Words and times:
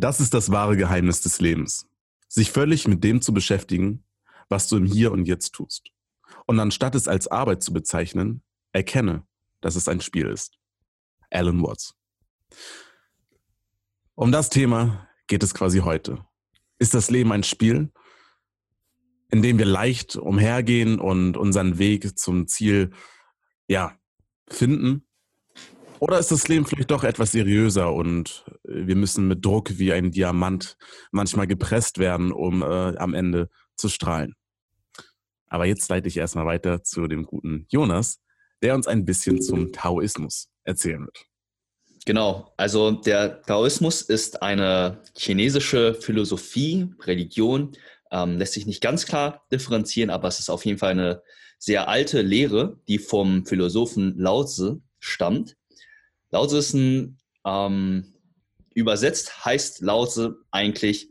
Das 0.00 0.18
ist 0.18 0.32
das 0.32 0.50
wahre 0.50 0.78
Geheimnis 0.78 1.20
des 1.20 1.42
Lebens. 1.42 1.86
Sich 2.26 2.50
völlig 2.50 2.88
mit 2.88 3.04
dem 3.04 3.20
zu 3.20 3.34
beschäftigen, 3.34 4.02
was 4.48 4.66
du 4.66 4.78
im 4.78 4.86
Hier 4.86 5.12
und 5.12 5.26
Jetzt 5.26 5.52
tust. 5.52 5.90
Und 6.46 6.58
anstatt 6.58 6.94
es 6.94 7.06
als 7.06 7.28
Arbeit 7.28 7.62
zu 7.62 7.74
bezeichnen, 7.74 8.42
erkenne, 8.72 9.26
dass 9.60 9.76
es 9.76 9.88
ein 9.88 10.00
Spiel 10.00 10.26
ist. 10.26 10.58
Alan 11.30 11.62
Watts. 11.62 11.94
Um 14.14 14.32
das 14.32 14.48
Thema 14.48 15.06
geht 15.26 15.42
es 15.42 15.52
quasi 15.52 15.80
heute. 15.80 16.24
Ist 16.78 16.94
das 16.94 17.10
Leben 17.10 17.30
ein 17.30 17.42
Spiel, 17.42 17.92
in 19.30 19.42
dem 19.42 19.58
wir 19.58 19.66
leicht 19.66 20.16
umhergehen 20.16 20.98
und 20.98 21.36
unseren 21.36 21.78
Weg 21.78 22.18
zum 22.18 22.48
Ziel, 22.48 22.90
ja, 23.68 23.98
finden? 24.48 25.06
Oder 26.00 26.18
ist 26.18 26.30
das 26.32 26.48
Leben 26.48 26.64
vielleicht 26.64 26.90
doch 26.90 27.04
etwas 27.04 27.32
seriöser 27.32 27.92
und 27.92 28.46
wir 28.64 28.96
müssen 28.96 29.28
mit 29.28 29.44
Druck 29.44 29.78
wie 29.78 29.92
ein 29.92 30.10
Diamant 30.10 30.78
manchmal 31.12 31.46
gepresst 31.46 31.98
werden, 31.98 32.32
um 32.32 32.62
äh, 32.62 32.96
am 32.96 33.12
Ende 33.12 33.50
zu 33.76 33.90
strahlen? 33.90 34.34
Aber 35.48 35.66
jetzt 35.66 35.90
leite 35.90 36.08
ich 36.08 36.16
erstmal 36.16 36.46
weiter 36.46 36.82
zu 36.82 37.06
dem 37.06 37.24
guten 37.26 37.66
Jonas, 37.68 38.18
der 38.62 38.74
uns 38.74 38.86
ein 38.86 39.04
bisschen 39.04 39.42
zum 39.42 39.72
Taoismus 39.72 40.48
erzählen 40.64 41.02
wird. 41.02 41.26
Genau, 42.06 42.54
also 42.56 42.92
der 42.92 43.42
Taoismus 43.42 44.00
ist 44.00 44.42
eine 44.42 45.02
chinesische 45.14 45.92
Philosophie, 45.92 46.88
Religion, 47.02 47.72
ähm, 48.10 48.38
lässt 48.38 48.54
sich 48.54 48.64
nicht 48.64 48.80
ganz 48.80 49.04
klar 49.04 49.44
differenzieren, 49.52 50.08
aber 50.08 50.28
es 50.28 50.38
ist 50.38 50.48
auf 50.48 50.64
jeden 50.64 50.78
Fall 50.78 50.92
eine 50.92 51.22
sehr 51.58 51.88
alte 51.88 52.22
Lehre, 52.22 52.80
die 52.88 52.98
vom 52.98 53.44
Philosophen 53.44 54.14
Lao 54.16 54.44
Tzu 54.44 54.82
stammt. 54.98 55.56
Lao 56.30 56.46
ein, 56.46 57.18
ähm, 57.44 58.14
übersetzt 58.74 59.44
heißt 59.44 59.80
Lao 59.80 60.06
Tzu 60.06 60.34
eigentlich 60.50 61.10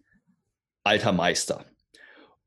alter 0.83 1.11
Meister. 1.11 1.65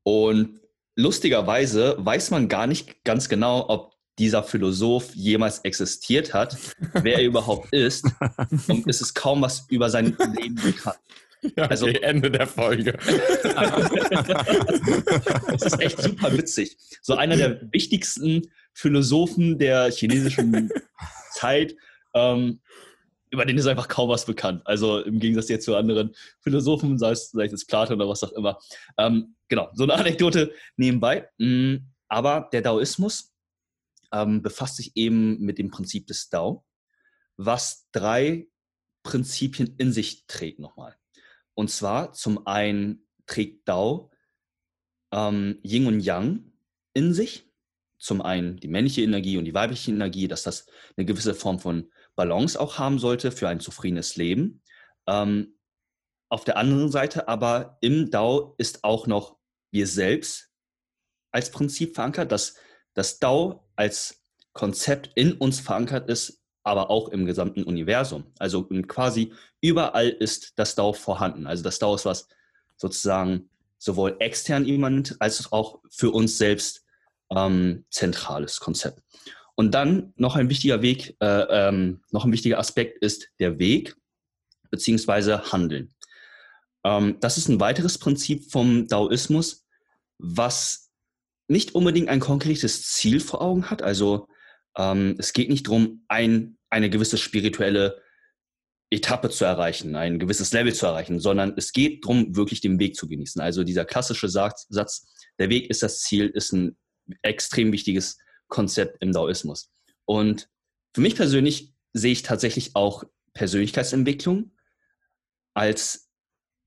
Und 0.02 0.60
lustigerweise 0.96 1.96
weiß 1.98 2.30
man 2.30 2.48
gar 2.48 2.66
nicht 2.66 3.04
ganz 3.04 3.28
genau, 3.28 3.68
ob 3.68 3.92
dieser 4.18 4.42
Philosoph 4.42 5.14
jemals 5.14 5.60
existiert 5.60 6.34
hat, 6.34 6.56
wer 7.02 7.18
er 7.18 7.24
überhaupt 7.24 7.72
ist. 7.72 8.06
Und 8.68 8.88
es 8.88 9.00
ist 9.00 9.14
kaum 9.14 9.42
was 9.42 9.66
über 9.68 9.88
sein 9.90 10.16
Leben 10.38 10.56
bekannt. 10.56 10.98
Ja, 11.56 11.64
also 11.64 11.86
okay, 11.86 11.98
Ende 12.02 12.30
der 12.30 12.46
Folge. 12.46 12.92
das 15.48 15.62
ist 15.62 15.80
echt 15.80 16.00
super 16.00 16.32
witzig. 16.38 16.76
So 17.02 17.16
einer 17.16 17.36
der 17.36 17.60
wichtigsten 17.72 18.42
Philosophen 18.72 19.58
der 19.58 19.90
chinesischen 19.90 20.70
Zeit, 21.32 21.74
ähm, 22.14 22.60
über 23.30 23.46
den 23.46 23.56
ist 23.56 23.66
einfach 23.66 23.88
kaum 23.88 24.10
was 24.10 24.26
bekannt. 24.26 24.62
Also 24.66 25.00
im 25.00 25.18
Gegensatz 25.18 25.48
jetzt 25.48 25.64
zu 25.64 25.74
anderen 25.74 26.14
Philosophen, 26.40 26.98
sei 26.98 27.12
es, 27.12 27.30
sei 27.30 27.46
es 27.46 27.66
Platon 27.66 27.96
oder 27.96 28.08
was 28.08 28.22
auch 28.22 28.32
immer. 28.32 28.58
Ähm, 28.98 29.36
genau, 29.48 29.70
so 29.72 29.84
eine 29.84 29.94
Anekdote 29.94 30.52
nebenbei. 30.76 31.28
Mm, 31.38 31.76
aber 32.08 32.50
der 32.52 32.60
Daoismus 32.60 33.32
ähm, 34.12 34.42
befasst 34.42 34.76
sich 34.76 34.92
eben 34.96 35.40
mit 35.40 35.58
dem 35.58 35.70
Prinzip 35.70 36.06
des 36.06 36.28
Dao, 36.28 36.66
was 37.38 37.88
drei 37.92 38.48
Prinzipien 39.02 39.76
in 39.78 39.92
sich 39.92 40.26
trägt 40.26 40.58
nochmal. 40.58 40.94
Und 41.54 41.70
zwar 41.70 42.12
zum 42.12 42.46
einen 42.46 43.06
trägt 43.26 43.66
Dao 43.66 44.10
ähm, 45.10 45.58
Yin 45.62 45.86
und 45.86 46.00
Yang 46.00 46.52
in 46.92 47.14
sich. 47.14 47.48
Zum 47.98 48.20
einen 48.20 48.58
die 48.58 48.68
männliche 48.68 49.02
Energie 49.02 49.38
und 49.38 49.44
die 49.44 49.54
weibliche 49.54 49.92
Energie, 49.92 50.28
dass 50.28 50.42
das 50.42 50.66
eine 50.96 51.06
gewisse 51.06 51.34
Form 51.34 51.60
von 51.60 51.90
Balance 52.16 52.58
auch 52.58 52.78
haben 52.78 52.98
sollte 52.98 53.32
für 53.32 53.48
ein 53.48 53.60
zufriedenes 53.60 54.16
Leben. 54.16 54.62
Ähm, 55.06 55.54
auf 56.28 56.44
der 56.44 56.56
anderen 56.56 56.90
Seite 56.90 57.28
aber 57.28 57.78
im 57.80 58.10
Dao 58.10 58.54
ist 58.58 58.84
auch 58.84 59.06
noch 59.06 59.36
wir 59.70 59.86
selbst 59.86 60.50
als 61.30 61.50
Prinzip 61.50 61.94
verankert, 61.94 62.30
dass 62.32 62.54
das 62.94 63.18
Dao 63.18 63.66
als 63.76 64.22
Konzept 64.52 65.10
in 65.14 65.32
uns 65.32 65.60
verankert 65.60 66.08
ist, 66.08 66.42
aber 66.62 66.90
auch 66.90 67.08
im 67.08 67.26
gesamten 67.26 67.64
Universum. 67.64 68.32
Also 68.38 68.64
quasi 68.86 69.32
überall 69.60 70.08
ist 70.08 70.52
das 70.56 70.74
DAO 70.74 70.92
vorhanden. 70.92 71.46
Also 71.46 71.62
das 71.62 71.78
DAO 71.78 71.94
ist 71.94 72.04
was 72.04 72.28
sozusagen 72.76 73.50
sowohl 73.78 74.16
extern 74.20 74.66
immanent 74.66 75.16
als 75.18 75.50
auch 75.52 75.80
für 75.90 76.10
uns 76.10 76.38
selbst 76.38 76.84
ähm, 77.30 77.84
zentrales 77.90 78.60
Konzept. 78.60 79.02
Und 79.54 79.72
dann 79.72 80.12
noch 80.16 80.36
ein 80.36 80.48
wichtiger 80.48 80.82
Weg, 80.82 81.16
äh, 81.20 81.26
ähm, 81.68 82.02
noch 82.10 82.24
ein 82.24 82.32
wichtiger 82.32 82.58
Aspekt 82.58 82.98
ist 83.02 83.28
der 83.38 83.58
Weg 83.58 83.94
beziehungsweise 84.70 85.52
Handeln. 85.52 85.94
Ähm, 86.84 87.18
das 87.20 87.38
ist 87.38 87.48
ein 87.48 87.60
weiteres 87.60 87.98
Prinzip 87.98 88.50
vom 88.50 88.88
Daoismus, 88.88 89.64
was 90.18 90.90
nicht 91.48 91.74
unbedingt 91.74 92.08
ein 92.08 92.20
konkretes 92.20 92.82
Ziel 92.90 93.20
vor 93.20 93.42
Augen 93.42 93.70
hat. 93.70 93.82
Also 93.82 94.28
ähm, 94.76 95.16
es 95.18 95.32
geht 95.32 95.50
nicht 95.50 95.66
darum, 95.66 96.04
ein, 96.08 96.56
eine 96.70 96.88
gewisse 96.88 97.18
spirituelle 97.18 98.00
Etappe 98.90 99.30
zu 99.30 99.44
erreichen, 99.44 99.96
ein 99.96 100.18
gewisses 100.18 100.52
Level 100.52 100.74
zu 100.74 100.86
erreichen, 100.86 101.18
sondern 101.18 101.54
es 101.56 101.72
geht 101.72 102.04
darum, 102.04 102.36
wirklich 102.36 102.60
den 102.60 102.78
Weg 102.78 102.96
zu 102.96 103.08
genießen. 103.08 103.40
Also 103.40 103.64
dieser 103.64 103.84
klassische 103.84 104.28
Satz, 104.28 104.68
der 105.38 105.48
Weg 105.48 105.70
ist 105.70 105.82
das 105.82 106.00
Ziel, 106.00 106.26
ist 106.28 106.52
ein 106.52 106.76
extrem 107.22 107.72
wichtiges 107.72 108.18
Konzept 108.52 109.02
im 109.02 109.12
Daoismus. 109.12 109.70
Und 110.04 110.50
für 110.94 111.00
mich 111.00 111.16
persönlich 111.16 111.72
sehe 111.94 112.12
ich 112.12 112.22
tatsächlich 112.22 112.76
auch 112.76 113.04
Persönlichkeitsentwicklung 113.32 114.52
als 115.54 116.10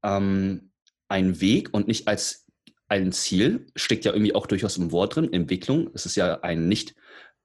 ähm, 0.03 0.71
einen 1.09 1.39
Weg 1.41 1.73
und 1.73 1.87
nicht 1.87 2.07
als 2.07 2.47
ein 2.87 3.11
Ziel. 3.11 3.67
Steckt 3.75 4.03
ja 4.03 4.13
irgendwie 4.13 4.33
auch 4.33 4.47
durchaus 4.47 4.77
im 4.77 4.91
Wort 4.91 5.15
drin, 5.15 5.31
Entwicklung. 5.31 5.91
Es 5.93 6.07
ist 6.07 6.15
ja 6.15 6.41
ein 6.41 6.67
nicht 6.67 6.95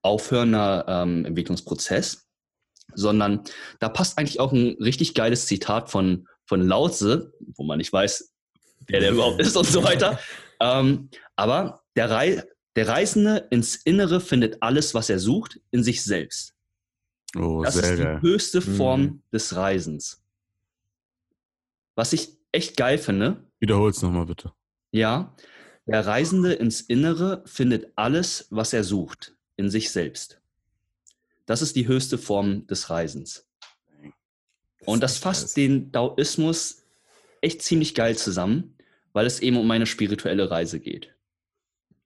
aufhörender 0.00 0.86
ähm, 0.88 1.26
Entwicklungsprozess, 1.26 2.26
sondern 2.94 3.44
da 3.78 3.90
passt 3.90 4.16
eigentlich 4.16 4.40
auch 4.40 4.52
ein 4.52 4.76
richtig 4.80 5.12
geiles 5.12 5.44
Zitat 5.44 5.90
von, 5.90 6.26
von 6.46 6.66
Lautze, 6.66 7.34
wo 7.56 7.62
man 7.64 7.76
nicht 7.76 7.92
weiß, 7.92 8.32
wer 8.86 9.00
der 9.00 9.12
überhaupt 9.12 9.40
ist 9.40 9.56
und 9.56 9.66
so 9.66 9.82
weiter. 9.84 10.18
Ähm, 10.62 11.08
aber 11.36 11.80
der, 11.96 12.10
Rei 12.10 12.42
der 12.76 12.88
Reisende 12.88 13.48
ins 13.50 13.76
Innere 13.76 14.20
findet 14.20 14.62
alles, 14.62 14.94
was 14.94 15.10
er 15.10 15.18
sucht, 15.18 15.60
in 15.70 15.82
sich 15.82 16.02
selbst. 16.02 16.54
Oh, 17.36 17.62
das 17.64 17.76
ist 17.76 17.98
die 17.98 18.02
geil. 18.02 18.22
höchste 18.22 18.62
Form 18.62 19.02
mhm. 19.02 19.22
des 19.32 19.54
Reisens. 19.54 20.22
Was 21.94 22.12
ich 22.12 22.36
echt 22.52 22.76
geil 22.76 22.98
finde. 22.98 23.44
Wiederhol's 23.60 24.02
nochmal 24.02 24.26
bitte. 24.26 24.52
Ja, 24.92 25.34
der 25.86 26.06
Reisende 26.06 26.52
ins 26.52 26.80
Innere 26.80 27.42
findet 27.46 27.92
alles, 27.96 28.46
was 28.50 28.72
er 28.72 28.84
sucht, 28.84 29.36
in 29.56 29.70
sich 29.70 29.90
selbst. 29.90 30.40
Das 31.46 31.62
ist 31.62 31.76
die 31.76 31.88
höchste 31.88 32.18
Form 32.18 32.66
des 32.66 32.90
Reisens. 32.90 33.48
Und 34.84 35.02
das 35.02 35.18
fasst 35.18 35.56
den 35.56 35.92
Daoismus 35.92 36.84
echt 37.40 37.62
ziemlich 37.62 37.94
geil 37.94 38.16
zusammen, 38.16 38.76
weil 39.12 39.26
es 39.26 39.40
eben 39.40 39.56
um 39.56 39.70
eine 39.70 39.86
spirituelle 39.86 40.50
Reise 40.50 40.80
geht. 40.80 41.14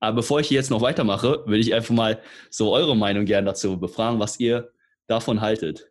Aber 0.05 0.17
bevor 0.17 0.41
ich 0.41 0.51
jetzt 0.51 0.71
noch 0.71 0.81
weitermache, 0.81 1.43
würde 1.47 1.59
ich 1.59 1.75
einfach 1.75 1.95
mal 1.95 2.23
so 2.51 2.73
eure 2.73 2.97
Meinung 2.97 3.25
gerne 3.25 3.47
dazu 3.47 3.79
befragen, 3.79 4.21
was 4.21 4.39
ihr 4.39 4.73
davon 5.07 5.41
haltet. 5.41 5.91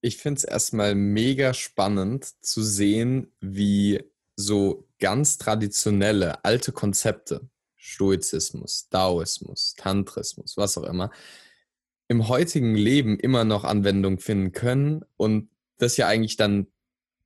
Ich 0.00 0.18
finde 0.18 0.38
es 0.38 0.44
erstmal 0.44 0.94
mega 0.94 1.54
spannend 1.54 2.26
zu 2.44 2.62
sehen, 2.62 3.32
wie 3.40 4.02
so 4.36 4.86
ganz 4.98 5.38
traditionelle 5.38 6.44
alte 6.44 6.72
Konzepte, 6.72 7.48
Stoizismus, 7.76 8.88
Daoismus, 8.90 9.74
Tantrismus, 9.76 10.56
was 10.56 10.76
auch 10.76 10.84
immer, 10.84 11.10
im 12.08 12.28
heutigen 12.28 12.74
Leben 12.74 13.18
immer 13.18 13.44
noch 13.44 13.64
Anwendung 13.64 14.18
finden 14.18 14.52
können 14.52 15.04
und 15.16 15.48
das 15.78 15.96
ja 15.96 16.06
eigentlich 16.06 16.36
dann 16.36 16.66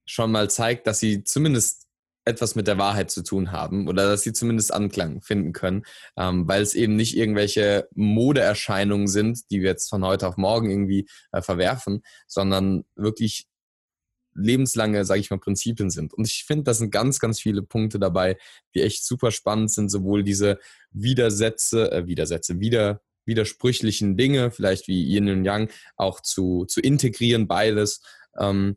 schon 0.04 0.30
mal 0.30 0.48
zeigt, 0.48 0.86
dass 0.86 1.00
sie 1.00 1.24
zumindest 1.24 1.87
etwas 2.28 2.54
mit 2.54 2.66
der 2.66 2.78
Wahrheit 2.78 3.10
zu 3.10 3.22
tun 3.22 3.52
haben 3.52 3.88
oder 3.88 4.08
dass 4.08 4.22
sie 4.22 4.32
zumindest 4.32 4.72
Anklang 4.72 5.20
finden 5.22 5.52
können, 5.52 5.84
ähm, 6.16 6.46
weil 6.46 6.62
es 6.62 6.74
eben 6.74 6.94
nicht 6.96 7.16
irgendwelche 7.16 7.88
Modeerscheinungen 7.94 9.08
sind, 9.08 9.50
die 9.50 9.60
wir 9.60 9.70
jetzt 9.70 9.88
von 9.88 10.04
heute 10.04 10.28
auf 10.28 10.36
morgen 10.36 10.70
irgendwie 10.70 11.08
äh, 11.32 11.42
verwerfen, 11.42 12.02
sondern 12.26 12.84
wirklich 12.94 13.48
lebenslange, 14.34 15.04
sage 15.04 15.20
ich 15.20 15.30
mal, 15.30 15.38
Prinzipien 15.38 15.90
sind. 15.90 16.14
Und 16.14 16.26
ich 16.26 16.44
finde, 16.44 16.64
da 16.64 16.74
sind 16.74 16.90
ganz, 16.90 17.18
ganz 17.18 17.40
viele 17.40 17.62
Punkte 17.62 17.98
dabei, 17.98 18.36
die 18.74 18.82
echt 18.82 19.04
super 19.04 19.32
spannend 19.32 19.70
sind, 19.70 19.88
sowohl 19.90 20.22
diese 20.22 20.58
Widersätze, 20.92 21.90
äh, 21.90 22.06
Widersätze, 22.06 22.60
wieder 22.60 23.00
widersprüchlichen 23.24 24.16
Dinge, 24.16 24.50
vielleicht 24.50 24.88
wie 24.88 25.04
Yin 25.04 25.28
und 25.28 25.44
Yang, 25.44 25.70
auch 25.96 26.20
zu, 26.20 26.64
zu 26.64 26.80
integrieren, 26.80 27.46
beides. 27.46 28.00
Ähm, 28.38 28.76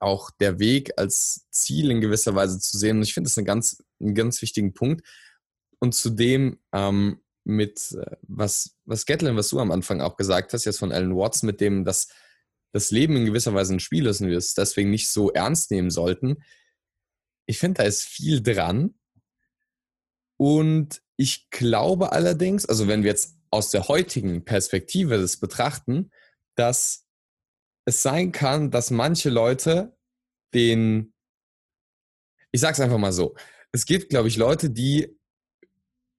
auch 0.00 0.30
der 0.30 0.58
Weg 0.58 0.92
als 0.96 1.46
Ziel 1.50 1.90
in 1.90 2.00
gewisser 2.00 2.34
Weise 2.34 2.58
zu 2.58 2.78
sehen. 2.78 2.98
Und 2.98 3.02
ich 3.02 3.14
finde 3.14 3.28
das 3.28 3.38
einen 3.38 3.46
ganz, 3.46 3.82
einen 4.00 4.14
ganz 4.14 4.40
wichtigen 4.42 4.74
Punkt. 4.74 5.06
Und 5.78 5.94
zudem 5.94 6.58
ähm, 6.72 7.20
mit, 7.44 7.92
äh, 7.92 8.16
was, 8.22 8.76
was 8.84 9.06
Gatlin, 9.06 9.36
was 9.36 9.48
du 9.48 9.58
am 9.58 9.70
Anfang 9.70 10.00
auch 10.00 10.16
gesagt 10.16 10.52
hast, 10.52 10.64
jetzt 10.64 10.78
von 10.78 10.92
Alan 10.92 11.16
Watts, 11.16 11.42
mit 11.42 11.60
dem, 11.60 11.84
dass 11.84 12.08
das 12.72 12.90
Leben 12.90 13.16
in 13.16 13.26
gewisser 13.26 13.54
Weise 13.54 13.74
ein 13.74 13.80
Spiel 13.80 14.06
ist 14.06 14.20
und 14.20 14.28
wir 14.28 14.38
es 14.38 14.54
deswegen 14.54 14.90
nicht 14.90 15.10
so 15.10 15.30
ernst 15.30 15.70
nehmen 15.70 15.90
sollten. 15.90 16.42
Ich 17.46 17.58
finde, 17.58 17.82
da 17.82 17.84
ist 17.84 18.02
viel 18.02 18.42
dran. 18.42 18.94
Und 20.38 21.02
ich 21.16 21.50
glaube 21.50 22.12
allerdings, 22.12 22.66
also 22.66 22.88
wenn 22.88 23.02
wir 23.02 23.10
jetzt 23.10 23.36
aus 23.50 23.70
der 23.70 23.88
heutigen 23.88 24.44
Perspektive 24.44 25.18
das 25.18 25.36
betrachten, 25.36 26.10
dass 26.54 27.04
es 27.84 28.02
sein 28.02 28.32
kann, 28.32 28.70
dass 28.70 28.90
manche 28.90 29.30
Leute 29.30 29.96
den, 30.54 31.12
ich 32.52 32.60
sag's 32.60 32.80
einfach 32.80 32.98
mal 32.98 33.12
so, 33.12 33.34
es 33.72 33.86
gibt, 33.86 34.10
glaube 34.10 34.28
ich, 34.28 34.36
Leute, 34.36 34.70
die 34.70 35.18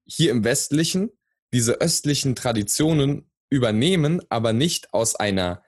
hier 0.05 0.31
im 0.31 0.43
Westlichen 0.43 1.11
diese 1.53 1.79
östlichen 1.79 2.35
Traditionen 2.35 3.29
übernehmen, 3.49 4.21
aber 4.29 4.53
nicht 4.53 4.93
aus 4.93 5.15
einer, 5.15 5.63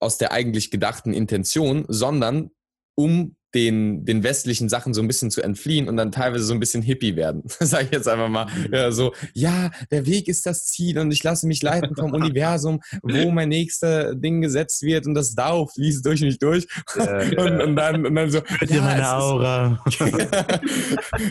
aus 0.00 0.18
der 0.18 0.32
eigentlich 0.32 0.70
gedachten 0.70 1.12
Intention, 1.12 1.86
sondern 1.88 2.50
um 2.96 3.36
den, 3.54 4.04
den 4.04 4.22
westlichen 4.22 4.68
Sachen 4.68 4.92
so 4.92 5.00
ein 5.00 5.06
bisschen 5.06 5.30
zu 5.30 5.40
entfliehen 5.42 5.88
und 5.88 5.96
dann 5.96 6.12
teilweise 6.12 6.44
so 6.44 6.52
ein 6.52 6.60
bisschen 6.60 6.82
hippie 6.82 7.16
werden. 7.16 7.42
Sag 7.60 7.84
ich 7.84 7.92
jetzt 7.92 8.08
einfach 8.08 8.28
mal. 8.28 8.46
Ja, 8.70 8.90
so, 8.90 9.14
ja, 9.32 9.70
der 9.90 10.06
Weg 10.06 10.28
ist 10.28 10.44
das 10.46 10.66
Ziel 10.66 10.98
und 10.98 11.10
ich 11.12 11.22
lasse 11.22 11.46
mich 11.46 11.62
leiten 11.62 11.96
vom 11.96 12.12
Universum, 12.18 12.80
wo 13.02 13.30
mein 13.30 13.48
nächster 13.48 14.14
Ding 14.14 14.42
gesetzt 14.42 14.82
wird 14.82 15.06
und 15.06 15.14
das 15.14 15.34
Dau 15.34 15.66
fließt 15.66 16.04
durch 16.04 16.20
mich 16.20 16.38
durch. 16.38 16.66
und, 17.36 17.62
und, 17.62 17.76
dann, 17.76 18.06
und 18.06 18.14
dann 18.14 18.30
so, 18.30 18.42
Hört 18.44 18.70
ja, 18.70 18.82
meine 18.82 19.16
Aura. 19.16 19.84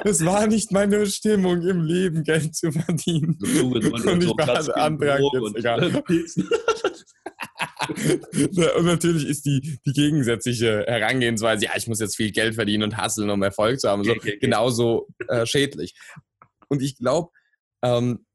es 0.04 0.26
war 0.26 0.48
nicht 0.48 0.72
meine 0.72 1.06
Stimmung 1.06 1.62
im 1.62 1.84
Leben, 1.84 2.24
Geld 2.24 2.56
zu 2.56 2.72
verdienen. 2.72 3.38
So, 3.40 3.68
und, 3.68 4.08
und 4.08 4.24
ich 4.24 4.30
war 4.30 4.78
Antrag 4.78 5.20
jetzt, 5.20 5.56
egal. 5.56 6.04
Und 7.90 8.86
natürlich 8.86 9.26
ist 9.26 9.46
die, 9.46 9.80
die 9.86 9.94
gegensätzliche 9.94 10.86
Herangehensweise, 10.88 11.66
ja, 11.66 11.72
ich 11.76 11.88
muss 11.88 12.00
jetzt 12.00 12.16
viel 12.16 12.32
Geld 12.32 12.56
verdienen 12.56 12.84
und 12.84 12.98
hasseln, 12.98 13.30
um 13.30 13.42
Erfolg 13.44 13.80
zu 13.80 13.90
haben, 13.90 14.04
so, 14.04 14.12
okay, 14.12 14.20
okay. 14.20 14.38
genauso 14.40 15.08
äh, 15.28 15.46
schädlich. 15.46 15.96
Und 16.68 16.82
ich 16.82 16.98
glaube, 16.98 17.32
ähm, 17.84 18.26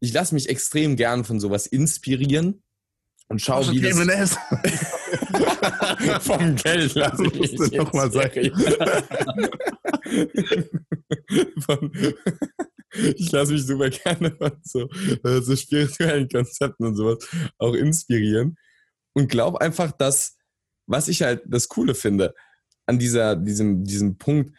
ich 0.00 0.12
lasse 0.12 0.34
mich 0.34 0.48
extrem 0.48 0.96
gern 0.96 1.24
von 1.24 1.40
sowas 1.40 1.66
inspirieren 1.66 2.62
und 3.28 3.40
schau, 3.40 3.70
wie 3.70 3.80
das... 3.80 4.36
Vom 6.20 6.56
Geld 6.56 6.94
lasse 6.94 7.24
ich 7.24 7.58
mich 7.58 7.72
noch 7.72 7.92
mal 7.92 8.10
sagen. 8.10 8.50
von, 11.60 11.92
ich 13.16 13.32
lasse 13.32 13.52
mich 13.52 13.66
super 13.66 13.90
gerne 13.90 14.34
von 14.36 14.52
so, 14.62 14.88
äh, 15.24 15.40
so 15.40 15.56
spirituellen 15.56 16.28
Konzepten 16.28 16.86
und 16.86 16.96
sowas 16.96 17.26
auch 17.58 17.74
inspirieren 17.74 18.56
und 19.14 19.28
glaube 19.28 19.60
einfach, 19.60 19.92
dass, 19.92 20.36
was 20.86 21.08
ich 21.08 21.22
halt 21.22 21.42
das 21.46 21.68
Coole 21.68 21.94
finde, 21.94 22.34
an 22.86 22.98
dieser, 22.98 23.36
diesem, 23.36 23.84
diesem 23.84 24.18
Punkt, 24.18 24.54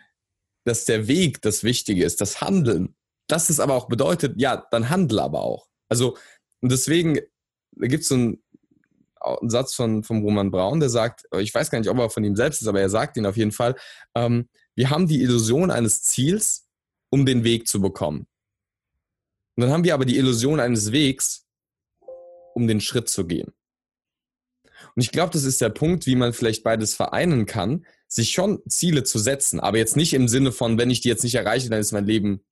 dass 0.66 0.86
der 0.86 1.08
Weg 1.08 1.42
das 1.42 1.64
Wichtige 1.64 2.06
ist, 2.06 2.22
das 2.22 2.42
Handeln, 2.42 2.96
dass 3.28 3.50
es 3.50 3.60
aber 3.60 3.74
auch 3.74 3.88
bedeutet, 3.88 4.40
ja, 4.40 4.66
dann 4.72 4.90
handle 4.90 5.22
aber 5.22 5.42
auch. 5.42 5.68
Also, 5.90 6.18
und 6.62 6.72
deswegen, 6.72 7.20
da 7.72 7.88
gibt 7.88 8.04
es 8.04 8.10
so 8.10 8.16
einen, 8.16 8.43
einen, 9.24 9.50
Satz 9.50 9.74
von, 9.74 10.04
von 10.04 10.22
Roman 10.22 10.52
Braun, 10.52 10.80
der 10.80 10.90
sagt, 10.90 11.26
ich 11.40 11.54
weiß 11.54 11.70
gar 11.70 11.80
nicht, 11.80 11.90
ob 11.90 11.98
er 11.98 12.10
von 12.10 12.24
ihm 12.24 12.36
selbst 12.36 12.62
ist, 12.62 12.68
aber 12.68 12.82
er 12.82 12.90
sagt 12.90 13.18
ihn 13.18 13.26
auf 13.26 13.38
jeden 13.38 13.52
Fall, 13.52 13.76
ähm, 14.16 14.50
wir 14.76 14.90
haben 14.90 15.08
die 15.08 15.22
Illusion 15.22 15.72
eines 15.72 16.02
Ziels, 16.04 16.68
um 17.10 17.26
den 17.26 17.44
Weg 17.44 17.68
zu 17.68 17.82
bekommen. 17.82 18.28
Und 19.56 19.62
dann 19.62 19.72
haben 19.72 19.84
wir 19.84 19.94
aber 19.94 20.06
die 20.06 20.18
Illusion 20.18 20.60
eines 20.60 20.92
Wegs, 20.92 21.46
um 22.56 22.68
den 22.68 22.82
Schritt 22.82 23.08
zu 23.08 23.26
gehen. 23.26 23.54
Und 24.96 25.02
ich 25.02 25.12
glaube, 25.12 25.32
das 25.32 25.44
ist 25.44 25.62
der 25.62 25.70
Punkt, 25.70 26.06
wie 26.06 26.16
man 26.16 26.34
vielleicht 26.34 26.64
beides 26.64 26.96
vereinen 26.96 27.46
kann, 27.46 27.86
sich 28.08 28.32
schon 28.32 28.62
Ziele 28.68 29.04
zu 29.04 29.18
setzen, 29.18 29.60
aber 29.60 29.78
jetzt 29.78 29.96
nicht 29.96 30.14
im 30.14 30.28
Sinne 30.28 30.52
von, 30.52 30.78
wenn 30.78 30.90
ich 30.90 31.02
die 31.02 31.10
jetzt 31.10 31.24
nicht 31.24 31.36
erreiche, 31.36 31.70
dann 31.70 31.80
ist 31.80 31.92
mein 31.92 32.06
Leben 32.06 32.44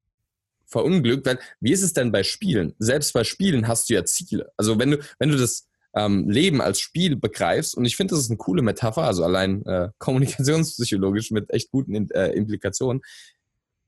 verunglückt. 0.65 1.25
Weil, 1.25 1.39
wie 1.59 1.71
ist 1.71 1.83
es 1.83 1.93
denn 1.93 2.11
bei 2.11 2.23
Spielen? 2.23 2.73
Selbst 2.79 3.13
bei 3.13 3.23
Spielen 3.23 3.67
hast 3.67 3.89
du 3.89 3.93
ja 3.93 4.05
Ziele. 4.05 4.51
Also 4.57 4.79
wenn 4.79 4.91
du, 4.91 4.99
wenn 5.19 5.29
du 5.29 5.37
das 5.37 5.67
ähm, 5.93 6.29
Leben 6.29 6.61
als 6.61 6.79
Spiel 6.79 7.15
begreifst, 7.15 7.75
und 7.75 7.85
ich 7.85 7.95
finde, 7.95 8.15
das 8.15 8.23
ist 8.23 8.29
eine 8.29 8.37
coole 8.37 8.61
Metapher, 8.61 9.03
also 9.03 9.23
allein 9.23 9.65
äh, 9.65 9.89
kommunikationspsychologisch 9.99 11.31
mit 11.31 11.49
echt 11.51 11.71
guten 11.71 12.09
äh, 12.11 12.27
Implikationen. 12.29 13.01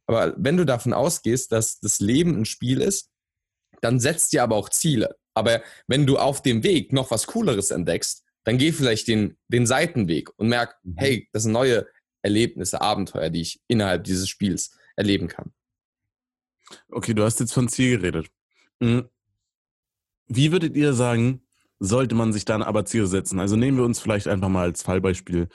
Aber 0.05 0.33
wenn 0.37 0.57
du 0.57 0.65
davon 0.65 0.93
ausgehst, 0.93 1.51
dass 1.51 1.79
das 1.79 1.99
Leben 1.99 2.35
ein 2.35 2.45
Spiel 2.45 2.81
ist, 2.81 3.09
dann 3.81 3.99
setzt 3.99 4.33
dir 4.33 4.43
aber 4.43 4.55
auch 4.55 4.69
Ziele. 4.69 5.15
Aber 5.33 5.61
wenn 5.87 6.05
du 6.05 6.17
auf 6.17 6.41
dem 6.41 6.63
Weg 6.63 6.93
noch 6.93 7.11
was 7.11 7.27
Cooleres 7.27 7.71
entdeckst, 7.71 8.23
dann 8.43 8.57
geh 8.57 8.71
vielleicht 8.71 9.07
den, 9.07 9.37
den 9.47 9.65
Seitenweg 9.65 10.29
und 10.37 10.49
merk, 10.49 10.77
mhm. 10.83 10.95
hey, 10.97 11.29
das 11.31 11.43
sind 11.43 11.53
neue 11.53 11.87
Erlebnisse, 12.21 12.81
Abenteuer, 12.81 13.29
die 13.29 13.41
ich 13.41 13.61
innerhalb 13.67 14.03
dieses 14.03 14.29
Spiels 14.29 14.77
erleben 14.95 15.27
kann. 15.27 15.53
Okay, 16.89 17.13
du 17.13 17.23
hast 17.23 17.39
jetzt 17.39 17.53
von 17.53 17.67
Ziel 17.67 17.97
geredet. 17.97 18.29
Hm. 18.81 19.09
Wie 20.27 20.51
würdet 20.51 20.75
ihr 20.75 20.93
sagen, 20.93 21.45
sollte 21.79 22.15
man 22.15 22.33
sich 22.33 22.45
dann 22.45 22.61
aber 22.61 22.85
Ziele 22.85 23.07
setzen? 23.07 23.39
Also 23.39 23.55
nehmen 23.55 23.77
wir 23.77 23.85
uns 23.85 23.99
vielleicht 23.99 24.27
einfach 24.27 24.49
mal 24.49 24.63
als 24.63 24.83
Fallbeispiel, 24.83 25.49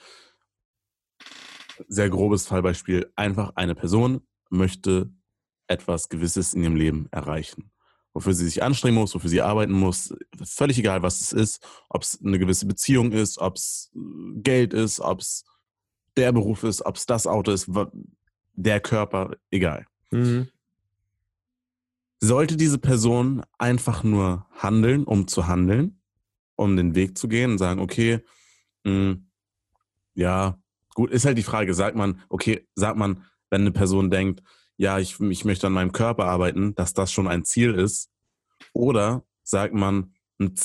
sehr 1.87 2.09
grobes 2.09 2.47
Fallbeispiel, 2.47 3.11
einfach 3.15 3.53
eine 3.55 3.75
Person 3.75 4.21
möchte 4.49 5.11
etwas 5.67 6.09
Gewisses 6.09 6.53
in 6.53 6.63
ihrem 6.63 6.75
Leben 6.75 7.07
erreichen 7.11 7.71
wofür 8.13 8.33
sie 8.33 8.45
sich 8.45 8.63
anstrengen 8.63 8.95
muss, 8.95 9.13
wofür 9.15 9.29
sie 9.29 9.41
arbeiten 9.41 9.73
muss. 9.73 10.13
Völlig 10.43 10.77
egal, 10.77 11.01
was 11.01 11.21
es 11.21 11.31
ist. 11.31 11.65
Ob 11.89 12.01
es 12.01 12.19
eine 12.23 12.39
gewisse 12.39 12.65
Beziehung 12.65 13.11
ist, 13.11 13.37
ob 13.37 13.55
es 13.55 13.91
äh, 13.95 14.41
Geld 14.41 14.73
ist, 14.73 14.99
ob 14.99 15.19
es 15.19 15.45
der 16.17 16.31
Beruf 16.31 16.63
ist, 16.63 16.85
ob 16.85 16.95
es 16.95 17.05
das 17.05 17.27
Auto 17.27 17.51
ist, 17.51 17.69
der 18.53 18.79
Körper, 18.81 19.37
egal. 19.51 19.85
Mhm. 20.11 20.49
Sollte 22.19 22.57
diese 22.57 22.77
Person 22.77 23.43
einfach 23.57 24.03
nur 24.03 24.47
handeln, 24.51 25.05
um 25.05 25.27
zu 25.27 25.47
handeln, 25.47 25.98
um 26.59 26.75
den 26.75 26.95
Weg 26.95 27.17
zu 27.17 27.27
gehen 27.27 27.51
und 27.51 27.57
sagen, 27.57 27.79
okay, 27.79 28.19
mh, 28.83 28.91
hm, 28.91 29.29
ja, 30.13 30.59
gut, 30.93 31.11
ist 31.11 31.25
halt 31.25 31.37
die 31.37 31.43
Frage, 31.43 31.73
sagt 31.73 31.95
man, 31.95 32.21
okay, 32.29 32.67
sagt 32.75 32.97
man, 32.97 33.23
wenn 33.49 33.61
eine 33.61 33.71
Person 33.71 34.11
denkt, 34.11 34.43
ja, 34.77 34.99
ich, 34.99 35.19
ich 35.19 35.45
möchte 35.45 35.67
an 35.67 35.73
meinem 35.73 35.91
Körper 35.91 36.25
arbeiten, 36.25 36.75
dass 36.75 36.93
das 36.93 37.11
schon 37.11 37.27
ein 37.27 37.45
Ziel 37.45 37.73
ist? 37.73 38.09
Oder 38.73 39.25
sagt 39.43 39.73
man, 39.73 40.13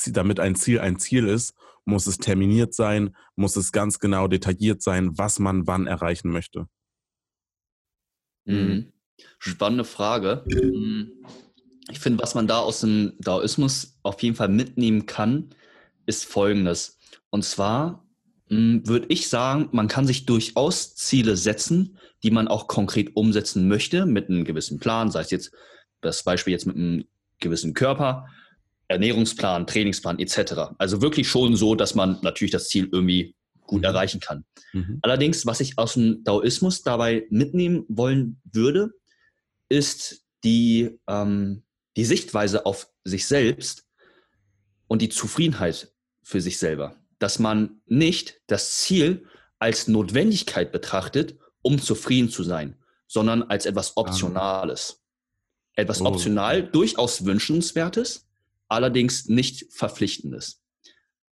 damit 0.07 0.41
ein 0.41 0.55
Ziel 0.55 0.81
ein 0.81 0.99
Ziel 0.99 1.27
ist, 1.27 1.55
muss 1.85 2.07
es 2.07 2.19
terminiert 2.19 2.75
sein, 2.75 3.17
muss 3.37 3.57
es 3.57 3.73
ganz 3.73 3.99
genau 3.99 4.29
detailliert 4.29 4.83
sein, 4.83 5.17
was 5.19 5.39
man 5.39 5.67
wann 5.67 5.87
erreichen 5.87 6.31
möchte? 6.31 6.69
Mhm. 8.45 8.93
Spannende 9.39 9.85
Frage. 9.85 10.45
Mhm. 10.47 11.13
Ich 11.91 12.01
finde, 12.01 12.23
was 12.23 12.35
man 12.35 12.47
da 12.47 12.61
aus 12.61 12.81
dem 12.81 13.13
Daoismus 13.19 13.99
auf 14.03 14.23
jeden 14.23 14.37
Fall 14.37 14.49
mitnehmen 14.49 15.07
kann, 15.07 15.51
ist 16.07 16.25
Folgendes. 16.25 16.99
Und 17.31 17.45
zwar 17.45 18.07
hm, 18.49 18.87
würde 18.87 19.07
ich 19.09 19.29
sagen, 19.29 19.69
man 19.73 19.89
kann 19.89 20.07
sich 20.07 20.27
durchaus 20.27 20.95
Ziele 20.95 21.37
setzen, 21.37 21.99
die 22.23 22.31
man 22.31 22.49
auch 22.49 22.69
konkret 22.69 23.17
umsetzen 23.17 23.69
möchte 23.69 24.07
mit 24.07 24.29
einem 24.29 24.45
gewissen 24.45 24.79
Plan, 24.79 25.11
sei 25.11 25.21
es 25.21 25.31
jetzt 25.31 25.53
das 26.01 26.23
Beispiel 26.23 26.53
jetzt 26.53 26.67
mit 26.67 26.77
einem 26.77 27.05
gewissen 27.41 27.75
Körper, 27.75 28.27
Ernährungsplan, 28.89 29.67
Trainingsplan 29.67 30.19
etc. 30.19 30.75
Also 30.79 31.01
wirklich 31.01 31.29
schon 31.29 31.57
so, 31.57 31.75
dass 31.75 31.95
man 31.95 32.19
natürlich 32.23 32.53
das 32.53 32.69
Ziel 32.69 32.89
irgendwie 32.93 33.35
gut 33.67 33.81
mhm. 33.81 33.85
erreichen 33.85 34.21
kann. 34.21 34.45
Mhm. 34.73 34.99
Allerdings, 35.03 35.47
was 35.47 35.61
ich 35.61 35.79
aus 35.79 35.95
dem 35.95 36.23
Daoismus 36.25 36.83
dabei 36.83 37.27
mitnehmen 37.31 37.85
wollen 37.89 38.41
würde, 38.53 38.91
ist 39.71 40.23
die, 40.45 40.99
ähm, 41.09 41.63
die 41.97 42.05
Sichtweise 42.05 42.67
auf 42.67 42.89
sich 43.05 43.27
selbst 43.27 43.87
und 44.87 45.01
die 45.01 45.09
Zufriedenheit 45.09 45.94
für 46.25 46.41
sich 46.41 46.59
selber 46.59 46.97
dass 47.25 47.39
man 47.39 47.81
nicht 47.87 48.43
das 48.49 48.77
Ziel 48.79 49.27
als 49.59 49.89
Notwendigkeit 49.89 50.73
betrachtet, 50.73 51.39
um 51.63 51.81
zufrieden 51.81 52.29
zu 52.29 52.43
sein, 52.43 52.77
sondern 53.07 53.43
als 53.45 53.65
etwas 53.65 53.97
Optionales. 53.97 55.03
Etwas 55.75 56.03
oh. 56.03 56.07
optional, 56.07 56.63
durchaus 56.63 57.25
wünschenswertes, 57.25 58.29
allerdings 58.69 59.27
nicht 59.27 59.73
verpflichtendes. 59.73 60.63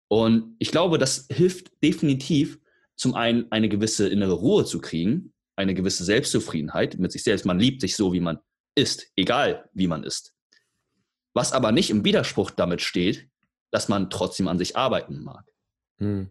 Und 0.07 0.55
ich 0.57 0.71
glaube, 0.71 0.97
das 0.97 1.27
hilft 1.31 1.71
definitiv, 1.83 2.59
zum 2.95 3.13
einen 3.13 3.51
eine 3.51 3.69
gewisse 3.69 4.07
innere 4.09 4.33
Ruhe 4.33 4.65
zu 4.65 4.81
kriegen, 4.81 5.31
eine 5.55 5.75
gewisse 5.75 6.03
Selbstzufriedenheit 6.03 6.97
mit 6.97 7.11
sich 7.11 7.23
selbst. 7.23 7.45
Man 7.45 7.59
liebt 7.59 7.81
sich 7.81 7.95
so, 7.95 8.13
wie 8.13 8.19
man 8.19 8.39
ist, 8.73 9.11
egal 9.15 9.69
wie 9.73 9.87
man 9.87 10.03
ist. 10.03 10.33
Was 11.33 11.53
aber 11.53 11.71
nicht 11.71 11.91
im 11.91 12.03
Widerspruch 12.03 12.49
damit 12.49 12.81
steht, 12.81 13.29
dass 13.73 13.89
man 13.89 14.11
trotzdem 14.11 14.47
an 14.47 14.59
sich 14.59 14.77
arbeiten 14.77 15.23
mag. 15.23 15.51
Hm. 15.97 16.29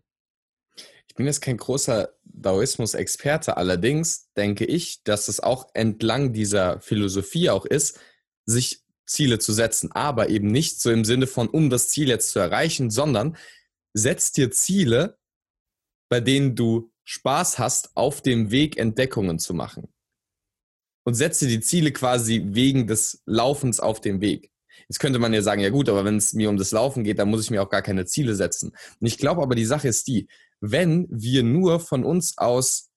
Ich 1.09 1.17
bin 1.17 1.27
jetzt 1.27 1.43
kein 1.43 1.57
großer 1.57 2.15
Daoismus-Experte, 2.23 3.57
allerdings 3.57 4.33
denke 4.35 4.65
ich, 4.65 5.03
dass 5.03 5.27
es 5.27 5.41
auch 5.41 5.69
entlang 5.75 6.33
dieser 6.33 6.81
Philosophie 6.81 7.51
auch 7.51 7.67
ist, 7.67 7.99
sich 8.47 8.85
Ziele 9.07 9.41
zu 9.41 9.53
setzen, 9.53 9.91
aber 9.91 10.29
eben 10.29 10.47
nicht 10.47 10.81
so 10.81 10.91
im 10.91 11.05
Sinne 11.05 11.27
von, 11.27 11.49
um 11.49 11.69
das 11.69 11.89
Ziel 11.89 12.09
jetzt 12.09 12.31
zu 12.31 12.39
erreichen, 12.39 12.91
sondern 12.91 13.37
setz 13.93 14.33
dir 14.33 14.53
Ziele, 14.53 15.19
bei 16.09 16.21
denen 16.21 16.55
du 16.55 16.93
Spaß 17.03 17.59
hast, 17.59 17.97
auf 17.97 18.23
dem 18.23 18.53
Weg 18.53 18.77
Entdeckungen 18.77 19.41
zu 19.41 19.53
machen. 19.53 19.93
Und 21.05 21.15
setze 21.15 21.49
die 21.49 21.61
Ziele 21.61 21.91
quasi 21.91 22.41
wegen 22.51 22.87
des 22.87 23.21
Laufens 23.27 23.81
auf 23.81 24.01
dem 24.01 24.21
Weg. 24.21 24.52
Jetzt 24.89 24.99
könnte 24.99 25.19
man 25.19 25.33
ja 25.33 25.43
sagen, 25.43 25.61
ja 25.61 25.71
gut, 25.71 25.89
aber 25.89 26.05
wenn 26.05 26.17
es 26.17 26.33
mir 26.33 26.49
um 26.49 26.57
das 26.57 26.71
Laufen 26.71 27.05
geht, 27.05 27.19
dann 27.19 27.31
muss 27.31 27.43
ich 27.43 27.51
mir 27.51 27.63
auch 27.63 27.71
gar 27.71 27.83
keine 27.83 28.05
Ziele 28.05 28.35
setzen. 28.35 28.73
Und 29.01 29.07
ich 29.07 29.19
glaube 29.19 29.43
aber, 29.43 29.55
die 29.55 29.65
Sache 29.65 29.89
ist 29.89 30.07
die, 30.09 30.29
wenn 30.61 31.07
wir 31.11 31.43
nur 31.43 31.81
von 31.81 32.05
uns 32.05 32.39
aus, 32.39 32.91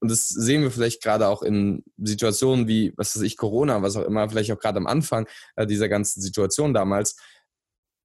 und 0.00 0.10
das 0.10 0.28
sehen 0.28 0.62
wir 0.62 0.70
vielleicht 0.70 1.02
gerade 1.02 1.28
auch 1.28 1.42
in 1.42 1.84
Situationen 1.96 2.66
wie, 2.66 2.92
was 2.96 3.14
weiß 3.14 3.22
ich, 3.22 3.36
Corona, 3.36 3.82
was 3.82 3.96
auch 3.96 4.04
immer, 4.04 4.28
vielleicht 4.28 4.50
auch 4.50 4.58
gerade 4.58 4.78
am 4.78 4.86
Anfang 4.86 5.26
äh, 5.56 5.66
dieser 5.66 5.88
ganzen 5.88 6.20
Situation 6.20 6.74
damals, 6.74 7.16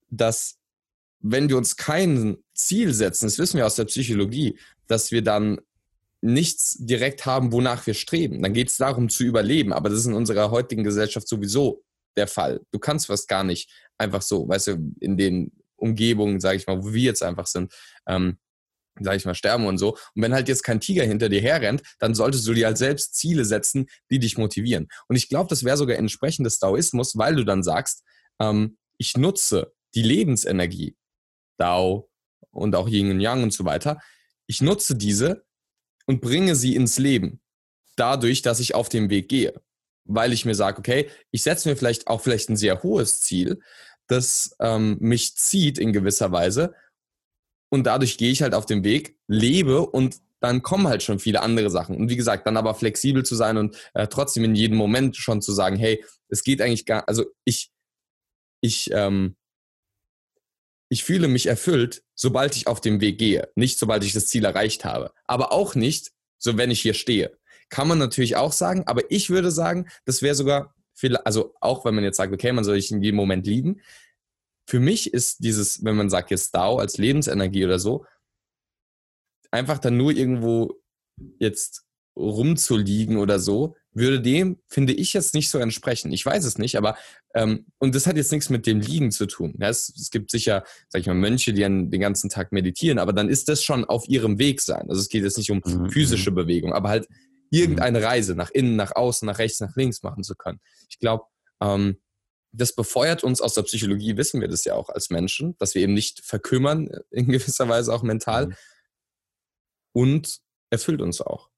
dass 0.10 0.58
wenn 1.20 1.50
wir 1.50 1.58
uns 1.58 1.75
kein 1.75 2.38
Ziel 2.54 2.94
setzen, 2.94 3.25
das 3.25 3.39
wissen 3.39 3.58
wir 3.58 3.66
aus 3.66 3.75
der 3.75 3.86
Psychologie, 3.86 4.60
dass 4.88 5.12
wir 5.12 5.24
dann 5.24 5.60
nichts 6.22 6.77
direkt 6.80 7.25
haben, 7.25 7.51
wonach 7.51 7.86
wir 7.88 7.94
streben. 7.94 8.42
Dann 8.42 8.54
geht 8.54 8.70
es 8.70 8.77
darum 8.77 9.10
zu 9.10 9.24
überleben, 9.24 9.74
aber 9.74 9.89
das 9.89 10.00
ist 10.00 10.06
in 10.06 10.13
unserer 10.13 10.51
heutigen 10.51 10.84
Gesellschaft 10.84 11.27
sowieso 11.27 11.84
der 12.18 12.28
Fall. 12.28 12.62
Du 12.72 12.80
kannst 12.80 13.10
was 13.10 13.28
gar 13.28 13.44
nicht 13.44 13.72
einfach 13.98 14.22
so, 14.22 14.48
weißt 14.48 14.68
du, 14.68 14.94
in 15.00 15.18
den 15.18 15.52
Umgebungen, 15.76 16.40
sage 16.40 16.58
ich 16.58 16.68
mal, 16.68 16.84
wo 16.84 16.94
wir 16.94 17.04
jetzt 17.04 17.24
einfach 17.24 17.48
sind, 17.48 17.74
ähm, 18.08 18.38
sage 19.00 19.18
ich 19.18 19.26
mal, 19.26 19.36
sterben 19.36 19.66
und 19.68 19.78
so. 19.78 19.94
Und 19.94 20.22
wenn 20.24 20.34
halt 20.34 20.48
jetzt 20.48 20.64
kein 20.64 20.80
Tiger 20.80 21.04
hinter 21.04 21.30
dir 21.30 21.42
herrennt, 21.42 21.84
dann 22.00 22.16
solltest 22.16 22.48
du 22.48 22.54
dir 22.54 22.66
halt 22.66 22.78
selbst 22.78 23.16
Ziele 23.16 23.46
setzen, 23.46 23.88
die 24.10 24.20
dich 24.20 24.38
motivieren. 24.38 24.88
Und 25.08 25.16
ich 25.16 25.30
glaube, 25.30 25.50
das 25.50 25.64
wäre 25.64 25.78
sogar 25.78 25.98
entsprechend 25.98 26.46
des 26.46 26.60
Daoismus, 26.60 27.18
weil 27.18 27.36
du 27.36 27.44
dann 27.44 27.64
sagst, 27.64 28.04
ähm, 28.40 28.78
ich 28.98 29.16
nutze 29.16 29.74
die 29.94 30.02
Lebensenergie, 30.02 30.98
Dao 31.58 32.10
und 32.52 32.76
auch 32.76 32.88
Yin 32.88 33.12
und 33.12 33.20
Yang 33.20 33.44
und 33.44 33.54
so 33.54 33.66
weiter, 33.66 34.00
ich 34.48 34.62
nutze 34.62 34.96
diese 34.96 35.46
und 36.06 36.22
bringe 36.22 36.56
sie 36.56 36.76
ins 36.76 36.98
Leben. 36.98 37.42
Dadurch, 37.96 38.42
dass 38.42 38.60
ich 38.60 38.76
auf 38.76 38.90
dem 38.90 39.10
Weg 39.10 39.30
gehe. 39.30 39.62
Weil 40.08 40.34
ich 40.34 40.46
mir 40.46 40.56
sage, 40.56 40.80
okay, 40.80 41.10
ich 41.32 41.44
setze 41.44 41.70
mir 41.70 41.76
vielleicht 41.76 42.08
auch 42.08 42.22
vielleicht 42.22 42.50
ein 42.50 42.58
sehr 42.58 42.84
hohes 42.84 43.20
Ziel, 43.20 43.60
das 44.08 44.56
ähm, 44.60 44.98
mich 45.00 45.36
zieht 45.36 45.78
in 45.78 45.94
gewisser 45.94 46.32
Weise. 46.32 46.74
Und 47.70 47.86
dadurch 47.86 48.18
gehe 48.18 48.32
ich 48.32 48.42
halt 48.42 48.54
auf 48.54 48.66
den 48.66 48.84
Weg, 48.84 49.18
lebe 49.28 49.86
und 49.86 50.22
dann 50.40 50.62
kommen 50.62 50.88
halt 50.88 51.04
schon 51.04 51.20
viele 51.20 51.42
andere 51.42 51.70
Sachen. 51.70 51.96
Und 51.96 52.10
wie 52.10 52.16
gesagt, 52.16 52.46
dann 52.48 52.58
aber 52.58 52.76
flexibel 52.76 53.26
zu 53.26 53.36
sein 53.36 53.58
und 53.58 53.76
äh, 53.94 54.08
trotzdem 54.08 54.44
in 54.44 54.56
jedem 54.56 54.78
Moment 54.78 55.18
schon 55.18 55.42
zu 55.42 55.52
sagen, 55.52 55.76
hey, 55.76 56.04
es 56.30 56.44
geht 56.44 56.62
eigentlich 56.62 56.86
gar, 56.86 57.08
also 57.08 57.26
ich, 57.44 57.72
ich, 58.62 58.90
ähm, 58.92 59.36
ich 60.90 61.04
fühle 61.04 61.28
mich 61.28 61.48
erfüllt, 61.48 62.04
sobald 62.16 62.56
ich 62.56 62.68
auf 62.68 62.80
dem 62.82 63.02
Weg 63.02 63.18
gehe, 63.18 63.50
nicht 63.56 63.78
sobald 63.78 64.04
ich 64.04 64.14
das 64.14 64.28
Ziel 64.28 64.46
erreicht 64.46 64.86
habe, 64.86 65.12
aber 65.26 65.52
auch 65.52 65.76
nicht, 65.76 66.12
so 66.38 66.58
wenn 66.58 66.72
ich 66.72 66.82
hier 66.82 66.94
stehe. 66.94 67.37
Kann 67.70 67.88
man 67.88 67.98
natürlich 67.98 68.36
auch 68.36 68.52
sagen, 68.52 68.84
aber 68.86 69.10
ich 69.12 69.30
würde 69.30 69.52
sagen, 69.52 69.88
das 70.06 70.22
wäre 70.22 70.36
sogar, 70.36 70.74
viel, 70.94 71.16
also 71.18 71.54
auch 71.62 71.86
wenn 71.86 71.96
man 71.96 72.04
jetzt 72.04 72.18
sagt, 72.18 72.34
okay, 72.34 72.52
man 72.52 72.64
soll 72.64 72.76
sich 72.76 72.92
in 72.92 73.04
jedem 73.04 73.18
Moment 73.18 73.46
lieben. 73.46 73.82
Für 74.68 74.80
mich 74.80 75.14
ist 75.14 75.44
dieses, 75.44 75.84
wenn 75.84 75.96
man 75.96 76.10
sagt 76.10 76.32
jetzt 76.32 76.56
DAO 76.56 76.80
als 76.80 76.98
Lebensenergie 76.98 77.66
oder 77.66 77.80
so, 77.80 78.06
einfach 79.52 79.80
dann 79.80 79.96
nur 79.96 80.12
irgendwo 80.12 80.82
jetzt 81.40 81.84
rumzuliegen 82.18 83.18
oder 83.18 83.40
so, 83.40 83.76
würde 83.94 84.22
dem, 84.22 84.60
finde 84.68 84.94
ich, 84.94 85.14
jetzt 85.14 85.34
nicht 85.34 85.50
so 85.50 85.60
entsprechen. 85.60 86.12
Ich 86.12 86.26
weiß 86.26 86.46
es 86.46 86.58
nicht, 86.58 86.78
aber 86.78 86.98
ähm, 87.34 87.66
und 87.80 87.96
das 87.96 88.06
hat 88.06 88.16
jetzt 88.16 88.32
nichts 88.32 88.50
mit 88.50 88.68
dem 88.68 88.80
Liegen 88.80 89.12
zu 89.12 89.26
tun. 89.26 89.56
Ja, 89.60 89.70
es, 89.70 89.94
es, 89.96 90.12
gibt 90.12 90.32
sicher, 90.32 90.64
sag 90.90 91.02
ich 91.02 91.08
mal, 91.08 91.16
Mönche, 91.16 91.54
die 91.54 91.66
an, 91.66 91.90
den 91.90 92.02
ganzen 92.02 92.30
Tag 92.30 92.52
meditieren, 92.52 93.00
aber 93.00 93.14
dann 93.14 93.30
ist 93.30 93.50
das 93.50 93.64
schon 93.64 93.86
auf 93.86 94.08
ihrem 94.08 94.40
Weg 94.40 94.62
sein. 94.62 94.90
Also 94.90 95.02
es 95.02 95.10
geht 95.10 95.24
jetzt 95.24 95.38
nicht 95.38 95.52
um 95.52 95.62
mhm. 95.64 95.90
physische 95.90 96.32
Bewegung, 96.32 96.74
aber 96.74 96.90
halt 96.90 97.08
irgendeine 97.50 98.04
Reise 98.04 98.36
nach 98.36 98.50
innen, 98.51 98.75
nach 98.75 98.96
außen, 98.96 99.25
nach 99.25 99.39
rechts, 99.39 99.60
nach 99.60 99.75
links 99.75 100.04
machen 100.04 100.24
zu 100.24 100.36
können. 100.36 100.60
Ich 100.89 101.00
glaube, 101.00 101.25
ähm, 101.62 102.01
das 102.51 102.74
befeuert 102.74 103.24
uns 103.24 103.42
aus 103.42 103.54
der 103.54 103.63
Psychologie, 103.63 104.18
wissen 104.18 104.42
wir 104.42 104.48
das 104.48 104.66
ja 104.66 104.74
auch 104.74 104.89
als 104.89 105.10
Menschen, 105.10 105.58
dass 105.58 105.75
wir 105.75 105.82
eben 105.82 105.94
nicht 105.94 106.22
verkümmern, 106.22 106.89
in 107.12 107.27
gewisser 107.27 107.68
Weise 107.70 107.94
auch 107.94 108.04
mental. 108.04 108.48
Mhm. 108.48 108.56
Und 109.94 110.39
erfüllt 110.70 111.01
uns 111.01 111.22
auch. 111.22 111.50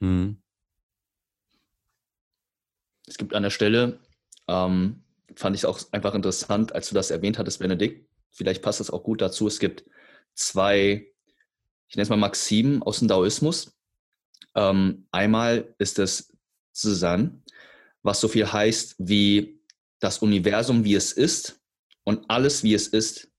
Mhm. 0.00 0.42
Es 3.06 3.16
gibt 3.18 3.34
an 3.34 3.42
der 3.42 3.50
Stelle, 3.50 4.00
ähm, 4.48 5.04
fand 5.34 5.56
ich 5.56 5.66
auch 5.66 5.80
einfach 5.92 6.14
interessant, 6.14 6.74
als 6.74 6.88
du 6.88 6.94
das 6.94 7.10
erwähnt 7.10 7.38
hattest, 7.38 7.58
Benedikt. 7.58 8.08
Vielleicht 8.30 8.62
passt 8.62 8.80
das 8.80 8.90
auch 8.90 9.02
gut 9.02 9.20
dazu. 9.20 9.46
Es 9.46 9.58
gibt 9.58 9.84
zwei, 10.34 11.11
ich 11.92 11.96
nenne 11.96 12.02
es 12.04 12.08
mal 12.08 12.16
Maximen 12.16 12.82
aus 12.82 12.98
dem 12.98 13.06
Daoismus. 13.06 13.76
Ähm, 14.54 15.06
einmal 15.12 15.74
ist 15.78 16.00
es 16.00 16.36
Susan, 16.72 17.44
was 18.02 18.20
so 18.20 18.26
viel 18.26 18.50
heißt 18.50 18.96
wie 18.98 19.60
das 20.00 20.18
Universum, 20.18 20.84
wie 20.84 20.94
es 20.94 21.12
ist 21.12 21.60
und 22.02 22.28
alles, 22.28 22.64
wie 22.64 22.74
es 22.74 22.88
ist, 22.88 23.30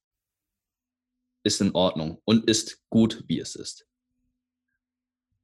ist 1.44 1.60
in 1.60 1.76
Ordnung 1.76 2.22
und 2.24 2.50
ist 2.50 2.82
gut, 2.90 3.26
wie 3.28 3.40
es 3.40 3.56
ist 3.56 3.86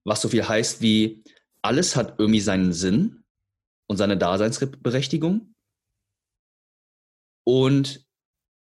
was 0.09 0.21
so 0.21 0.29
viel 0.29 0.47
heißt 0.47 0.81
wie, 0.81 1.23
alles 1.61 1.95
hat 1.95 2.19
irgendwie 2.19 2.39
seinen 2.39 2.73
Sinn 2.73 3.23
und 3.87 3.97
seine 3.97 4.17
Daseinsberechtigung. 4.17 5.53
Und 7.45 8.05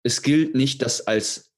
es 0.04 0.22
gilt 0.22 0.54
nicht, 0.54 0.82
das 0.82 1.06
als 1.06 1.51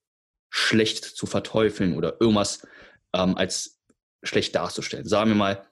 schlecht 0.57 1.05
zu 1.05 1.27
verteufeln 1.27 1.97
oder 1.97 2.21
irgendwas 2.21 2.65
ähm, 3.13 3.37
als 3.37 3.81
schlecht 4.23 4.55
darzustellen. 4.55 5.05
Sagen 5.05 5.31
wir 5.31 5.35
mal, 5.35 5.69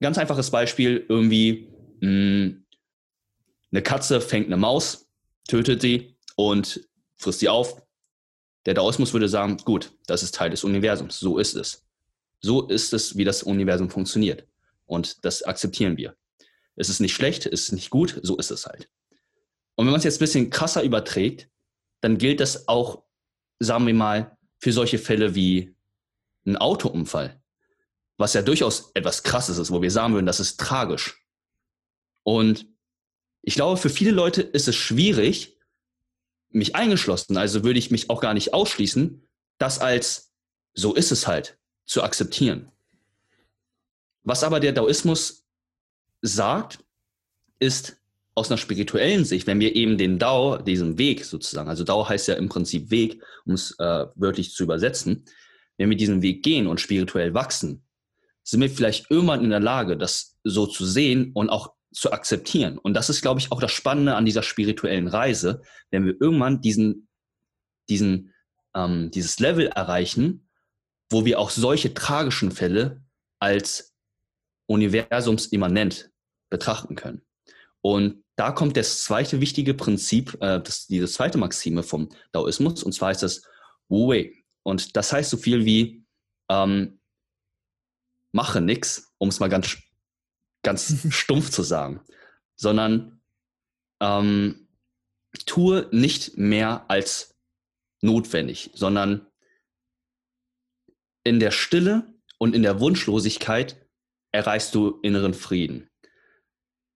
ganz 0.00 0.18
einfaches 0.18 0.48
Beispiel, 0.52 1.04
irgendwie 1.08 1.68
mh, 2.00 2.06
hm, 2.06 2.66
eine 3.72 3.82
Katze 3.82 4.20
fängt 4.20 4.46
eine 4.46 4.56
Maus, 4.56 5.10
tötet 5.48 5.82
sie 5.82 6.16
und 6.36 6.88
frisst 7.16 7.40
sie 7.40 7.48
auf, 7.48 7.82
der 8.66 8.74
Daoismus 8.74 9.12
würde 9.12 9.28
sagen, 9.28 9.56
gut, 9.64 9.92
das 10.06 10.22
ist 10.22 10.36
Teil 10.36 10.50
des 10.50 10.62
Universums, 10.62 11.18
so 11.18 11.38
ist 11.38 11.56
es. 11.56 11.84
So 12.40 12.68
ist 12.68 12.92
es, 12.92 13.16
wie 13.16 13.24
das 13.24 13.42
Universum 13.42 13.90
funktioniert. 13.90 14.46
Und 14.86 15.24
das 15.24 15.42
akzeptieren 15.42 15.96
wir. 15.96 16.14
Es 16.76 16.88
ist 16.88 17.00
nicht 17.00 17.14
schlecht, 17.14 17.46
es 17.46 17.62
ist 17.62 17.72
nicht 17.72 17.90
gut, 17.90 18.20
so 18.22 18.36
ist 18.36 18.52
es 18.52 18.64
halt. 18.64 18.88
Und 19.74 19.86
wenn 19.86 19.90
man 19.90 19.98
es 19.98 20.04
jetzt 20.04 20.18
ein 20.18 20.20
bisschen 20.20 20.50
krasser 20.50 20.84
überträgt, 20.84 21.48
dann 22.00 22.18
gilt 22.18 22.40
das 22.40 22.68
auch, 22.68 23.04
sagen 23.58 23.86
wir 23.86 23.94
mal, 23.94 24.36
für 24.58 24.72
solche 24.72 24.98
Fälle 24.98 25.34
wie 25.34 25.74
ein 26.46 26.56
Autounfall, 26.56 27.40
was 28.16 28.34
ja 28.34 28.42
durchaus 28.42 28.90
etwas 28.94 29.22
Krasses 29.22 29.58
ist, 29.58 29.70
wo 29.70 29.82
wir 29.82 29.90
sagen 29.90 30.14
würden, 30.14 30.26
das 30.26 30.40
ist 30.40 30.58
tragisch. 30.58 31.24
Und 32.22 32.66
ich 33.42 33.54
glaube, 33.54 33.76
für 33.76 33.90
viele 33.90 34.10
Leute 34.10 34.42
ist 34.42 34.68
es 34.68 34.76
schwierig, 34.76 35.56
mich 36.50 36.74
eingeschlossen, 36.74 37.36
also 37.36 37.62
würde 37.62 37.78
ich 37.78 37.90
mich 37.90 38.10
auch 38.10 38.20
gar 38.20 38.34
nicht 38.34 38.54
ausschließen, 38.54 39.26
das 39.58 39.78
als 39.80 40.32
so 40.74 40.94
ist 40.94 41.12
es 41.12 41.26
halt 41.26 41.58
zu 41.84 42.02
akzeptieren. 42.02 42.70
Was 44.22 44.42
aber 44.42 44.60
der 44.60 44.72
Daoismus 44.72 45.46
sagt, 46.22 46.84
ist 47.58 47.97
aus 48.38 48.50
einer 48.50 48.58
spirituellen 48.58 49.24
Sicht, 49.24 49.46
wenn 49.46 49.60
wir 49.60 49.76
eben 49.76 49.98
den 49.98 50.18
Dao, 50.18 50.58
diesen 50.58 50.98
Weg 50.98 51.24
sozusagen, 51.24 51.68
also 51.68 51.84
Dao 51.84 52.08
heißt 52.08 52.28
ja 52.28 52.34
im 52.34 52.48
Prinzip 52.48 52.90
Weg, 52.90 53.22
um 53.44 53.54
es 53.54 53.74
äh, 53.78 54.06
wörtlich 54.14 54.52
zu 54.52 54.64
übersetzen, 54.64 55.24
wenn 55.76 55.90
wir 55.90 55.96
diesen 55.96 56.22
Weg 56.22 56.42
gehen 56.42 56.66
und 56.66 56.80
spirituell 56.80 57.34
wachsen, 57.34 57.84
sind 58.42 58.60
wir 58.60 58.70
vielleicht 58.70 59.10
irgendwann 59.10 59.44
in 59.44 59.50
der 59.50 59.60
Lage, 59.60 59.96
das 59.96 60.36
so 60.42 60.66
zu 60.66 60.86
sehen 60.86 61.32
und 61.34 61.50
auch 61.50 61.74
zu 61.92 62.12
akzeptieren. 62.12 62.78
Und 62.78 62.94
das 62.94 63.10
ist, 63.10 63.22
glaube 63.22 63.40
ich, 63.40 63.52
auch 63.52 63.60
das 63.60 63.72
Spannende 63.72 64.14
an 64.14 64.24
dieser 64.24 64.42
spirituellen 64.42 65.08
Reise, 65.08 65.62
wenn 65.90 66.06
wir 66.06 66.16
irgendwann 66.20 66.60
diesen, 66.60 67.08
diesen, 67.88 68.34
ähm, 68.74 69.10
dieses 69.10 69.38
Level 69.38 69.66
erreichen, 69.66 70.48
wo 71.10 71.24
wir 71.24 71.38
auch 71.38 71.50
solche 71.50 71.94
tragischen 71.94 72.50
Fälle 72.50 73.02
als 73.38 73.94
universumsimmanent 74.66 76.10
betrachten 76.50 76.94
können. 76.94 77.22
Und 77.80 78.24
da 78.38 78.52
kommt 78.52 78.76
das 78.76 79.02
zweite 79.02 79.40
wichtige 79.40 79.74
Prinzip, 79.74 80.34
äh, 80.40 80.60
das, 80.60 80.86
diese 80.86 81.08
zweite 81.08 81.38
Maxime 81.38 81.82
vom 81.82 82.08
Daoismus, 82.30 82.84
und 82.84 82.92
zwar 82.92 83.10
ist 83.10 83.24
das 83.24 83.42
Wu 83.88 84.10
Wei. 84.10 84.32
Und 84.62 84.96
das 84.96 85.12
heißt 85.12 85.30
so 85.30 85.36
viel 85.36 85.64
wie 85.64 86.04
ähm, 86.48 87.00
mache 88.30 88.60
nichts, 88.60 89.12
um 89.18 89.28
es 89.28 89.40
mal 89.40 89.48
ganz 89.48 89.76
ganz 90.62 91.06
stumpf 91.10 91.50
zu 91.50 91.62
sagen, 91.62 92.00
sondern 92.54 93.20
ähm, 94.00 94.68
tue 95.46 95.88
nicht 95.90 96.38
mehr 96.38 96.88
als 96.88 97.36
notwendig, 98.02 98.70
sondern 98.72 99.26
in 101.24 101.40
der 101.40 101.50
Stille 101.50 102.14
und 102.38 102.54
in 102.54 102.62
der 102.62 102.78
Wunschlosigkeit 102.78 103.84
erreichst 104.30 104.76
du 104.76 105.00
inneren 105.02 105.34
Frieden. 105.34 105.90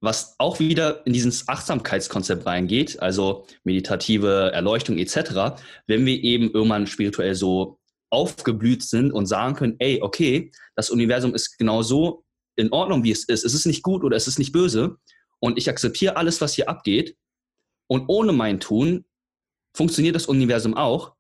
Was 0.03 0.35
auch 0.39 0.59
wieder 0.59 1.07
in 1.07 1.13
dieses 1.13 1.49
Achtsamkeitskonzept 1.49 2.45
reingeht, 2.45 3.01
also 3.01 3.47
meditative 3.63 4.51
Erleuchtung 4.53 4.99
etc., 4.99 5.63
wenn 5.87 6.05
wir 6.05 6.23
eben 6.23 6.51
irgendwann 6.51 6.89
spirituell 6.89 7.37
so 7.37 7.79
aufgeblüht 8.11 8.83
sind 8.83 9.13
und 9.13 9.27
sagen 9.27 9.55
können, 9.55 9.77
ey, 9.79 10.03
okay, 10.03 10.51
das 10.75 10.91
Universum 10.91 11.35
ist 11.35 11.57
genau 11.57 11.83
so 11.83 12.25
in 12.57 12.73
Ordnung, 12.73 13.05
wie 13.05 13.13
es 13.13 13.25
ist. 13.25 13.45
Es 13.45 13.55
ist 13.55 13.65
nicht 13.65 13.83
gut 13.83 14.03
oder 14.03 14.17
es 14.17 14.27
ist 14.27 14.41
nicht 14.41 14.53
böse 14.53 14.97
und 15.39 15.57
ich 15.57 15.71
akzeptiere 15.71 16.17
alles, 16.17 16.41
was 16.41 16.55
hier 16.55 16.69
abgeht 16.69 17.17
und 17.87 18.09
ohne 18.09 18.33
mein 18.33 18.59
Tun 18.59 19.05
funktioniert 19.75 20.17
das 20.17 20.27
Universum 20.27 20.77
auch, 20.77 21.15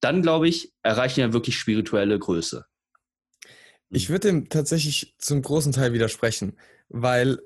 dann 0.00 0.22
glaube 0.22 0.48
ich, 0.48 0.72
erreichen 0.84 1.16
wir 1.16 1.32
wirklich 1.32 1.58
spirituelle 1.58 2.18
Größe. 2.18 2.64
Ich 3.90 4.08
würde 4.08 4.28
dem 4.28 4.48
tatsächlich 4.48 5.16
zum 5.18 5.42
großen 5.42 5.72
Teil 5.72 5.92
widersprechen, 5.92 6.56
weil 6.88 7.40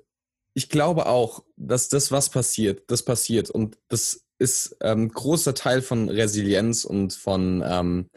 ich 0.55 0.69
glaube 0.69 1.07
auch, 1.07 1.45
dass 1.57 1.89
das, 1.89 2.13
was 2.13 2.31
passiert, 2.31 2.91
das 2.91 3.05
passiert. 3.05 3.51
Und 3.51 3.77
das 3.89 4.25
ist 4.39 4.81
ein 4.81 5.03
ähm, 5.03 5.09
großer 5.09 5.55
Teil 5.55 5.83
von 5.83 6.09
Resilienz 6.09 6.85
und 6.85 7.13
von 7.13 7.63
ähm, 7.67 8.11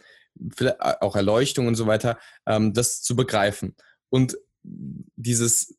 auch 0.77 1.15
Erleuchtung 1.15 1.67
und 1.67 1.75
so 1.75 1.87
weiter, 1.87 2.19
ähm, 2.45 2.73
das 2.73 3.01
zu 3.01 3.15
begreifen. 3.15 3.75
Und 4.09 4.37
dieses, 4.63 5.77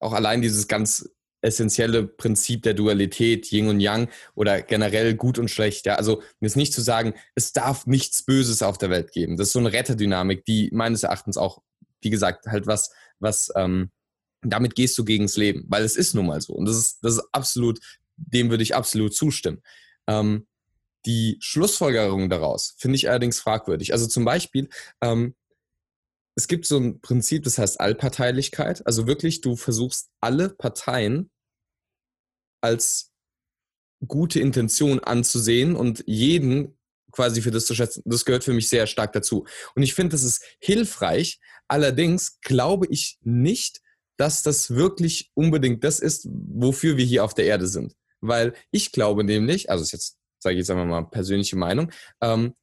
auch 0.00 0.12
allein 0.12 0.42
dieses 0.42 0.66
ganz 0.66 1.08
essentielle 1.42 2.06
Prinzip 2.06 2.64
der 2.64 2.74
Dualität, 2.74 3.50
Yin 3.50 3.68
und 3.68 3.80
Yang 3.80 4.08
oder 4.34 4.60
generell 4.62 5.14
gut 5.14 5.38
und 5.38 5.48
schlecht. 5.48 5.86
Ja, 5.86 5.94
also 5.94 6.22
mir 6.40 6.46
ist 6.46 6.56
nicht 6.56 6.74
zu 6.74 6.82
sagen, 6.82 7.14
es 7.34 7.52
darf 7.52 7.86
nichts 7.86 8.24
Böses 8.24 8.62
auf 8.62 8.78
der 8.78 8.90
Welt 8.90 9.12
geben. 9.12 9.36
Das 9.36 9.48
ist 9.48 9.52
so 9.52 9.58
eine 9.58 9.72
Retterdynamik, 9.72 10.44
die 10.44 10.70
meines 10.72 11.02
Erachtens 11.02 11.36
auch, 11.36 11.62
wie 12.02 12.10
gesagt, 12.10 12.46
halt 12.46 12.66
was, 12.66 12.90
was 13.20 13.50
ähm, 13.56 13.90
damit 14.42 14.74
gehst 14.74 14.96
du 14.98 15.04
gegens 15.04 15.36
Leben, 15.36 15.64
weil 15.68 15.84
es 15.84 15.96
ist 15.96 16.14
nun 16.14 16.26
mal 16.26 16.40
so. 16.40 16.54
Und 16.54 16.66
das 16.66 16.76
ist, 16.76 16.98
das 17.02 17.14
ist 17.14 17.24
absolut, 17.32 17.80
dem 18.16 18.50
würde 18.50 18.62
ich 18.62 18.74
absolut 18.74 19.14
zustimmen. 19.14 19.62
Ähm, 20.06 20.46
die 21.06 21.38
Schlussfolgerung 21.40 22.28
daraus 22.28 22.74
finde 22.78 22.96
ich 22.96 23.08
allerdings 23.08 23.40
fragwürdig. 23.40 23.92
Also 23.92 24.06
zum 24.06 24.24
Beispiel, 24.24 24.68
ähm, 25.00 25.34
es 26.36 26.48
gibt 26.48 26.66
so 26.66 26.78
ein 26.78 27.00
Prinzip, 27.00 27.44
das 27.44 27.58
heißt 27.58 27.80
Allparteilichkeit. 27.80 28.86
Also 28.86 29.06
wirklich, 29.06 29.40
du 29.40 29.56
versuchst 29.56 30.10
alle 30.20 30.50
Parteien 30.50 31.30
als 32.62 33.12
gute 34.06 34.40
Intention 34.40 35.00
anzusehen 35.00 35.76
und 35.76 36.04
jeden 36.06 36.78
quasi 37.12 37.42
für 37.42 37.50
das 37.50 37.66
zu 37.66 37.74
schätzen. 37.74 38.02
Das 38.04 38.24
gehört 38.24 38.44
für 38.44 38.52
mich 38.52 38.68
sehr 38.68 38.86
stark 38.86 39.12
dazu. 39.12 39.46
Und 39.74 39.82
ich 39.82 39.94
finde, 39.94 40.12
das 40.12 40.22
ist 40.22 40.42
hilfreich. 40.60 41.40
Allerdings 41.68 42.40
glaube 42.40 42.86
ich 42.88 43.18
nicht, 43.22 43.80
dass 44.20 44.42
das 44.42 44.74
wirklich 44.74 45.30
unbedingt 45.32 45.82
das 45.82 45.98
ist, 45.98 46.28
wofür 46.30 46.98
wir 46.98 47.06
hier 47.06 47.24
auf 47.24 47.32
der 47.32 47.46
Erde 47.46 47.66
sind. 47.66 47.94
Weil 48.20 48.52
ich 48.70 48.92
glaube 48.92 49.24
nämlich, 49.24 49.70
also 49.70 49.82
ist 49.82 49.92
jetzt, 49.92 50.18
sage 50.38 50.54
ich 50.54 50.58
jetzt 50.58 50.70
einmal 50.70 50.84
mal 50.84 51.08
persönliche 51.08 51.56
Meinung, 51.56 51.90
ähm, 52.20 52.54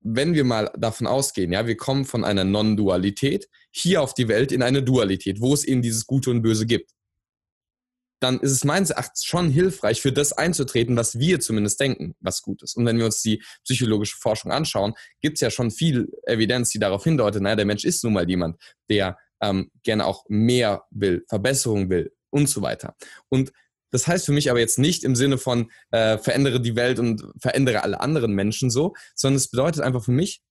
wenn 0.00 0.34
wir 0.34 0.42
mal 0.42 0.72
davon 0.76 1.06
ausgehen, 1.06 1.52
ja, 1.52 1.68
wir 1.68 1.76
kommen 1.76 2.04
von 2.04 2.24
einer 2.24 2.42
Non-Dualität 2.42 3.48
hier 3.70 4.02
auf 4.02 4.12
die 4.12 4.26
Welt 4.26 4.50
in 4.50 4.62
eine 4.62 4.82
Dualität, 4.82 5.40
wo 5.40 5.54
es 5.54 5.62
eben 5.62 5.82
dieses 5.82 6.04
Gute 6.04 6.30
und 6.30 6.42
Böse 6.42 6.66
gibt, 6.66 6.90
dann 8.20 8.40
ist 8.40 8.50
es 8.50 8.64
meines 8.64 8.90
Erachtens 8.90 9.24
schon 9.24 9.50
hilfreich, 9.50 10.00
für 10.00 10.10
das 10.10 10.32
einzutreten, 10.32 10.96
was 10.96 11.20
wir 11.20 11.38
zumindest 11.38 11.78
denken, 11.78 12.16
was 12.18 12.42
gut 12.42 12.62
ist. 12.62 12.76
Und 12.76 12.84
wenn 12.86 12.98
wir 12.98 13.04
uns 13.04 13.22
die 13.22 13.40
psychologische 13.64 14.16
Forschung 14.16 14.50
anschauen, 14.50 14.94
gibt 15.20 15.36
es 15.36 15.40
ja 15.42 15.50
schon 15.50 15.70
viel 15.70 16.08
Evidenz, 16.24 16.70
die 16.70 16.80
darauf 16.80 17.04
hindeutet, 17.04 17.42
naja, 17.42 17.54
der 17.54 17.66
Mensch 17.66 17.84
ist 17.84 18.02
nun 18.02 18.14
mal 18.14 18.28
jemand, 18.28 18.56
der 18.90 19.16
ähm, 19.40 19.70
gerne 19.82 20.06
auch 20.06 20.24
mehr 20.28 20.84
will, 20.90 21.24
Verbesserung 21.28 21.90
will 21.90 22.12
und 22.30 22.48
so 22.48 22.62
weiter. 22.62 22.96
Und 23.28 23.52
das 23.90 24.06
heißt 24.06 24.26
für 24.26 24.32
mich 24.32 24.50
aber 24.50 24.60
jetzt 24.60 24.78
nicht 24.78 25.04
im 25.04 25.16
Sinne 25.16 25.38
von 25.38 25.70
äh, 25.90 26.18
verändere 26.18 26.60
die 26.60 26.76
Welt 26.76 26.98
und 26.98 27.24
verändere 27.40 27.82
alle 27.82 28.00
anderen 28.00 28.32
Menschen 28.32 28.70
so, 28.70 28.94
sondern 29.14 29.36
es 29.36 29.48
bedeutet 29.48 29.82
einfach 29.82 30.04
für 30.04 30.12
mich, 30.12 30.42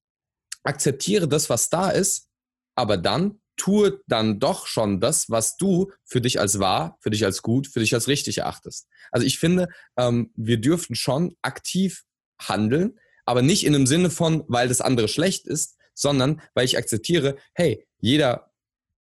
akzeptiere 0.64 1.28
das, 1.28 1.48
was 1.48 1.70
da 1.70 1.90
ist, 1.90 2.28
aber 2.74 2.96
dann 2.96 3.40
tue 3.56 4.00
dann 4.06 4.38
doch 4.38 4.66
schon 4.66 5.00
das, 5.00 5.28
was 5.30 5.56
du 5.56 5.90
für 6.04 6.20
dich 6.20 6.40
als 6.40 6.58
wahr, 6.58 6.96
für 7.00 7.10
dich 7.10 7.24
als 7.24 7.42
gut, 7.42 7.66
für 7.66 7.80
dich 7.80 7.92
als 7.94 8.08
richtig 8.08 8.38
erachtest. 8.38 8.88
Also 9.10 9.26
ich 9.26 9.38
finde, 9.38 9.68
ähm, 9.96 10.32
wir 10.36 10.60
dürfen 10.60 10.94
schon 10.94 11.36
aktiv 11.42 12.04
handeln, 12.40 12.98
aber 13.26 13.42
nicht 13.42 13.66
in 13.66 13.72
dem 13.72 13.86
Sinne 13.86 14.10
von, 14.10 14.44
weil 14.46 14.68
das 14.68 14.80
andere 14.80 15.08
schlecht 15.08 15.46
ist, 15.46 15.76
sondern 15.94 16.40
weil 16.54 16.64
ich 16.64 16.78
akzeptiere, 16.78 17.36
hey, 17.52 17.84
jeder 17.98 18.47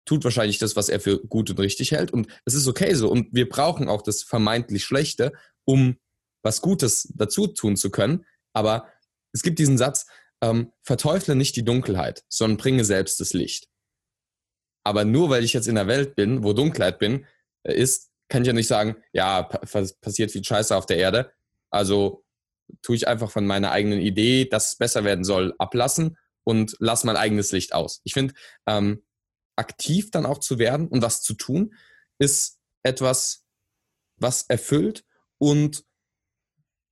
tut 0.07 0.25
wahrscheinlich 0.25 0.59
das, 0.59 0.77
was 0.77 0.88
er 0.88 1.01
für 1.01 1.19
gut 1.19 1.51
und 1.51 1.61
richtig 1.61 1.92
hält. 1.92 2.12
Und 2.12 2.29
es 2.47 2.55
ist 2.55 2.66
okay 2.66 2.95
so. 2.95 3.11
Und 3.11 3.29
wir 3.33 3.49
brauchen 3.49 3.88
auch 3.88 4.03
das 4.03 4.23
vermeintlich 4.23 4.85
Schlechte, 4.85 5.33
um 5.64 5.97
was 6.42 6.62
Gutes 6.62 7.12
dazu 7.14 7.49
tun 7.49 7.77
zu 7.77 7.90
können. 7.90 8.25
Aber 8.55 8.88
es 9.33 9.42
gibt 9.42 9.59
diesen 9.59 9.77
Satz, 9.77 10.07
ähm, 10.40 10.73
verteufle 10.83 11.35
nicht 11.35 11.57
die 11.57 11.64
Dunkelheit, 11.64 12.25
sondern 12.29 12.57
bringe 12.57 12.85
selbst 12.85 13.21
das 13.21 13.35
Licht. 13.35 13.69
Aber 14.85 15.05
nur 15.05 15.29
weil 15.29 15.45
ich 15.45 15.53
jetzt 15.53 15.66
in 15.66 15.75
der 15.75 15.88
Welt 15.88 16.14
bin, 16.14 16.45
wo 16.45 16.53
Dunkelheit 16.53 16.99
bin, 16.99 17.27
äh, 17.64 17.75
ist, 17.75 18.11
kann 18.29 18.42
ich 18.42 18.47
ja 18.47 18.53
nicht 18.55 18.69
sagen, 18.69 18.97
ja, 19.12 19.42
passiert 19.42 20.31
viel 20.31 20.45
Scheiße 20.45 20.75
auf 20.75 20.87
der 20.87 20.99
Erde. 20.99 21.33
Also 21.71 22.25
tue 22.83 22.97
ich 22.97 23.09
einfach 23.09 23.31
von 23.31 23.47
meiner 23.47 23.71
eigenen 23.73 24.01
Idee, 24.01 24.45
dass 24.45 24.73
es 24.73 24.77
besser 24.77 25.05
werden 25.05 25.25
soll, 25.25 25.55
ablassen 25.59 26.16
und 26.45 26.77
lasse 26.79 27.07
mein 27.07 27.16
eigenes 27.16 27.53
Licht 27.53 27.73
aus. 27.73 28.01
Ich 28.05 28.14
finde, 28.14 28.35
ähm, 28.66 29.03
aktiv 29.57 30.11
dann 30.11 30.27
auch 30.27 30.38
zu 30.38 30.59
werden 30.59 30.88
und 30.88 31.03
was 31.03 31.23
zu 31.23 31.35
tun, 31.35 31.75
ist 32.19 32.59
etwas, 32.83 33.45
was 34.19 34.42
erfüllt 34.42 35.05
und 35.38 35.85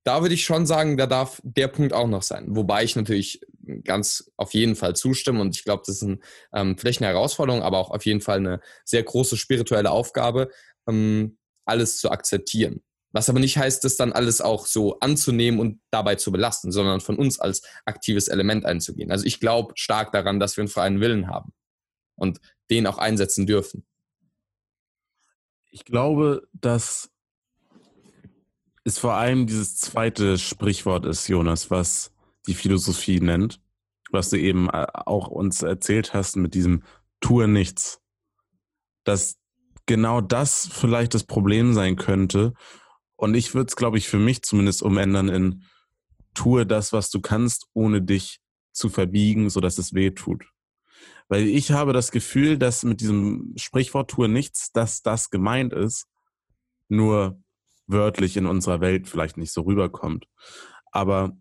da 0.05 0.21
würde 0.21 0.35
ich 0.35 0.45
schon 0.45 0.67
sagen, 0.67 0.97
da 0.97 1.07
darf 1.07 1.41
der 1.43 1.67
Punkt 1.67 1.91
auch 1.91 2.07
noch 2.07 2.21
sein. 2.21 2.55
Wobei 2.55 2.83
ich 2.83 2.95
natürlich 2.95 3.41
ganz 3.83 4.31
auf 4.37 4.53
jeden 4.53 4.75
Fall 4.75 4.95
zustimme 4.95 5.41
und 5.41 5.55
ich 5.55 5.63
glaube, 5.63 5.81
das 5.85 5.95
ist 5.95 6.03
ein, 6.03 6.23
ähm, 6.53 6.77
vielleicht 6.77 7.01
eine 7.01 7.07
Herausforderung, 7.07 7.63
aber 7.63 7.79
auch 7.79 7.89
auf 7.89 8.05
jeden 8.05 8.21
Fall 8.21 8.37
eine 8.37 8.61
sehr 8.83 9.01
große 9.01 9.35
spirituelle 9.35 9.89
Aufgabe, 9.89 10.49
ähm, 10.87 11.39
alles 11.65 11.97
zu 11.97 12.11
akzeptieren. 12.11 12.83
Was 13.13 13.29
aber 13.29 13.39
nicht 13.39 13.57
heißt, 13.57 13.83
das 13.83 13.95
dann 13.95 14.11
alles 14.13 14.41
auch 14.41 14.67
so 14.67 14.99
anzunehmen 14.99 15.59
und 15.59 15.79
dabei 15.89 16.15
zu 16.15 16.31
belasten, 16.31 16.71
sondern 16.71 16.99
von 17.01 17.15
uns 17.15 17.39
als 17.39 17.63
aktives 17.85 18.27
Element 18.27 18.65
einzugehen. 18.65 19.09
Also 19.09 19.25
ich 19.25 19.39
glaube 19.39 19.73
stark 19.75 20.11
daran, 20.11 20.39
dass 20.39 20.57
wir 20.57 20.63
einen 20.63 20.69
freien 20.69 20.99
Willen 20.99 21.27
haben. 21.29 21.53
Und 22.15 22.39
den 22.69 22.87
auch 22.87 22.97
einsetzen 22.97 23.45
dürfen? 23.45 23.85
Ich 25.71 25.85
glaube, 25.85 26.47
dass 26.53 27.11
es 28.83 28.99
vor 28.99 29.15
allem 29.15 29.47
dieses 29.47 29.77
zweite 29.77 30.37
Sprichwort 30.37 31.05
ist, 31.05 31.27
Jonas, 31.27 31.71
was 31.71 32.13
die 32.47 32.53
Philosophie 32.53 33.19
nennt, 33.19 33.59
was 34.11 34.29
du 34.29 34.39
eben 34.39 34.69
äh, 34.69 34.85
auch 34.93 35.27
uns 35.27 35.63
erzählt 35.63 36.13
hast 36.13 36.37
mit 36.37 36.53
diesem 36.53 36.83
Tue 37.19 37.47
nichts. 37.47 37.99
Dass 39.03 39.37
genau 39.85 40.21
das 40.21 40.69
vielleicht 40.71 41.13
das 41.13 41.23
Problem 41.23 41.73
sein 41.73 41.95
könnte. 41.95 42.53
Und 43.15 43.35
ich 43.35 43.53
würde 43.53 43.67
es, 43.67 43.75
glaube 43.75 43.97
ich, 43.97 44.07
für 44.07 44.19
mich 44.19 44.43
zumindest 44.43 44.83
umändern 44.83 45.29
in 45.29 45.63
Tue 46.33 46.65
das, 46.65 46.93
was 46.93 47.09
du 47.09 47.21
kannst, 47.21 47.67
ohne 47.73 48.01
dich 48.01 48.39
zu 48.71 48.89
verbiegen, 48.89 49.49
sodass 49.49 49.77
es 49.77 49.93
weh 49.93 50.11
tut. 50.11 50.45
Weil 51.27 51.47
ich 51.47 51.71
habe 51.71 51.93
das 51.93 52.11
Gefühl, 52.11 52.57
dass 52.57 52.83
mit 52.83 53.01
diesem 53.01 53.53
Sprichwort 53.55 54.11
tue 54.11 54.29
nichts, 54.29 54.71
dass 54.71 55.01
das 55.01 55.29
gemeint 55.31 55.73
ist, 55.73 56.07
nur 56.87 57.41
wörtlich 57.87 58.37
in 58.37 58.45
unserer 58.45 58.81
Welt 58.81 59.07
vielleicht 59.07 59.37
nicht 59.37 59.51
so 59.51 59.61
rüberkommt. 59.61 60.27
Aber 60.91 61.35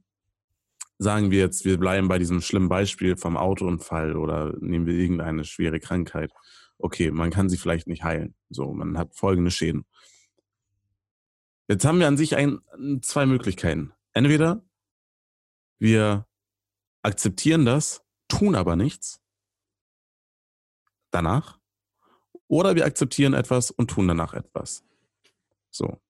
sagen 0.98 1.30
wir 1.30 1.40
jetzt, 1.40 1.64
wir 1.64 1.78
bleiben 1.78 2.08
bei 2.08 2.18
diesem 2.18 2.40
schlimmen 2.40 2.68
Beispiel 2.68 3.16
vom 3.16 3.36
Autounfall 3.36 4.16
oder 4.16 4.54
nehmen 4.60 4.86
wir 4.86 4.94
irgendeine 4.94 5.44
schwere 5.44 5.80
Krankheit. 5.80 6.32
Okay, 6.78 7.10
man 7.10 7.30
kann 7.30 7.48
sie 7.48 7.58
vielleicht 7.58 7.86
nicht 7.86 8.04
heilen. 8.04 8.34
So, 8.48 8.72
man 8.72 8.96
hat 8.96 9.14
folgende 9.14 9.50
Schäden. 9.50 9.84
Jetzt 11.68 11.84
haben 11.84 11.98
wir 11.98 12.08
an 12.08 12.16
sich 12.16 12.36
ein, 12.36 12.60
zwei 13.02 13.26
Möglichkeiten. 13.26 13.92
Entweder 14.12 14.64
wir 15.78 16.26
akzeptieren 17.02 17.64
das, 17.64 18.02
tun 18.28 18.54
aber 18.54 18.76
nichts 18.76 19.23
danach. 21.14 21.58
Oder 22.48 22.74
wir 22.74 22.84
akzeptieren 22.84 23.34
etwas 23.34 23.70
und 23.70 23.90
tun 23.90 24.08
danach 24.08 24.34
etwas. 24.34 24.84
So. 25.70 26.00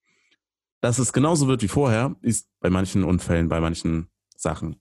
Dass 0.80 0.98
es 0.98 1.12
genauso 1.12 1.48
wird 1.48 1.62
wie 1.62 1.68
vorher, 1.68 2.16
ist 2.20 2.48
bei 2.60 2.70
manchen 2.70 3.04
Unfällen, 3.04 3.48
bei 3.48 3.60
manchen 3.60 4.08
Sachen 4.36 4.80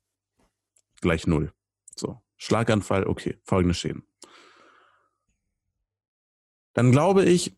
gleich 0.99 1.27
null. 1.27 1.53
So. 1.95 2.21
Schlaganfall, 2.37 3.05
okay, 3.05 3.37
folgende 3.43 3.73
Schäden. 3.73 4.03
Dann 6.73 6.91
glaube 6.91 7.23
ich, 7.23 7.55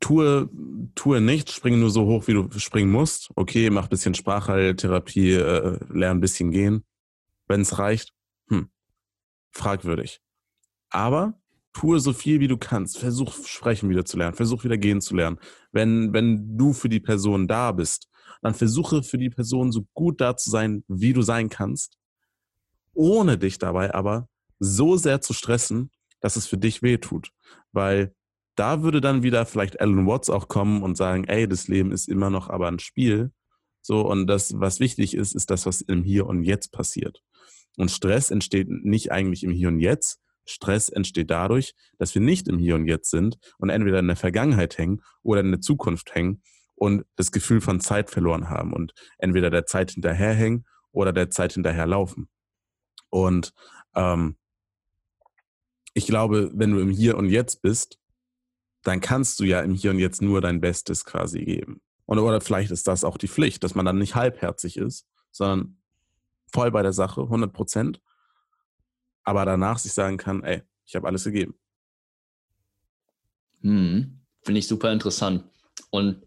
tue, 0.00 0.50
tue 0.94 1.20
nicht, 1.20 1.50
springe 1.50 1.76
nur 1.76 1.90
so 1.90 2.06
hoch, 2.06 2.26
wie 2.26 2.34
du 2.34 2.50
springen 2.58 2.90
musst. 2.90 3.30
Okay, 3.36 3.70
mach 3.70 3.84
ein 3.84 3.88
bisschen 3.88 4.14
Sprachheiltherapie, 4.14 5.34
äh, 5.34 5.78
lern 5.88 6.18
ein 6.18 6.20
bisschen 6.20 6.50
gehen. 6.50 6.84
Wenn 7.46 7.60
es 7.60 7.78
reicht, 7.78 8.12
hm, 8.48 8.68
fragwürdig. 9.52 10.20
Aber 10.90 11.40
tue 11.76 12.00
so 12.00 12.12
viel, 12.12 12.40
wie 12.40 12.48
du 12.48 12.56
kannst. 12.56 12.98
Versuch 12.98 13.34
sprechen 13.46 13.90
wieder 13.90 14.04
zu 14.04 14.16
lernen, 14.16 14.34
versuch 14.34 14.64
wieder 14.64 14.78
gehen 14.78 15.00
zu 15.00 15.14
lernen. 15.14 15.38
Wenn, 15.72 16.12
wenn 16.14 16.56
du 16.56 16.72
für 16.72 16.88
die 16.88 17.00
Person 17.00 17.46
da 17.48 17.72
bist, 17.72 18.08
dann 18.40 18.54
versuche 18.54 19.02
für 19.02 19.18
die 19.18 19.30
Person 19.30 19.72
so 19.72 19.86
gut 19.92 20.20
da 20.20 20.36
zu 20.36 20.48
sein, 20.50 20.84
wie 20.88 21.12
du 21.12 21.20
sein 21.20 21.50
kannst, 21.50 21.98
ohne 22.94 23.36
dich 23.36 23.58
dabei 23.58 23.94
aber 23.94 24.28
so 24.58 24.96
sehr 24.96 25.20
zu 25.20 25.34
stressen, 25.34 25.90
dass 26.20 26.36
es 26.36 26.46
für 26.46 26.56
dich 26.56 26.82
wehtut. 26.82 27.30
Weil 27.72 28.14
da 28.54 28.82
würde 28.82 29.02
dann 29.02 29.22
wieder 29.22 29.44
vielleicht 29.44 29.78
Alan 29.80 30.06
Watts 30.06 30.30
auch 30.30 30.48
kommen 30.48 30.82
und 30.82 30.96
sagen, 30.96 31.24
ey, 31.24 31.46
das 31.46 31.68
Leben 31.68 31.92
ist 31.92 32.08
immer 32.08 32.30
noch 32.30 32.48
aber 32.48 32.68
ein 32.68 32.78
Spiel. 32.78 33.32
So, 33.82 34.00
und 34.00 34.26
das, 34.26 34.58
was 34.58 34.80
wichtig 34.80 35.14
ist, 35.14 35.34
ist 35.34 35.50
das, 35.50 35.66
was 35.66 35.82
im 35.82 36.04
Hier 36.04 36.26
und 36.26 36.42
Jetzt 36.42 36.72
passiert. 36.72 37.22
Und 37.76 37.90
Stress 37.90 38.30
entsteht 38.30 38.68
nicht 38.70 39.12
eigentlich 39.12 39.44
im 39.44 39.50
Hier 39.50 39.68
und 39.68 39.78
Jetzt. 39.78 40.20
Stress 40.46 40.88
entsteht 40.88 41.30
dadurch, 41.30 41.74
dass 41.98 42.14
wir 42.14 42.22
nicht 42.22 42.48
im 42.48 42.58
Hier 42.58 42.74
und 42.74 42.86
Jetzt 42.86 43.10
sind 43.10 43.38
und 43.58 43.68
entweder 43.68 43.98
in 43.98 44.06
der 44.06 44.16
Vergangenheit 44.16 44.78
hängen 44.78 45.02
oder 45.22 45.40
in 45.40 45.50
der 45.50 45.60
Zukunft 45.60 46.14
hängen 46.14 46.42
und 46.74 47.04
das 47.16 47.32
Gefühl 47.32 47.60
von 47.60 47.80
Zeit 47.80 48.10
verloren 48.10 48.48
haben 48.48 48.72
und 48.72 48.94
entweder 49.18 49.50
der 49.50 49.66
Zeit 49.66 49.90
hinterherhängen 49.92 50.66
oder 50.92 51.12
der 51.12 51.30
Zeit 51.30 51.52
hinterherlaufen. 51.52 52.28
Und 53.10 53.52
ähm, 53.94 54.36
ich 55.94 56.06
glaube, 56.06 56.50
wenn 56.54 56.72
du 56.72 56.80
im 56.80 56.90
Hier 56.90 57.16
und 57.16 57.28
Jetzt 57.28 57.62
bist, 57.62 57.98
dann 58.82 59.00
kannst 59.00 59.40
du 59.40 59.44
ja 59.44 59.60
im 59.60 59.74
Hier 59.74 59.90
und 59.90 59.98
Jetzt 59.98 60.22
nur 60.22 60.40
dein 60.40 60.60
Bestes 60.60 61.04
quasi 61.04 61.44
geben. 61.44 61.80
Und 62.04 62.18
oder 62.18 62.40
vielleicht 62.40 62.70
ist 62.70 62.86
das 62.86 63.02
auch 63.02 63.18
die 63.18 63.28
Pflicht, 63.28 63.64
dass 63.64 63.74
man 63.74 63.84
dann 63.84 63.98
nicht 63.98 64.14
halbherzig 64.14 64.76
ist, 64.76 65.06
sondern 65.32 65.78
voll 66.52 66.70
bei 66.70 66.82
der 66.82 66.92
Sache, 66.92 67.22
100 67.22 67.52
Prozent. 67.52 68.00
Aber 69.26 69.44
danach 69.44 69.78
sich 69.78 69.92
sagen 69.92 70.16
kann, 70.16 70.44
ey, 70.44 70.62
ich 70.86 70.94
habe 70.94 71.08
alles 71.08 71.24
gegeben. 71.24 71.54
Hm, 73.60 74.20
Finde 74.42 74.58
ich 74.60 74.68
super 74.68 74.92
interessant. 74.92 75.44
Und 75.90 76.24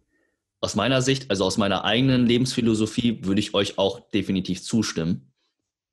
aus 0.60 0.76
meiner 0.76 1.02
Sicht, 1.02 1.32
also 1.32 1.46
aus 1.46 1.58
meiner 1.58 1.86
eigenen 1.86 2.26
Lebensphilosophie, 2.26 3.24
würde 3.24 3.40
ich 3.40 3.54
euch 3.54 3.78
auch 3.78 4.02
definitiv 4.12 4.62
zustimmen. 4.62 5.32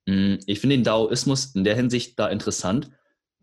Hm, 0.08 0.40
ich 0.46 0.58
finde 0.58 0.76
den 0.76 0.84
Daoismus 0.84 1.54
in 1.54 1.62
der 1.62 1.76
Hinsicht 1.76 2.18
da 2.18 2.26
interessant. 2.26 2.90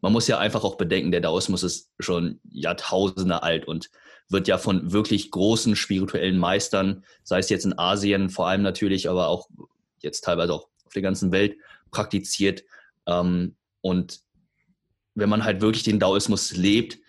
Man 0.01 0.11
muss 0.11 0.27
ja 0.27 0.39
einfach 0.39 0.65
auch 0.65 0.75
bedenken, 0.75 1.11
der 1.11 1.21
Daoismus 1.21 1.63
ist 1.63 1.89
schon 1.99 2.41
Jahrtausende 2.51 3.43
alt 3.43 3.65
und 3.65 3.89
wird 4.27 4.49
ja 4.49 4.57
von 4.57 4.91
wirklich 4.91 5.31
großen 5.31 5.77
spirituellen 5.77 6.37
Meistern, 6.37 7.05
sei 7.23 7.39
es 7.39 7.49
jetzt 7.49 7.63
in 7.63 7.79
Asien 7.79 8.29
vor 8.29 8.47
allem 8.47 8.61
natürlich, 8.61 9.09
aber 9.09 9.29
auch 9.29 9.47
jetzt 9.99 10.25
teilweise 10.25 10.53
auch 10.53 10.67
auf 10.83 10.91
der 10.91 11.01
ganzen 11.01 11.31
Welt 11.31 11.55
praktiziert. 11.91 12.63
Ähm, 13.07 13.55
und 13.81 14.21
wenn 15.15 15.29
man 15.29 15.43
halt 15.43 15.61
wirklich 15.61 15.83
den 15.83 15.99
Daoismus 15.99 16.55
lebt, 16.55 16.99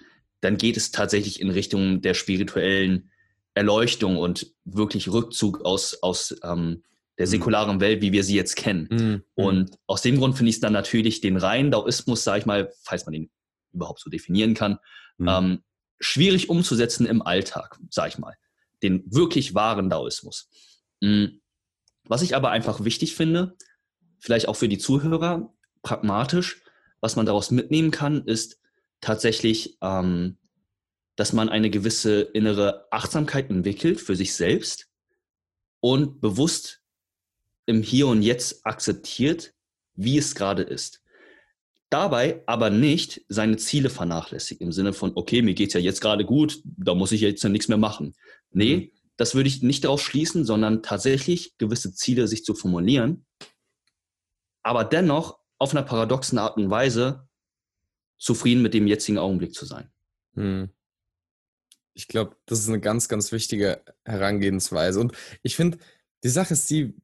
dann 0.40 0.58
geht 0.58 0.76
es 0.76 0.90
tatsächlich 0.90 1.40
in 1.40 1.50
Richtung 1.50 2.02
der 2.02 2.14
spirituellen 2.14 3.10
Erleuchtung 3.54 4.18
und 4.18 4.52
wirklich 4.64 5.10
Rückzug 5.10 5.64
aus, 5.64 6.02
aus 6.02 6.36
ähm, 6.42 6.82
der 7.18 7.26
mhm. 7.26 7.30
säkularen 7.30 7.80
Welt, 7.80 8.02
wie 8.02 8.12
wir 8.12 8.24
sie 8.24 8.34
jetzt 8.34 8.56
kennen. 8.56 8.88
Mhm. 8.90 9.22
Und 9.34 9.78
aus 9.86 10.02
dem 10.02 10.18
Grund 10.18 10.36
finde 10.36 10.50
ich 10.50 10.56
es 10.56 10.60
dann 10.60 10.72
natürlich 10.72 11.20
den 11.20 11.36
reinen 11.36 11.70
Daoismus, 11.70 12.24
sage 12.24 12.40
ich 12.40 12.46
mal, 12.46 12.72
falls 12.82 13.06
man 13.06 13.14
ihn 13.14 13.30
überhaupt 13.72 14.00
so 14.00 14.10
definieren 14.10 14.54
kann, 14.54 14.78
mhm. 15.18 15.28
ähm, 15.28 15.62
schwierig 16.00 16.48
umzusetzen 16.48 17.06
im 17.06 17.22
Alltag, 17.22 17.78
sage 17.90 18.08
ich 18.10 18.18
mal. 18.18 18.34
Den 18.82 19.04
wirklich 19.06 19.54
wahren 19.54 19.88
Daoismus. 19.88 20.50
Mhm. 21.00 21.40
Was 22.06 22.22
ich 22.22 22.36
aber 22.36 22.50
einfach 22.50 22.84
wichtig 22.84 23.14
finde, 23.14 23.56
vielleicht 24.18 24.48
auch 24.48 24.56
für 24.56 24.68
die 24.68 24.78
Zuhörer, 24.78 25.53
pragmatisch, 25.84 26.62
was 27.00 27.14
man 27.14 27.26
daraus 27.26 27.52
mitnehmen 27.52 27.92
kann, 27.92 28.24
ist 28.26 28.58
tatsächlich, 29.00 29.78
ähm, 29.80 30.38
dass 31.14 31.32
man 31.32 31.48
eine 31.48 31.70
gewisse 31.70 32.22
innere 32.22 32.88
Achtsamkeit 32.90 33.50
entwickelt 33.50 34.00
für 34.00 34.16
sich 34.16 34.34
selbst 34.34 34.88
und 35.78 36.20
bewusst 36.20 36.82
im 37.66 37.82
Hier 37.82 38.08
und 38.08 38.22
Jetzt 38.22 38.66
akzeptiert, 38.66 39.54
wie 39.94 40.18
es 40.18 40.34
gerade 40.34 40.62
ist. 40.62 41.02
Dabei 41.90 42.42
aber 42.46 42.70
nicht 42.70 43.24
seine 43.28 43.56
Ziele 43.56 43.90
vernachlässigt, 43.90 44.60
im 44.60 44.72
Sinne 44.72 44.92
von, 44.92 45.12
okay, 45.14 45.42
mir 45.42 45.54
geht 45.54 45.68
es 45.68 45.74
ja 45.74 45.80
jetzt 45.80 46.00
gerade 46.00 46.24
gut, 46.24 46.60
da 46.64 46.94
muss 46.94 47.12
ich 47.12 47.20
jetzt 47.20 47.44
ja 47.44 47.48
nichts 47.48 47.68
mehr 47.68 47.78
machen. 47.78 48.14
Nee, 48.50 48.76
mhm. 48.76 48.90
das 49.16 49.34
würde 49.34 49.48
ich 49.48 49.62
nicht 49.62 49.84
darauf 49.84 50.02
schließen, 50.02 50.44
sondern 50.44 50.82
tatsächlich 50.82 51.56
gewisse 51.58 51.94
Ziele 51.94 52.26
sich 52.26 52.44
zu 52.44 52.54
formulieren, 52.54 53.24
aber 54.64 54.82
dennoch 54.82 55.38
auf 55.64 55.72
einer 55.72 55.82
paradoxen 55.82 56.38
Art 56.38 56.56
und 56.56 56.70
Weise 56.70 57.26
zufrieden 58.18 58.62
mit 58.62 58.74
dem 58.74 58.86
jetzigen 58.86 59.18
Augenblick 59.18 59.54
zu 59.54 59.66
sein. 59.66 59.90
Hm. 60.34 60.70
Ich 61.94 62.06
glaube, 62.08 62.36
das 62.46 62.60
ist 62.60 62.68
eine 62.68 62.80
ganz, 62.80 63.08
ganz 63.08 63.32
wichtige 63.32 63.82
Herangehensweise. 64.04 65.00
Und 65.00 65.12
ich 65.42 65.56
finde, 65.56 65.78
die 66.22 66.28
Sache 66.28 66.54
ist 66.54 66.68
die, 66.70 66.94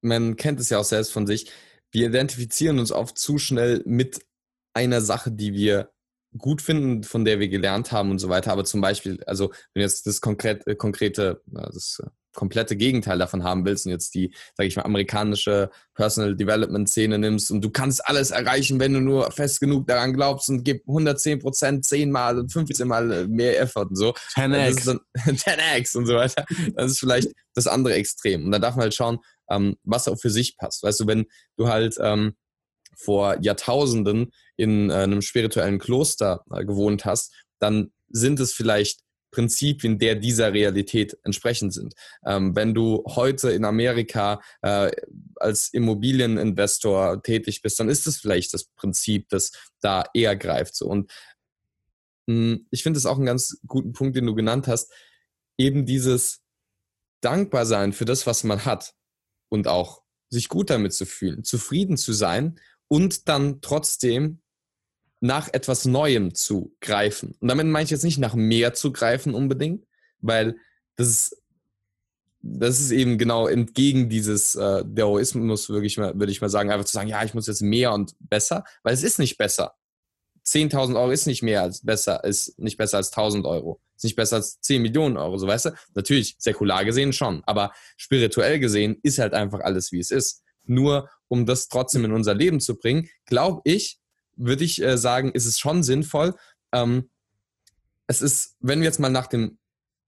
man 0.00 0.36
kennt 0.36 0.60
es 0.60 0.70
ja 0.70 0.78
auch 0.78 0.84
selbst 0.84 1.12
von 1.12 1.26
sich, 1.26 1.50
wir 1.90 2.08
identifizieren 2.08 2.78
uns 2.78 2.90
oft 2.90 3.18
zu 3.18 3.38
schnell 3.38 3.82
mit 3.84 4.24
einer 4.72 5.00
Sache, 5.00 5.30
die 5.30 5.52
wir 5.52 5.92
gut 6.38 6.62
finden, 6.62 7.04
von 7.04 7.24
der 7.24 7.38
wir 7.38 7.48
gelernt 7.48 7.92
haben 7.92 8.10
und 8.10 8.18
so 8.18 8.28
weiter. 8.28 8.52
Aber 8.52 8.64
zum 8.64 8.80
Beispiel, 8.80 9.22
also 9.24 9.52
wenn 9.74 9.82
jetzt 9.82 10.06
das 10.06 10.18
äh, 10.18 10.74
konkrete, 10.74 11.42
das 11.46 12.02
äh, 12.02 12.08
komplette 12.34 12.76
Gegenteil 12.76 13.18
davon 13.18 13.44
haben 13.44 13.64
willst 13.64 13.86
und 13.86 13.92
jetzt 13.92 14.14
die, 14.14 14.34
sage 14.54 14.66
ich 14.66 14.76
mal, 14.76 14.82
amerikanische 14.82 15.70
Personal 15.94 16.34
Development 16.34 16.88
Szene 16.88 17.18
nimmst 17.18 17.50
und 17.50 17.62
du 17.62 17.70
kannst 17.70 18.06
alles 18.06 18.30
erreichen, 18.30 18.80
wenn 18.80 18.94
du 18.94 19.00
nur 19.00 19.30
fest 19.30 19.60
genug 19.60 19.86
daran 19.86 20.12
glaubst 20.12 20.48
und 20.48 20.64
gib 20.64 20.88
110 20.88 21.40
Prozent, 21.40 21.84
10 21.84 22.10
Mal 22.10 22.38
und 22.38 22.52
15 22.52 22.88
Mal 22.88 23.28
mehr 23.28 23.60
Effort 23.60 23.86
und 23.88 23.96
so. 23.96 24.14
10x. 24.34 24.98
10x 25.16 25.96
und 25.96 26.06
so 26.06 26.14
weiter. 26.14 26.44
Das 26.74 26.90
ist 26.90 26.98
vielleicht 26.98 27.28
das 27.54 27.66
andere 27.66 27.94
Extrem. 27.94 28.46
Und 28.46 28.52
da 28.52 28.58
darf 28.58 28.76
man 28.76 28.84
halt 28.84 28.94
schauen, 28.94 29.18
ähm, 29.50 29.76
was 29.84 30.08
auch 30.08 30.18
für 30.18 30.30
sich 30.30 30.56
passt. 30.56 30.82
Weißt 30.82 31.00
du, 31.00 31.06
wenn 31.06 31.26
du 31.56 31.68
halt 31.68 31.96
ähm, 32.00 32.34
vor 32.96 33.38
Jahrtausenden 33.42 34.32
in 34.56 34.90
äh, 34.90 34.94
einem 34.94 35.22
spirituellen 35.22 35.78
Kloster 35.78 36.44
äh, 36.52 36.64
gewohnt 36.64 37.04
hast, 37.04 37.34
dann 37.58 37.92
sind 38.08 38.40
es 38.40 38.52
vielleicht 38.52 39.00
Prinzipien, 39.32 39.98
der 39.98 40.14
dieser 40.14 40.52
Realität 40.52 41.18
entsprechend 41.24 41.74
sind. 41.74 41.94
Ähm, 42.24 42.54
wenn 42.54 42.74
du 42.74 43.02
heute 43.08 43.50
in 43.50 43.64
Amerika 43.64 44.40
äh, 44.60 44.92
als 45.36 45.70
Immobilieninvestor 45.70 47.22
tätig 47.22 47.62
bist, 47.62 47.80
dann 47.80 47.88
ist 47.88 48.06
es 48.06 48.18
vielleicht 48.18 48.54
das 48.54 48.64
Prinzip, 48.64 49.28
das 49.30 49.50
da 49.80 50.04
eher 50.14 50.36
greift. 50.36 50.76
So. 50.76 50.86
Und 50.86 51.10
mh, 52.26 52.34
hm, 52.34 52.66
ich 52.70 52.82
finde 52.82 52.98
es 52.98 53.06
auch 53.06 53.16
einen 53.16 53.26
ganz 53.26 53.58
guten 53.66 53.92
Punkt, 53.92 54.16
den 54.16 54.26
du 54.26 54.34
genannt 54.34 54.68
hast, 54.68 54.92
eben 55.58 55.86
dieses 55.86 56.42
Dankbarsein 57.22 57.92
für 57.92 58.04
das, 58.04 58.26
was 58.26 58.44
man 58.44 58.64
hat 58.64 58.94
und 59.48 59.66
auch 59.66 60.02
sich 60.28 60.48
gut 60.48 60.70
damit 60.70 60.92
zu 60.92 61.06
fühlen, 61.06 61.44
zufrieden 61.44 61.96
zu 61.96 62.12
sein 62.12 62.60
und 62.88 63.28
dann 63.28 63.60
trotzdem 63.62 64.41
nach 65.22 65.48
etwas 65.52 65.84
Neuem 65.84 66.34
zu 66.34 66.74
greifen. 66.80 67.36
Und 67.38 67.48
damit 67.48 67.66
meine 67.66 67.84
ich 67.84 67.90
jetzt 67.90 68.02
nicht 68.02 68.18
nach 68.18 68.34
mehr 68.34 68.74
zu 68.74 68.92
greifen 68.92 69.34
unbedingt, 69.34 69.86
weil 70.20 70.56
das 70.96 71.08
ist, 71.08 71.42
das 72.40 72.80
ist 72.80 72.90
eben 72.90 73.18
genau 73.18 73.46
entgegen 73.46 74.08
dieses 74.08 74.56
äh, 74.56 74.84
Daoismus, 74.84 75.68
würde 75.68 75.86
ich, 75.86 75.96
mal, 75.96 76.18
würde 76.18 76.32
ich 76.32 76.40
mal 76.40 76.48
sagen, 76.48 76.72
einfach 76.72 76.86
zu 76.86 76.92
sagen, 76.92 77.08
ja, 77.08 77.22
ich 77.24 77.34
muss 77.34 77.46
jetzt 77.46 77.62
mehr 77.62 77.92
und 77.92 78.16
besser, 78.18 78.64
weil 78.82 78.94
es 78.94 79.04
ist 79.04 79.20
nicht 79.20 79.38
besser. 79.38 79.76
10.000 80.44 80.96
Euro 80.96 81.12
ist 81.12 81.26
nicht 81.26 81.44
mehr 81.44 81.62
als 81.62 81.82
besser, 81.82 82.24
ist 82.24 82.58
nicht 82.58 82.76
besser 82.76 82.96
als 82.96 83.12
1.000 83.12 83.44
Euro, 83.44 83.80
ist 83.94 84.02
nicht 84.02 84.16
besser 84.16 84.36
als 84.36 84.60
10 84.60 84.82
Millionen 84.82 85.16
Euro, 85.16 85.38
so 85.38 85.46
weißt 85.46 85.66
du? 85.66 85.70
Natürlich, 85.94 86.34
säkular 86.38 86.84
gesehen 86.84 87.12
schon, 87.12 87.44
aber 87.46 87.72
spirituell 87.96 88.58
gesehen 88.58 88.98
ist 89.04 89.20
halt 89.20 89.34
einfach 89.34 89.60
alles, 89.60 89.92
wie 89.92 90.00
es 90.00 90.10
ist. 90.10 90.42
Nur 90.64 91.08
um 91.28 91.46
das 91.46 91.68
trotzdem 91.68 92.04
in 92.04 92.12
unser 92.12 92.34
Leben 92.34 92.58
zu 92.58 92.76
bringen, 92.76 93.08
glaube 93.24 93.60
ich, 93.64 94.00
würde 94.36 94.64
ich 94.64 94.82
äh, 94.82 94.98
sagen, 94.98 95.32
ist 95.32 95.46
es 95.46 95.58
schon 95.58 95.82
sinnvoll. 95.82 96.34
Ähm, 96.72 97.10
es 98.06 98.22
ist, 98.22 98.56
wenn 98.60 98.80
wir 98.80 98.86
jetzt 98.86 99.00
mal 99.00 99.08
nach 99.08 99.26
dem 99.26 99.58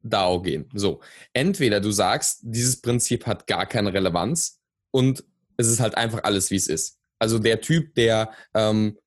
DAO 0.03 0.43
gehen, 0.43 0.69
so, 0.75 1.01
entweder 1.33 1.81
du 1.81 1.91
sagst, 1.91 2.41
dieses 2.43 2.81
Prinzip 2.81 3.27
hat 3.27 3.47
gar 3.47 3.67
keine 3.67 3.93
Relevanz 3.93 4.61
und 4.91 5.25
es 5.57 5.69
ist 5.69 5.81
halt 5.81 5.97
einfach 5.97 6.25
alles, 6.25 6.51
wie 6.51 6.57
es 6.57 6.69
ist. 6.69 6.99
Also 7.19 7.39
der 7.39 7.61
Typ, 7.61 7.95
der 7.95 8.33
ähm, 8.55 8.99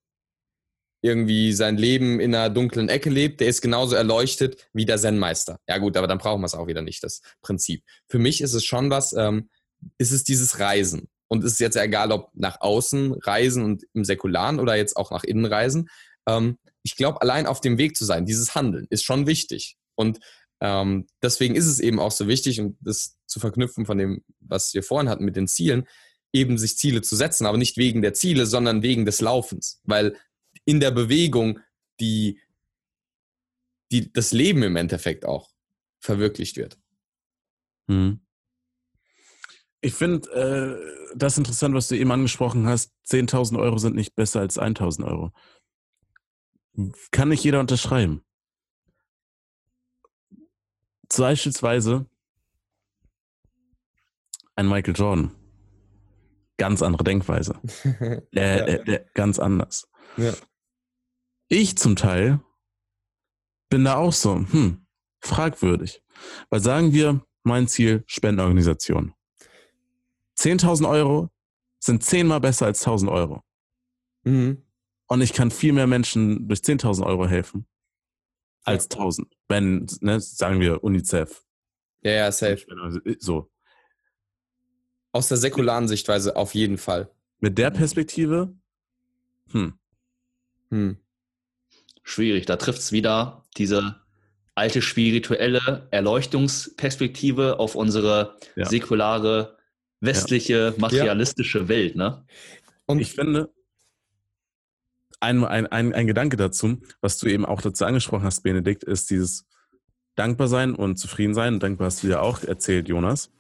irgendwie 1.01 1.53
sein 1.53 1.77
Leben 1.77 2.19
in 2.19 2.34
einer 2.34 2.49
dunklen 2.49 2.89
Ecke 2.89 3.10
lebt, 3.10 3.39
der 3.39 3.47
ist 3.47 3.62
genauso 3.62 3.95
erleuchtet 3.95 4.67
wie 4.73 4.86
der 4.86 4.97
Zen-Meister. 4.97 5.60
Ja 5.67 5.77
gut, 5.77 5.95
aber 5.95 6.08
dann 6.08 6.17
brauchen 6.17 6.41
wir 6.41 6.47
es 6.47 6.56
auch 6.56 6.67
wieder 6.67 6.82
nicht, 6.82 7.03
das 7.03 7.21
Prinzip. 7.41 7.84
Für 8.08 8.19
mich 8.19 8.41
ist 8.41 8.53
es 8.53 8.65
schon 8.65 8.89
was, 8.89 9.13
ähm, 9.13 9.49
ist 9.97 10.12
es 10.12 10.23
dieses 10.23 10.60
Reisen. 10.60 11.10
Und 11.27 11.43
es 11.43 11.53
ist 11.53 11.59
jetzt 11.59 11.75
egal, 11.75 12.11
ob 12.11 12.31
nach 12.33 12.61
außen 12.61 13.13
reisen 13.13 13.63
und 13.63 13.83
im 13.93 14.03
Säkularen 14.03 14.59
oder 14.59 14.75
jetzt 14.75 14.95
auch 14.95 15.11
nach 15.11 15.23
innen 15.23 15.45
reisen. 15.45 15.89
Ähm, 16.27 16.57
ich 16.83 16.95
glaube, 16.95 17.21
allein 17.21 17.47
auf 17.47 17.59
dem 17.61 17.77
Weg 17.77 17.97
zu 17.97 18.05
sein, 18.05 18.25
dieses 18.25 18.55
Handeln, 18.55 18.87
ist 18.89 19.03
schon 19.03 19.27
wichtig. 19.27 19.77
Und 19.95 20.19
ähm, 20.61 21.07
deswegen 21.21 21.55
ist 21.55 21.67
es 21.67 21.79
eben 21.79 21.99
auch 21.99 22.11
so 22.11 22.27
wichtig, 22.27 22.61
und 22.61 22.77
das 22.81 23.17
zu 23.25 23.39
verknüpfen 23.39 23.85
von 23.85 23.97
dem, 23.97 24.23
was 24.39 24.73
wir 24.73 24.83
vorhin 24.83 25.09
hatten 25.09 25.25
mit 25.25 25.35
den 25.35 25.47
Zielen, 25.47 25.87
eben 26.33 26.57
sich 26.57 26.77
Ziele 26.77 27.01
zu 27.01 27.15
setzen, 27.15 27.45
aber 27.45 27.57
nicht 27.57 27.77
wegen 27.77 28.01
der 28.01 28.13
Ziele, 28.13 28.45
sondern 28.45 28.81
wegen 28.81 29.05
des 29.05 29.21
Laufens. 29.21 29.81
Weil 29.83 30.17
in 30.65 30.79
der 30.79 30.91
Bewegung 30.91 31.59
die, 31.99 32.39
die 33.91 34.11
das 34.11 34.31
Leben 34.31 34.63
im 34.63 34.75
Endeffekt 34.75 35.25
auch 35.25 35.51
verwirklicht 35.99 36.57
wird. 36.57 36.77
Mhm. 37.87 38.21
Ich 39.81 39.93
finde 39.93 40.29
äh, 40.31 41.15
das 41.15 41.37
interessant, 41.37 41.75
was 41.75 41.87
du 41.87 41.95
eben 41.95 42.11
angesprochen 42.11 42.67
hast. 42.67 42.91
10.000 43.07 43.59
Euro 43.59 43.77
sind 43.77 43.95
nicht 43.95 44.15
besser 44.15 44.39
als 44.39 44.59
1.000 44.59 45.05
Euro. 45.05 45.31
Kann 47.11 47.29
nicht 47.29 47.43
jeder 47.43 47.59
unterschreiben. 47.59 48.23
Beispielsweise 51.15 52.05
ein 54.55 54.67
Michael 54.67 54.95
Jordan. 54.95 55.31
Ganz 56.57 56.81
andere 56.81 57.03
Denkweise. 57.03 57.59
äh, 57.83 58.23
ja. 58.33 58.65
äh, 58.65 58.93
äh, 58.93 59.05
ganz 59.13 59.39
anders. 59.39 59.87
Ja. 60.17 60.33
Ich 61.47 61.77
zum 61.77 61.95
Teil 61.95 62.39
bin 63.69 63.85
da 63.85 63.95
auch 63.95 64.13
so, 64.13 64.35
hm, 64.35 64.85
fragwürdig. 65.21 66.03
Weil 66.49 66.59
sagen 66.59 66.93
wir, 66.93 67.25
mein 67.43 67.67
Ziel, 67.67 68.03
Spendenorganisation. 68.07 69.13
10.000 70.38 70.88
Euro 70.89 71.30
sind 71.80 72.04
zehnmal 72.04 72.39
besser 72.39 72.65
als 72.65 72.86
1.000 72.86 73.12
Euro. 73.12 73.43
Mhm. 74.23 74.63
Und 75.08 75.21
ich 75.21 75.34
kann 75.34 75.52
viel 75.52 75.73
mehr 75.73 75.88
Menschen 75.88 76.47
durch 76.47 76.60
10.000 76.60 77.06
Euro 77.06 77.28
helfen 77.28 77.65
als 78.63 78.89
1.000. 78.89 79.26
Wenn, 79.47 79.88
ne, 80.02 80.19
sagen 80.19 80.60
wir 80.60 80.84
UNICEF. 80.84 81.43
Ja, 82.02 82.12
ja, 82.12 82.32
safe. 82.32 82.65
So. 83.19 83.50
Aus 85.13 85.30
der 85.30 85.38
säkularen 85.38 85.88
Sichtweise 85.88 86.36
auf 86.36 86.54
jeden 86.54 86.78
Fall. 86.78 87.10
Mit 87.39 87.58
der 87.58 87.71
Perspektive, 87.71 88.54
hm, 89.52 89.80
Hm. 90.69 90.97
Schwierig. 92.04 92.45
Da 92.45 92.58
trifft 92.58 92.80
es 92.80 92.91
wieder 92.91 93.43
diese 93.58 93.95
alte 94.56 94.82
spirituelle 94.82 95.88
Erleuchtungsperspektive 95.91 97.60
auf 97.60 97.76
unsere 97.76 98.38
Ja. 98.56 98.65
säkulare, 98.65 99.56
westliche, 99.99 100.73
materialistische 100.77 101.67
Welt. 101.67 101.95
Ne? 101.95 102.25
Und 102.86 102.99
ich 102.99 103.13
finde, 103.13 103.53
ein, 105.19 105.43
ein, 105.43 105.67
ein, 105.67 105.93
ein 105.93 106.07
Gedanke 106.07 106.38
dazu, 106.38 106.79
was 107.01 107.17
du 107.17 107.27
eben 107.27 107.45
auch 107.45 107.62
dazu 107.62 107.86
angesprochen 107.86 108.23
hast, 108.23 108.41
Benedikt, 108.41 108.83
ist 108.83 109.10
dieses 109.10 109.45
Dankbar 110.15 110.47
sein 110.47 110.75
und 110.75 110.97
zufrieden 110.97 111.33
sein. 111.33 111.60
Dankbar 111.60 111.88
hast 111.88 112.03
du 112.03 112.07
ja 112.07 112.21
auch 112.21 112.43
erzählt, 112.43 112.88
Jonas. 112.88 113.31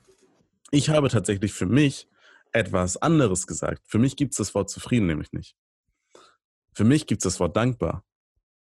Ich 0.71 0.89
habe 0.89 1.09
tatsächlich 1.09 1.53
für 1.53 1.65
mich 1.65 2.07
etwas 2.51 2.97
anderes 2.97 3.47
gesagt. 3.47 3.83
Für 3.85 3.99
mich 3.99 4.15
gibt 4.15 4.33
es 4.33 4.37
das 4.37 4.55
Wort 4.55 4.69
zufrieden 4.69 5.07
nämlich 5.07 5.31
nicht. 5.33 5.55
Für 6.73 6.83
mich 6.83 7.07
gibt 7.07 7.25
es 7.25 7.33
das 7.33 7.39
Wort 7.39 7.55
dankbar. 7.55 8.03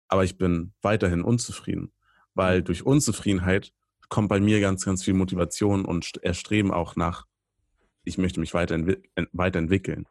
Aber 0.08 0.24
ich 0.24 0.38
bin 0.38 0.74
weiterhin 0.82 1.24
unzufrieden, 1.24 1.92
weil 2.36 2.62
durch 2.62 2.86
Unzufriedenheit 2.86 3.74
kommt 4.08 4.30
bei 4.30 4.40
mir 4.40 4.60
ganz, 4.62 4.86
ganz 4.86 5.04
viel 5.04 5.16
Motivation 5.16 5.84
und 5.84 6.06
St- 6.06 6.22
Erstreben 6.22 6.72
auch 6.72 6.96
nach, 6.96 7.26
ich 8.06 8.18
möchte 8.18 8.40
mich 8.40 8.54
weiterentwi 8.54 8.98
ent- 9.16 9.30
weiterentwickeln. 9.34 10.06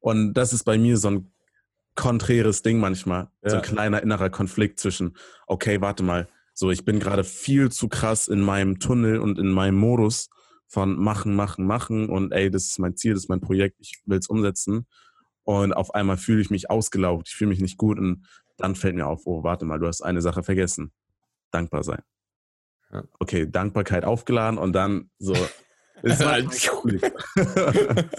Und 0.00 0.34
das 0.34 0.52
ist 0.52 0.64
bei 0.64 0.76
mir 0.78 0.96
so 0.96 1.08
ein 1.10 1.32
konträres 1.94 2.62
Ding 2.62 2.78
manchmal, 2.80 3.28
so 3.42 3.56
Ja. 3.56 3.62
ein 3.62 3.62
kleiner 3.62 4.02
innerer 4.02 4.30
Konflikt 4.30 4.80
zwischen, 4.80 5.16
okay, 5.46 5.80
warte 5.80 6.02
mal, 6.02 6.28
so 6.52 6.70
ich 6.70 6.84
bin 6.84 6.98
gerade 7.00 7.24
viel 7.24 7.70
zu 7.70 7.88
krass 7.88 8.26
in 8.28 8.40
meinem 8.40 8.78
Tunnel 8.80 9.18
und 9.20 9.38
in 9.38 9.48
meinem 9.50 9.76
Modus 9.76 10.28
von 10.66 10.98
machen, 10.98 11.34
machen, 11.36 11.66
machen 11.66 12.08
und 12.08 12.32
ey, 12.32 12.50
das 12.50 12.66
ist 12.66 12.78
mein 12.78 12.96
Ziel, 12.96 13.14
das 13.14 13.24
ist 13.24 13.28
mein 13.28 13.40
Projekt, 13.40 13.76
ich 13.80 14.02
will 14.06 14.18
es 14.18 14.28
umsetzen. 14.28 14.86
Und 15.44 15.72
auf 15.74 15.94
einmal 15.94 16.16
fühle 16.16 16.40
ich 16.40 16.50
mich 16.50 16.70
ausgelaugt, 16.70 17.28
ich 17.28 17.34
fühle 17.34 17.50
mich 17.50 17.60
nicht 17.60 17.76
gut 17.76 17.98
und 17.98 18.26
dann 18.56 18.74
fällt 18.74 18.94
mir 18.96 19.06
auf, 19.06 19.22
oh, 19.26 19.42
warte 19.44 19.64
mal, 19.64 19.78
du 19.78 19.86
hast 19.86 20.00
eine 20.00 20.22
Sache 20.22 20.42
vergessen. 20.42 20.90
Dankbar 21.50 21.84
sein. 21.84 22.02
Ja. 22.92 23.04
Okay, 23.18 23.48
Dankbarkeit 23.50 24.04
aufgeladen 24.04 24.58
und 24.58 24.72
dann 24.72 25.10
so. 25.18 25.34
ist 26.12 26.24
halt 26.24 26.48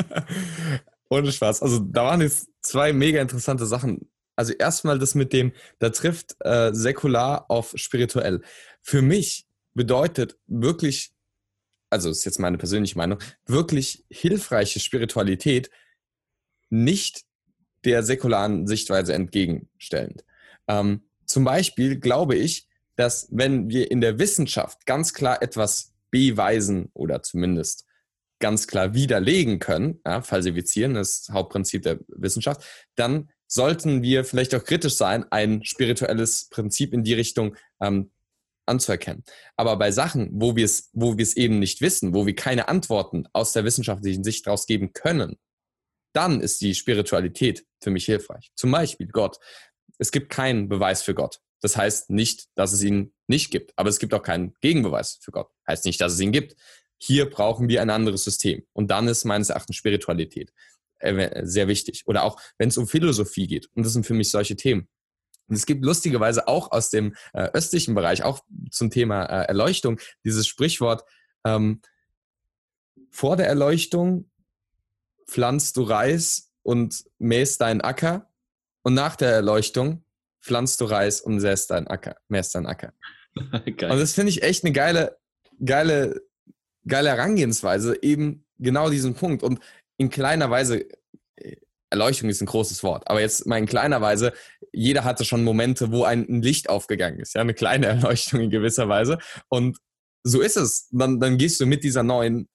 Ohne 1.09 1.31
Spaß. 1.31 1.61
Also 1.61 1.79
da 1.79 2.05
waren 2.05 2.21
jetzt 2.21 2.49
zwei 2.61 2.93
mega 2.93 3.21
interessante 3.21 3.65
Sachen. 3.65 4.09
Also 4.35 4.53
erstmal 4.53 4.99
das 4.99 5.15
mit 5.15 5.33
dem, 5.33 5.53
da 5.79 5.89
trifft 5.89 6.35
äh, 6.39 6.73
säkular 6.73 7.45
auf 7.49 7.73
spirituell. 7.75 8.41
Für 8.81 9.01
mich 9.01 9.45
bedeutet 9.73 10.37
wirklich, 10.47 11.13
also 11.89 12.09
ist 12.09 12.25
jetzt 12.25 12.39
meine 12.39 12.57
persönliche 12.57 12.97
Meinung, 12.97 13.19
wirklich 13.45 14.03
hilfreiche 14.09 14.79
Spiritualität 14.79 15.69
nicht 16.69 17.23
der 17.85 18.03
säkularen 18.03 18.67
Sichtweise 18.67 19.13
entgegenstellend. 19.13 20.25
Ähm, 20.67 21.03
zum 21.25 21.43
Beispiel 21.43 21.99
glaube 21.99 22.35
ich, 22.35 22.67
dass 22.95 23.27
wenn 23.31 23.69
wir 23.69 23.91
in 23.91 24.01
der 24.01 24.19
Wissenschaft 24.19 24.85
ganz 24.85 25.13
klar 25.13 25.41
etwas 25.41 25.94
beweisen 26.11 26.89
oder 26.93 27.21
zumindest 27.23 27.85
ganz 28.39 28.67
klar 28.67 28.93
widerlegen 28.93 29.59
können, 29.59 30.01
ja, 30.05 30.21
falsifizieren, 30.21 30.93
das 30.93 31.29
Hauptprinzip 31.31 31.83
der 31.83 31.99
Wissenschaft, 32.07 32.63
dann 32.95 33.29
sollten 33.47 34.01
wir 34.01 34.25
vielleicht 34.25 34.53
auch 34.55 34.63
kritisch 34.63 34.95
sein, 34.95 35.25
ein 35.31 35.63
spirituelles 35.63 36.49
Prinzip 36.49 36.93
in 36.93 37.03
die 37.03 37.13
Richtung 37.13 37.55
ähm, 37.81 38.11
anzuerkennen. 38.65 39.23
Aber 39.55 39.77
bei 39.77 39.91
Sachen, 39.91 40.29
wo 40.33 40.55
wir 40.55 40.65
es, 40.65 40.89
wo 40.93 41.17
wir 41.17 41.23
es 41.23 41.37
eben 41.37 41.59
nicht 41.59 41.81
wissen, 41.81 42.13
wo 42.13 42.25
wir 42.25 42.35
keine 42.35 42.67
Antworten 42.67 43.27
aus 43.33 43.53
der 43.53 43.63
wissenschaftlichen 43.63 44.23
Sicht 44.23 44.47
daraus 44.47 44.65
geben 44.65 44.93
können, 44.93 45.37
dann 46.13 46.41
ist 46.41 46.61
die 46.61 46.73
Spiritualität 46.73 47.65
für 47.81 47.91
mich 47.91 48.05
hilfreich. 48.05 48.51
Zum 48.55 48.71
Beispiel 48.71 49.07
Gott. 49.07 49.37
Es 49.97 50.11
gibt 50.11 50.29
keinen 50.29 50.67
Beweis 50.67 51.03
für 51.03 51.13
Gott. 51.13 51.39
Das 51.65 51.77
heißt 51.77 52.11
nicht, 52.11 52.45
dass 52.53 52.73
es 52.73 52.83
ihn 52.83 53.11
nicht 53.25 53.49
gibt, 53.49 53.73
aber 53.75 53.89
es 53.89 53.97
gibt 53.97 54.13
auch 54.13 54.21
keinen 54.21 54.53
Gegenbeweis 54.61 55.17
für 55.19 55.31
Gott. 55.31 55.49
Heißt 55.67 55.85
nicht, 55.85 55.99
dass 55.99 56.13
es 56.13 56.19
ihn 56.19 56.31
gibt. 56.31 56.55
Hier 56.99 57.27
brauchen 57.27 57.67
wir 57.67 57.81
ein 57.81 57.89
anderes 57.89 58.23
System. 58.23 58.67
Und 58.71 58.91
dann 58.91 59.07
ist 59.07 59.25
meines 59.25 59.49
Erachtens 59.49 59.75
Spiritualität 59.75 60.53
äh, 60.99 61.43
sehr 61.43 61.67
wichtig. 61.67 62.03
Oder 62.05 62.21
auch, 62.21 62.39
wenn 62.59 62.69
es 62.69 62.77
um 62.77 62.87
Philosophie 62.87 63.47
geht. 63.47 63.67
Und 63.73 63.83
das 63.83 63.93
sind 63.93 64.05
für 64.05 64.13
mich 64.13 64.29
solche 64.29 64.55
Themen. 64.55 64.87
Und 65.47 65.55
es 65.55 65.65
gibt 65.65 65.83
lustigerweise 65.83 66.47
auch 66.47 66.71
aus 66.71 66.91
dem 66.91 67.15
äh, 67.33 67.49
östlichen 67.53 67.95
Bereich, 67.95 68.21
auch 68.21 68.41
zum 68.69 68.91
Thema 68.91 69.25
äh, 69.25 69.47
Erleuchtung, 69.47 69.99
dieses 70.23 70.45
Sprichwort, 70.45 71.03
ähm, 71.47 71.81
vor 73.09 73.37
der 73.37 73.47
Erleuchtung 73.47 74.29
pflanzt 75.27 75.77
du 75.77 75.81
Reis 75.81 76.51
und 76.61 77.05
mähst 77.17 77.59
deinen 77.59 77.81
Acker 77.81 78.31
und 78.83 78.93
nach 78.93 79.15
der 79.15 79.31
Erleuchtung 79.31 80.04
pflanzt 80.45 80.79
du 80.81 80.85
Reis 80.85 81.21
und 81.21 81.39
säst 81.39 81.71
deinen 81.71 81.87
Acker, 81.87 82.15
mähst 82.27 82.53
deinen 82.55 82.67
Acker. 82.67 82.93
Geil. 83.77 83.91
Und 83.91 83.99
das 83.99 84.13
finde 84.13 84.29
ich 84.29 84.43
echt 84.43 84.63
eine 84.63 84.71
geile, 84.71 85.17
geile, 85.63 86.21
geile 86.87 87.09
Herangehensweise, 87.09 88.01
eben 88.01 88.45
genau 88.59 88.89
diesen 88.89 89.15
Punkt. 89.15 89.43
Und 89.43 89.59
in 89.97 90.09
kleiner 90.09 90.49
Weise, 90.49 90.85
äh, 91.35 91.55
Erleuchtung 91.89 92.29
ist 92.29 92.41
ein 92.41 92.47
großes 92.47 92.83
Wort, 92.83 93.07
aber 93.07 93.21
jetzt 93.21 93.45
mal 93.45 93.57
in 93.57 93.65
kleiner 93.65 94.01
Weise, 94.01 94.33
jeder 94.71 95.03
hatte 95.03 95.25
schon 95.25 95.43
Momente, 95.43 95.91
wo 95.91 96.03
ein, 96.03 96.25
ein 96.29 96.41
Licht 96.41 96.69
aufgegangen 96.69 97.19
ist, 97.19 97.35
ja, 97.35 97.41
eine 97.41 97.53
kleine 97.53 97.85
Erleuchtung 97.87 98.41
in 98.41 98.49
gewisser 98.49 98.87
Weise. 98.87 99.17
Und 99.49 99.77
so 100.23 100.41
ist 100.41 100.57
es. 100.57 100.87
Dann, 100.91 101.19
dann 101.19 101.37
gehst 101.37 101.59
du 101.59 101.65
mit 101.65 101.83
dieser 101.83 102.03
neuen 102.03 102.47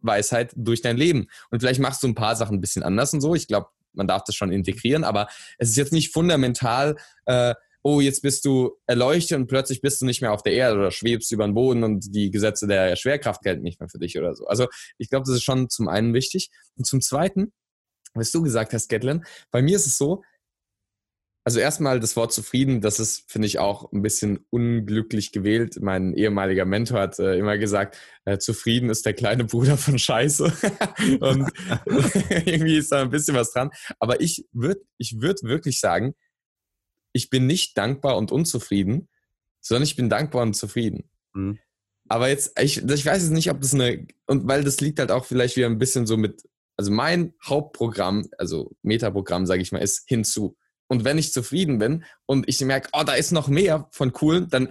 Weisheit 0.00 0.52
durch 0.56 0.80
dein 0.80 0.96
Leben. 0.96 1.26
Und 1.50 1.60
vielleicht 1.60 1.80
machst 1.80 2.02
du 2.02 2.08
ein 2.08 2.14
paar 2.14 2.36
Sachen 2.36 2.56
ein 2.56 2.60
bisschen 2.60 2.82
anders 2.82 3.12
und 3.12 3.20
so. 3.20 3.34
Ich 3.34 3.46
glaube, 3.46 3.68
man 3.92 4.06
darf 4.06 4.24
das 4.24 4.34
schon 4.34 4.52
integrieren, 4.52 5.04
aber 5.04 5.28
es 5.58 5.70
ist 5.70 5.76
jetzt 5.76 5.92
nicht 5.92 6.12
fundamental, 6.12 6.96
äh, 7.26 7.54
oh, 7.82 8.00
jetzt 8.00 8.22
bist 8.22 8.44
du 8.44 8.76
erleuchtet 8.86 9.38
und 9.38 9.46
plötzlich 9.46 9.80
bist 9.80 10.00
du 10.00 10.06
nicht 10.06 10.20
mehr 10.20 10.32
auf 10.32 10.42
der 10.42 10.52
Erde 10.52 10.78
oder 10.78 10.90
schwebst 10.90 11.32
über 11.32 11.46
den 11.46 11.54
Boden 11.54 11.82
und 11.82 12.14
die 12.14 12.30
Gesetze 12.30 12.66
der 12.66 12.94
Schwerkraft 12.96 13.42
gelten 13.42 13.62
nicht 13.62 13.80
mehr 13.80 13.88
für 13.88 13.98
dich 13.98 14.18
oder 14.18 14.34
so. 14.34 14.46
Also 14.46 14.66
ich 14.98 15.08
glaube, 15.08 15.24
das 15.26 15.36
ist 15.36 15.44
schon 15.44 15.70
zum 15.70 15.88
einen 15.88 16.12
wichtig. 16.12 16.50
Und 16.76 16.84
zum 16.84 17.00
zweiten, 17.00 17.52
was 18.14 18.32
du 18.32 18.42
gesagt 18.42 18.72
hast, 18.72 18.88
Gatlin, 18.88 19.24
bei 19.50 19.62
mir 19.62 19.76
ist 19.76 19.86
es 19.86 19.96
so, 19.96 20.22
also 21.44 21.58
erstmal 21.58 22.00
das 22.00 22.16
Wort 22.16 22.32
zufrieden, 22.32 22.80
das 22.80 23.00
ist, 23.00 23.30
finde 23.30 23.46
ich, 23.46 23.58
auch 23.58 23.90
ein 23.92 24.02
bisschen 24.02 24.44
unglücklich 24.50 25.32
gewählt. 25.32 25.78
Mein 25.80 26.14
ehemaliger 26.14 26.66
Mentor 26.66 27.00
hat 27.00 27.18
äh, 27.18 27.36
immer 27.38 27.56
gesagt, 27.56 27.96
äh, 28.24 28.38
zufrieden 28.38 28.90
ist 28.90 29.06
der 29.06 29.14
kleine 29.14 29.44
Bruder 29.44 29.78
von 29.78 29.98
Scheiße. 29.98 30.44
Und 31.20 31.50
irgendwie 32.44 32.76
ist 32.76 32.92
da 32.92 33.00
ein 33.02 33.10
bisschen 33.10 33.36
was 33.36 33.52
dran. 33.52 33.70
Aber 33.98 34.20
ich 34.20 34.46
würde 34.52 34.82
ich 34.98 35.20
würd 35.20 35.42
wirklich 35.42 35.80
sagen, 35.80 36.14
ich 37.12 37.30
bin 37.30 37.46
nicht 37.46 37.76
dankbar 37.76 38.16
und 38.16 38.30
unzufrieden, 38.30 39.08
sondern 39.60 39.82
ich 39.82 39.96
bin 39.96 40.08
dankbar 40.08 40.42
und 40.42 40.54
zufrieden. 40.54 41.10
Mhm. 41.34 41.58
Aber 42.08 42.28
jetzt, 42.28 42.58
ich, 42.60 42.78
ich 42.78 43.06
weiß 43.06 43.22
jetzt 43.22 43.32
nicht, 43.32 43.50
ob 43.50 43.60
das 43.60 43.74
eine, 43.74 44.06
und 44.26 44.46
weil 44.48 44.64
das 44.64 44.80
liegt 44.80 44.98
halt 44.98 45.10
auch 45.10 45.24
vielleicht 45.24 45.56
wieder 45.56 45.66
ein 45.66 45.78
bisschen 45.78 46.06
so 46.06 46.16
mit, 46.16 46.42
also 46.76 46.90
mein 46.90 47.34
Hauptprogramm, 47.44 48.28
also 48.38 48.72
Metaprogramm, 48.82 49.46
sage 49.46 49.62
ich 49.62 49.72
mal, 49.72 49.78
ist 49.78 50.04
hinzu. 50.08 50.56
Und 50.90 51.04
wenn 51.04 51.18
ich 51.18 51.32
zufrieden 51.32 51.78
bin 51.78 52.04
und 52.26 52.48
ich 52.48 52.60
merke, 52.60 52.88
oh, 52.92 53.04
da 53.04 53.14
ist 53.14 53.30
noch 53.30 53.46
mehr 53.46 53.88
von 53.92 54.12
cool, 54.20 54.48
dann 54.48 54.70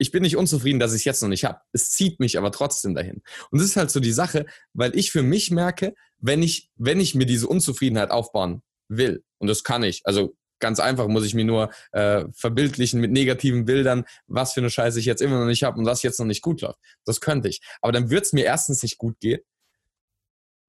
ich 0.00 0.12
bin 0.12 0.22
nicht 0.22 0.36
unzufrieden, 0.36 0.78
dass 0.78 0.92
ich 0.92 1.00
es 1.00 1.04
jetzt 1.04 1.22
noch 1.22 1.28
nicht 1.28 1.44
habe. 1.44 1.60
Es 1.72 1.90
zieht 1.90 2.20
mich 2.20 2.38
aber 2.38 2.52
trotzdem 2.52 2.94
dahin. 2.94 3.22
Und 3.50 3.58
das 3.60 3.66
ist 3.66 3.76
halt 3.76 3.90
so 3.90 3.98
die 3.98 4.12
Sache, 4.12 4.46
weil 4.72 4.96
ich 4.96 5.10
für 5.10 5.24
mich 5.24 5.50
merke, 5.50 5.96
wenn 6.18 6.44
ich, 6.44 6.70
wenn 6.76 7.00
ich 7.00 7.16
mir 7.16 7.26
diese 7.26 7.48
Unzufriedenheit 7.48 8.12
aufbauen 8.12 8.62
will, 8.86 9.24
und 9.38 9.48
das 9.48 9.64
kann 9.64 9.82
ich, 9.82 10.02
also 10.04 10.36
ganz 10.60 10.78
einfach, 10.78 11.08
muss 11.08 11.26
ich 11.26 11.34
mir 11.34 11.44
nur 11.44 11.70
äh, 11.90 12.24
verbildlichen 12.32 13.00
mit 13.00 13.10
negativen 13.10 13.64
Bildern, 13.64 14.04
was 14.28 14.52
für 14.52 14.60
eine 14.60 14.70
Scheiße 14.70 15.00
ich 15.00 15.06
jetzt 15.06 15.22
immer 15.22 15.40
noch 15.40 15.46
nicht 15.46 15.64
habe 15.64 15.76
und 15.76 15.86
was 15.86 16.04
jetzt 16.04 16.20
noch 16.20 16.26
nicht 16.26 16.42
gut 16.42 16.60
läuft. 16.60 16.78
Das 17.04 17.20
könnte 17.20 17.48
ich. 17.48 17.60
Aber 17.80 17.90
dann 17.90 18.10
wird 18.10 18.26
es 18.26 18.32
mir 18.32 18.44
erstens 18.44 18.84
nicht 18.84 18.98
gut 18.98 19.18
gehen, 19.18 19.40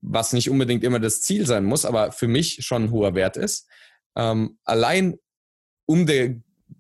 was 0.02 0.34
nicht 0.34 0.49
unbedingt 0.49 0.84
immer 0.84 0.99
das 0.99 1.21
Ziel 1.21 1.45
sein 1.45 1.65
muss, 1.65 1.86
aber 1.86 2.12
für 2.12 2.28
mich 2.28 2.65
schon 2.65 2.86
ein 2.86 2.91
hoher 2.91 3.13
Wert 3.13 3.38
ist. 3.38 3.67
Ähm, 4.15 4.58
allein 4.63 5.17
um 5.86 6.06
der, 6.06 6.36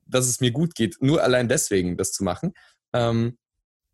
dass 0.05 0.27
es 0.27 0.39
mir 0.39 0.51
gut 0.51 0.75
geht, 0.75 0.97
nur 1.01 1.23
allein 1.23 1.47
deswegen 1.47 1.97
das 1.97 2.11
zu 2.11 2.23
machen. 2.23 2.53
Ähm, 2.93 3.37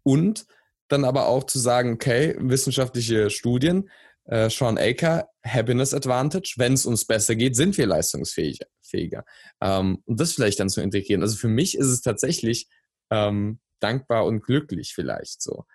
und 0.03 0.45
dann 0.87 1.05
aber 1.05 1.27
auch 1.27 1.45
zu 1.45 1.57
sagen, 1.59 1.93
okay, 1.93 2.35
wissenschaftliche 2.37 3.29
Studien, 3.29 3.89
äh, 4.25 4.49
Sean 4.49 4.77
Aker, 4.77 5.29
Happiness 5.45 5.93
Advantage, 5.93 6.55
wenn 6.57 6.73
es 6.73 6.85
uns 6.85 7.05
besser 7.05 7.35
geht, 7.35 7.55
sind 7.55 7.77
wir 7.77 7.87
leistungsfähiger. 7.87 9.25
Ähm, 9.61 10.01
und 10.05 10.19
das 10.19 10.33
vielleicht 10.33 10.59
dann 10.59 10.69
zu 10.69 10.81
integrieren. 10.81 11.21
Also 11.21 11.37
für 11.37 11.47
mich 11.47 11.77
ist 11.77 11.87
es 11.87 12.01
tatsächlich 12.01 12.67
ähm, 13.11 13.59
dankbar 13.79 14.25
und 14.25 14.43
glücklich 14.43 14.93
vielleicht 14.93 15.41
so. 15.41 15.65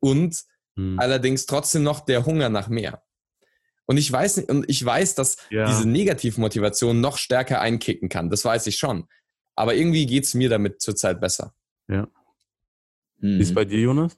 Und 0.00 0.42
hm. 0.76 0.98
allerdings 0.98 1.46
trotzdem 1.46 1.82
noch 1.82 2.00
der 2.00 2.26
Hunger 2.26 2.48
nach 2.48 2.68
mehr. 2.68 3.02
Und 3.86 3.96
ich 3.98 4.10
weiß 4.10 4.38
und 4.48 4.68
ich 4.68 4.84
weiß, 4.84 5.14
dass 5.14 5.36
ja. 5.50 5.66
diese 5.66 5.88
Negativmotivation 5.88 7.00
noch 7.00 7.18
stärker 7.18 7.60
einkicken 7.60 8.08
kann. 8.08 8.30
Das 8.30 8.44
weiß 8.44 8.66
ich 8.66 8.76
schon. 8.76 9.06
Aber 9.54 9.74
irgendwie 9.74 10.06
geht 10.06 10.24
es 10.24 10.34
mir 10.34 10.48
damit 10.48 10.80
zurzeit 10.80 11.20
besser. 11.20 11.54
Ja. 11.88 12.08
Hm. 13.20 13.38
Wie 13.38 13.42
ist 13.42 13.54
bei 13.54 13.64
dir, 13.64 13.80
Jonas? 13.80 14.16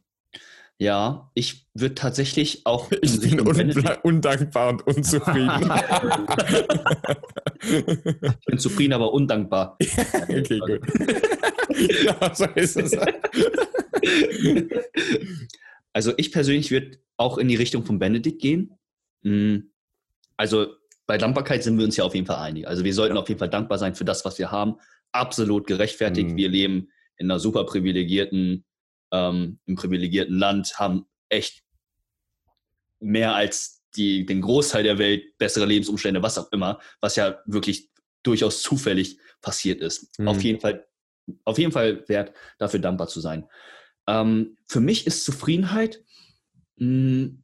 Ja, 0.78 1.30
ich 1.34 1.66
würde 1.74 1.94
tatsächlich 1.94 2.66
auch. 2.66 2.90
Ich 3.02 3.20
bin 3.20 3.40
undankbar 3.40 4.68
und 4.68 4.86
unzufrieden. 4.86 5.72
ich 7.62 8.46
bin 8.46 8.58
zufrieden, 8.58 8.92
aber 8.92 9.12
undankbar. 9.12 9.78
okay, 10.28 10.58
gut. 10.58 10.80
ja, 12.04 12.34
so 12.34 12.44
ist 12.54 12.76
es. 12.76 12.96
Also 15.92 16.12
ich 16.16 16.30
persönlich 16.30 16.70
würde 16.70 16.98
auch 17.16 17.38
in 17.38 17.48
die 17.48 17.56
Richtung 17.56 17.84
von 17.84 17.98
Benedikt 17.98 18.42
gehen. 18.42 18.78
Hm, 19.26 19.72
also 20.36 20.74
bei 21.06 21.18
Dankbarkeit 21.18 21.62
sind 21.62 21.78
wir 21.78 21.84
uns 21.84 21.96
ja 21.96 22.04
auf 22.04 22.14
jeden 22.14 22.26
Fall 22.26 22.38
einig. 22.38 22.66
Also 22.66 22.84
wir 22.84 22.94
sollten 22.94 23.16
auf 23.16 23.28
jeden 23.28 23.38
Fall 23.38 23.50
dankbar 23.50 23.78
sein 23.78 23.94
für 23.94 24.04
das, 24.04 24.24
was 24.24 24.38
wir 24.38 24.50
haben. 24.50 24.76
Absolut 25.12 25.66
gerechtfertigt. 25.66 26.30
Mhm. 26.30 26.36
Wir 26.36 26.48
leben 26.48 26.88
in 27.16 27.30
einer 27.30 27.38
super 27.40 27.64
privilegierten 27.64 28.64
ähm, 29.12 29.58
im 29.66 29.76
privilegierten 29.76 30.36
Land, 30.36 30.78
haben 30.78 31.06
echt 31.28 31.62
mehr 33.00 33.34
als 33.34 33.84
die, 33.96 34.26
den 34.26 34.40
Großteil 34.40 34.82
der 34.82 34.98
Welt 34.98 35.36
bessere 35.38 35.66
Lebensumstände, 35.66 36.22
was 36.22 36.38
auch 36.38 36.50
immer, 36.52 36.80
was 37.00 37.16
ja 37.16 37.40
wirklich 37.46 37.90
durchaus 38.22 38.62
zufällig 38.62 39.18
passiert 39.40 39.80
ist. 39.80 40.18
Mhm. 40.18 40.28
Auf, 40.28 40.42
jeden 40.42 40.60
Fall, 40.60 40.86
auf 41.44 41.58
jeden 41.58 41.72
Fall 41.72 42.04
wert, 42.08 42.32
dafür 42.58 42.80
dankbar 42.80 43.08
zu 43.08 43.20
sein. 43.20 43.48
Ähm, 44.06 44.56
für 44.66 44.80
mich 44.80 45.06
ist 45.06 45.24
Zufriedenheit, 45.24 46.02
mh, 46.76 46.86
hm, 46.86 47.42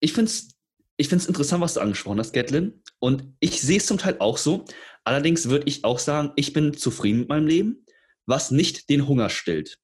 ich 0.00 0.12
finde 0.12 0.30
es 0.30 0.57
ich 0.98 1.08
find's 1.08 1.26
interessant, 1.26 1.62
was 1.62 1.74
du 1.74 1.80
angesprochen 1.80 2.18
hast, 2.18 2.34
Gatlin. 2.34 2.82
Und 2.98 3.24
ich 3.40 3.62
sehe 3.62 3.78
es 3.78 3.86
zum 3.86 3.96
Teil 3.96 4.16
auch 4.18 4.36
so. 4.36 4.66
Allerdings 5.04 5.48
würde 5.48 5.66
ich 5.66 5.84
auch 5.84 5.98
sagen, 5.98 6.32
ich 6.36 6.52
bin 6.52 6.76
zufrieden 6.76 7.20
mit 7.20 7.28
meinem 7.30 7.46
Leben, 7.46 7.86
was 8.26 8.50
nicht 8.50 8.90
den 8.90 9.08
Hunger 9.08 9.30
stillt 9.30 9.78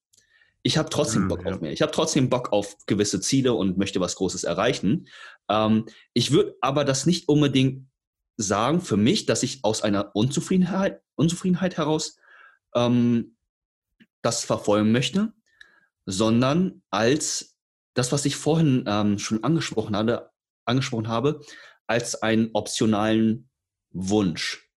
ich 0.67 0.79
habe 0.79 0.89
trotzdem 0.89 1.29
Bock 1.29 1.45
ja. 1.45 1.53
auf 1.53 1.61
mehr. 1.61 1.73
Ich 1.73 1.83
habe 1.83 1.93
trotzdem 1.93 2.31
Bock 2.31 2.51
auf 2.53 2.79
gewisse 2.87 3.21
Ziele 3.21 3.53
und 3.53 3.77
möchte 3.77 4.01
was 4.01 4.17
Großes 4.17 4.45
erreichen. 4.45 5.07
Ähm, 5.49 5.85
ich 6.15 6.31
würde 6.33 6.57
aber 6.63 6.87
das 6.87 7.05
nicht 7.05 7.29
unbedingt 7.29 7.87
sagen 8.39 8.81
für 8.81 8.97
mich, 8.97 9.27
dass 9.27 9.43
ich 9.43 9.63
aus 9.63 9.83
einer 9.83 10.17
Unzufriedenheit, 10.17 11.03
Unzufriedenheit 11.17 11.77
heraus 11.77 12.17
ähm, 12.75 13.37
das 14.23 14.43
verfolgen 14.43 14.91
möchte, 14.91 15.35
sondern 16.07 16.83
als 16.91 17.57
das, 17.93 18.11
was 18.11 18.25
ich 18.25 18.35
vorhin 18.35 18.85
ähm, 18.87 19.19
schon 19.19 19.45
angesprochen, 19.45 19.95
hatte, 19.95 20.31
angesprochen 20.65 21.09
habe, 21.09 21.41
als 21.87 22.23
einen 22.23 22.51
optionalen 22.53 23.49
Wunsch. 23.91 24.69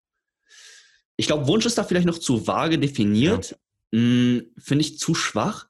Ich 1.16 1.28
glaube, 1.28 1.48
Wunsch 1.48 1.66
ist 1.66 1.78
da 1.78 1.84
vielleicht 1.84 2.06
noch 2.06 2.20
zu 2.20 2.48
vage 2.48 2.78
definiert. 2.78 3.52
Ja. 3.52 3.58
Hm, 3.94 4.54
finde 4.58 4.82
ich 4.82 5.00
zu 5.00 5.16
schwach 5.16 5.68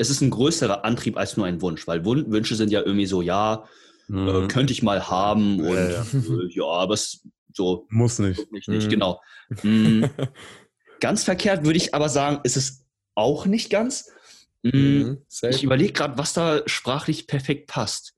es 0.00 0.08
ist 0.08 0.22
ein 0.22 0.30
größerer 0.30 0.82
Antrieb 0.86 1.18
als 1.18 1.36
nur 1.36 1.44
ein 1.44 1.60
Wunsch, 1.60 1.86
weil 1.86 2.06
Wünsche 2.06 2.56
sind 2.56 2.72
ja 2.72 2.80
irgendwie 2.80 3.04
so, 3.04 3.20
ja, 3.20 3.66
mhm. 4.08 4.28
äh, 4.28 4.48
könnte 4.48 4.72
ich 4.72 4.82
mal 4.82 5.08
haben 5.08 5.60
und 5.60 5.76
ja, 5.76 5.90
ja. 5.90 6.00
Äh, 6.00 6.48
ja 6.48 6.64
aber 6.64 6.94
es 6.94 7.28
so. 7.52 7.86
Muss 7.90 8.18
nicht. 8.18 8.50
nicht, 8.50 8.68
nicht 8.68 8.86
mhm. 8.86 8.90
Genau. 8.90 9.20
Mhm. 9.62 10.08
ganz 11.00 11.24
verkehrt 11.24 11.66
würde 11.66 11.76
ich 11.76 11.94
aber 11.94 12.08
sagen, 12.08 12.40
ist 12.44 12.56
es 12.56 12.86
auch 13.14 13.44
nicht 13.44 13.68
ganz. 13.68 14.10
Mm, 14.62 14.70
mhm, 14.70 15.18
ich 15.50 15.64
überlege 15.64 15.92
gerade, 15.92 16.16
was 16.16 16.32
da 16.32 16.62
sprachlich 16.64 17.26
perfekt 17.26 17.66
passt. 17.66 18.14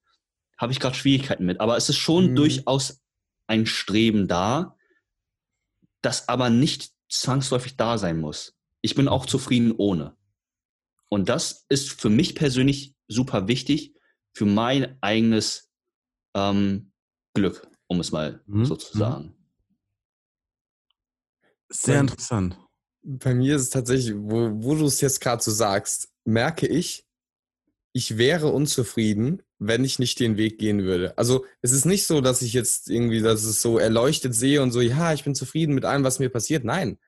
Habe 0.63 0.73
ich 0.73 0.79
gerade 0.79 0.95
Schwierigkeiten 0.95 1.45
mit. 1.45 1.61
Aber 1.61 1.77
es 1.77 1.89
ist 1.89 1.99
schon 1.99 2.31
mhm. 2.31 2.37
durchaus 2.37 3.03
ein 3.49 3.67
Streben 3.67 4.29
da, 4.29 4.79
das 6.03 6.29
aber 6.29 6.51
nicht 6.51 6.93
zwangsläufig 7.11 7.77
da 7.77 7.99
sein 7.99 8.21
muss. 8.21 8.55
Ich 8.81 8.95
bin 8.95 9.09
auch 9.09 9.27
zufrieden 9.27 9.73
ohne. 9.73 10.17
Und 11.09 11.29
das 11.29 11.67
ist 11.69 12.01
für 12.01 12.11
mich 12.11 12.37
persönlich 12.37 12.95
super 13.09 13.49
wichtig 13.49 13.97
für 14.33 14.47
mein 14.47 14.97
eigenes 15.01 15.69
ähm, 16.35 16.93
Glück, 17.35 17.69
um 17.89 17.99
es 17.99 18.13
mal 18.13 18.41
mhm. 18.47 18.65
so 18.65 18.77
zu 18.77 18.97
mhm. 18.97 19.01
sagen. 19.01 19.37
Sehr 21.71 22.01
interessant. 22.01 22.57
Bei 23.03 23.35
mir 23.35 23.57
ist 23.57 23.63
es 23.63 23.71
tatsächlich, 23.71 24.15
wo, 24.17 24.63
wo 24.63 24.77
du 24.77 24.87
es 24.87 25.01
jetzt 25.01 25.21
gerade 25.21 25.43
so 25.43 25.51
sagst, 25.51 26.13
merke 26.25 26.69
ich, 26.69 27.05
ich 27.93 28.17
wäre 28.17 28.49
unzufrieden, 28.49 29.43
wenn 29.59 29.85
ich 29.85 29.99
nicht 29.99 30.19
den 30.19 30.37
Weg 30.37 30.59
gehen 30.59 30.83
würde. 30.83 31.17
Also 31.19 31.45
es 31.61 31.73
ist 31.73 31.85
nicht 31.85 32.07
so, 32.07 32.21
dass 32.21 32.43
ich 32.43 32.53
jetzt 32.53 32.89
irgendwie, 32.89 33.21
dass 33.21 33.45
es 33.45 33.61
so 33.61 33.79
erleuchtet 33.79 34.35
sehe 34.35 34.63
und 34.63 34.73
so, 34.73 34.81
ja, 34.81 35.13
ich 35.13 35.25
bin 35.25 35.35
zufrieden 35.35 35.75
mit 35.75 35.85
allem, 35.85 36.05
was 36.05 36.19
mir 36.19 36.31
passiert. 36.31 36.65
Nein, 36.65 36.99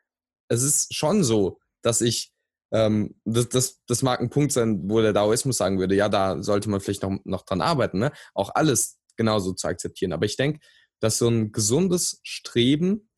es 0.49 0.63
ist 0.63 0.95
schon 0.95 1.25
so, 1.25 1.59
dass 1.83 2.01
ich 2.01 2.33
ähm, 2.73 3.15
das, 3.25 3.49
das, 3.49 3.81
das 3.87 4.03
mag 4.03 4.21
ein 4.21 4.31
Punkt 4.31 4.53
sein, 4.53 4.89
wo 4.91 5.01
der 5.01 5.13
Daoismus 5.13 5.57
sagen 5.57 5.79
würde, 5.79 5.95
ja, 5.95 6.09
da 6.09 6.43
sollte 6.43 6.69
man 6.69 6.81
vielleicht 6.81 7.03
noch, 7.03 7.19
noch 7.25 7.43
dran 7.43 7.61
arbeiten, 7.61 7.99
ne? 7.99 8.13
auch 8.35 8.51
alles 8.55 8.99
genauso 9.17 9.53
zu 9.53 9.69
akzeptieren. 9.69 10.13
Aber 10.13 10.27
ich 10.27 10.37
denke, 10.37 10.61
dass 11.01 11.19
so 11.19 11.29
ein 11.29 11.53
gesundes 11.53 12.21
Streben 12.23 13.09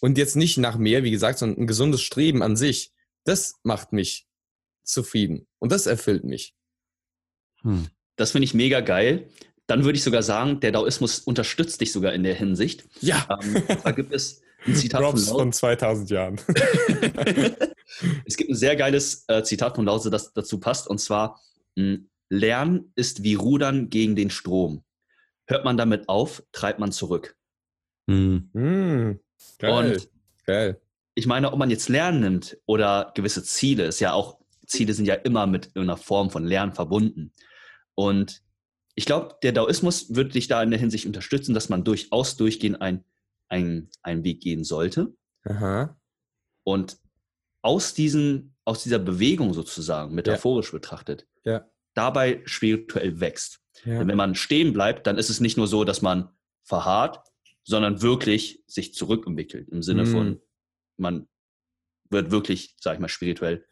und 0.00 0.16
jetzt 0.18 0.36
nicht 0.36 0.56
nach 0.56 0.78
mehr, 0.78 1.02
wie 1.02 1.10
gesagt, 1.10 1.38
sondern 1.38 1.60
ein 1.60 1.66
gesundes 1.66 2.00
Streben 2.00 2.42
an 2.42 2.56
sich, 2.56 2.92
das 3.24 3.56
macht 3.64 3.92
mich 3.92 4.28
zufrieden 4.84 5.46
und 5.58 5.72
das 5.72 5.86
erfüllt 5.86 6.24
mich. 6.24 6.54
Hm. 7.62 7.86
Das 8.16 8.32
finde 8.32 8.44
ich 8.44 8.54
mega 8.54 8.80
geil. 8.80 9.28
Dann 9.66 9.84
würde 9.84 9.96
ich 9.96 10.02
sogar 10.02 10.22
sagen, 10.22 10.60
der 10.60 10.72
Daoismus 10.72 11.20
unterstützt 11.20 11.80
dich 11.80 11.92
sogar 11.92 12.12
in 12.12 12.22
der 12.22 12.34
Hinsicht. 12.34 12.84
Ja. 13.00 13.26
Ähm, 13.42 13.62
da 13.84 13.92
gibt 13.92 14.12
es 14.12 14.42
ein 14.66 14.74
Zitat 14.76 15.00
Drops 15.00 15.28
von, 15.28 15.38
von 15.38 15.52
2000 15.52 16.10
Jahren. 16.10 16.40
es 18.24 18.36
gibt 18.36 18.50
ein 18.50 18.56
sehr 18.56 18.76
geiles 18.76 19.24
äh, 19.28 19.42
Zitat 19.42 19.76
von 19.76 19.84
Lause, 19.84 20.10
das 20.10 20.32
dazu 20.32 20.58
passt, 20.58 20.88
und 20.88 20.98
zwar: 20.98 21.40
hm, 21.76 22.10
Lernen 22.28 22.92
ist 22.94 23.22
wie 23.22 23.34
Rudern 23.34 23.90
gegen 23.90 24.16
den 24.16 24.30
Strom. 24.30 24.84
Hört 25.46 25.64
man 25.64 25.76
damit 25.76 26.08
auf, 26.08 26.42
treibt 26.52 26.78
man 26.78 26.92
zurück. 26.92 27.36
Mhm. 28.06 28.50
Mhm. 28.52 29.20
Geil. 29.58 29.94
Und 29.94 30.08
geil. 30.46 30.80
Ich 31.14 31.26
meine, 31.26 31.52
ob 31.52 31.58
man 31.58 31.70
jetzt 31.70 31.88
Lernen 31.88 32.20
nimmt 32.20 32.56
oder 32.66 33.12
gewisse 33.14 33.42
Ziele, 33.42 33.84
ist 33.84 34.00
ja 34.00 34.12
auch, 34.12 34.38
Ziele 34.66 34.94
sind 34.94 35.06
ja 35.06 35.14
immer 35.14 35.46
mit 35.46 35.76
einer 35.76 35.96
Form 35.96 36.30
von 36.30 36.44
Lernen 36.44 36.72
verbunden. 36.72 37.32
Und 37.94 38.42
ich 38.94 39.06
glaube, 39.06 39.36
der 39.42 39.52
Daoismus 39.52 40.14
würde 40.14 40.30
dich 40.30 40.48
da 40.48 40.62
in 40.62 40.70
der 40.70 40.80
Hinsicht 40.80 41.06
unterstützen, 41.06 41.54
dass 41.54 41.68
man 41.68 41.84
durchaus 41.84 42.36
durchgehend 42.36 42.80
ein, 42.80 43.04
ein, 43.48 43.88
einen 44.02 44.24
Weg 44.24 44.40
gehen 44.40 44.64
sollte. 44.64 45.14
Aha. 45.44 45.98
Und 46.64 46.98
aus, 47.62 47.94
diesen, 47.94 48.54
aus 48.64 48.82
dieser 48.82 48.98
Bewegung 48.98 49.54
sozusagen, 49.54 50.14
metaphorisch 50.14 50.68
ja. 50.68 50.78
betrachtet, 50.78 51.26
ja. 51.44 51.68
dabei 51.94 52.42
spirituell 52.44 53.20
wächst. 53.20 53.60
Ja. 53.84 53.98
Denn 53.98 54.08
wenn 54.08 54.16
man 54.16 54.34
stehen 54.34 54.72
bleibt, 54.72 55.06
dann 55.06 55.18
ist 55.18 55.30
es 55.30 55.40
nicht 55.40 55.56
nur 55.56 55.66
so, 55.66 55.84
dass 55.84 56.02
man 56.02 56.30
verharrt, 56.62 57.26
sondern 57.64 58.02
wirklich 58.02 58.62
sich 58.66 58.94
zurückentwickelt. 58.94 59.68
Im 59.68 59.82
Sinne 59.82 60.04
mhm. 60.04 60.12
von, 60.12 60.42
man 60.96 61.28
wird 62.10 62.30
wirklich, 62.30 62.76
sag 62.80 62.94
ich 62.94 63.00
mal, 63.00 63.08
spirituell. 63.08 63.66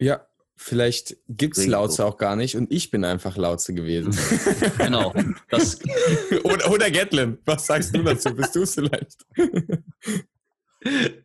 Ja, 0.00 0.27
vielleicht 0.58 1.16
gibt 1.28 1.56
es 1.56 1.66
Lautze 1.66 2.04
auch 2.04 2.18
gar 2.18 2.36
nicht 2.36 2.56
und 2.56 2.70
ich 2.72 2.90
bin 2.90 3.04
einfach 3.04 3.36
Lautze 3.36 3.72
gewesen. 3.72 4.16
genau. 4.78 5.14
Das 5.48 5.78
oder, 6.44 6.70
oder 6.70 6.90
Gatlin, 6.90 7.38
was 7.46 7.66
sagst 7.66 7.96
du 7.96 8.02
dazu? 8.02 8.34
Bist 8.34 8.54
du 8.54 8.62
es 8.62 8.74
vielleicht? 8.74 9.26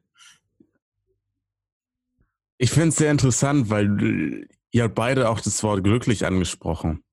Ich 2.60 2.70
finde 2.70 2.90
es 2.90 2.96
sehr 2.96 3.12
interessant, 3.12 3.70
weil 3.70 4.48
ihr 4.72 4.84
habt 4.84 4.96
beide 4.96 5.28
auch 5.28 5.42
das 5.42 5.62
Wort 5.64 5.84
glücklich 5.84 6.26
angesprochen. 6.26 7.04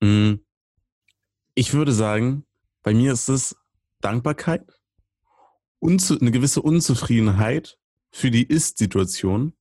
Mm. 0.00 0.36
Ich 1.54 1.74
würde 1.74 1.92
sagen, 1.92 2.46
bei 2.82 2.94
mir 2.94 3.12
ist 3.12 3.28
es 3.28 3.54
Dankbarkeit 4.00 4.64
eine 5.82 6.30
gewisse 6.30 6.62
Unzufriedenheit 6.62 7.78
für 8.10 8.30
die 8.30 8.44
Ist-Situation, 8.44 9.52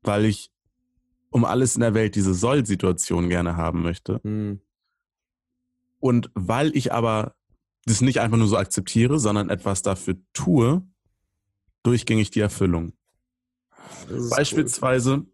weil 0.00 0.24
ich 0.24 0.51
um 1.32 1.44
alles 1.44 1.74
in 1.74 1.80
der 1.80 1.94
Welt 1.94 2.14
diese 2.14 2.34
Soll-Situation 2.34 3.28
gerne 3.28 3.56
haben 3.56 3.82
möchte. 3.82 4.20
Hm. 4.22 4.60
Und 5.98 6.30
weil 6.34 6.76
ich 6.76 6.92
aber 6.92 7.34
das 7.86 8.00
nicht 8.00 8.20
einfach 8.20 8.36
nur 8.36 8.46
so 8.46 8.56
akzeptiere, 8.56 9.18
sondern 9.18 9.48
etwas 9.50 9.82
dafür 9.82 10.16
tue, 10.32 10.82
durchgängig 11.82 12.30
die 12.30 12.40
Erfüllung. 12.40 12.92
Ist 14.08 14.30
Beispielsweise, 14.30 15.26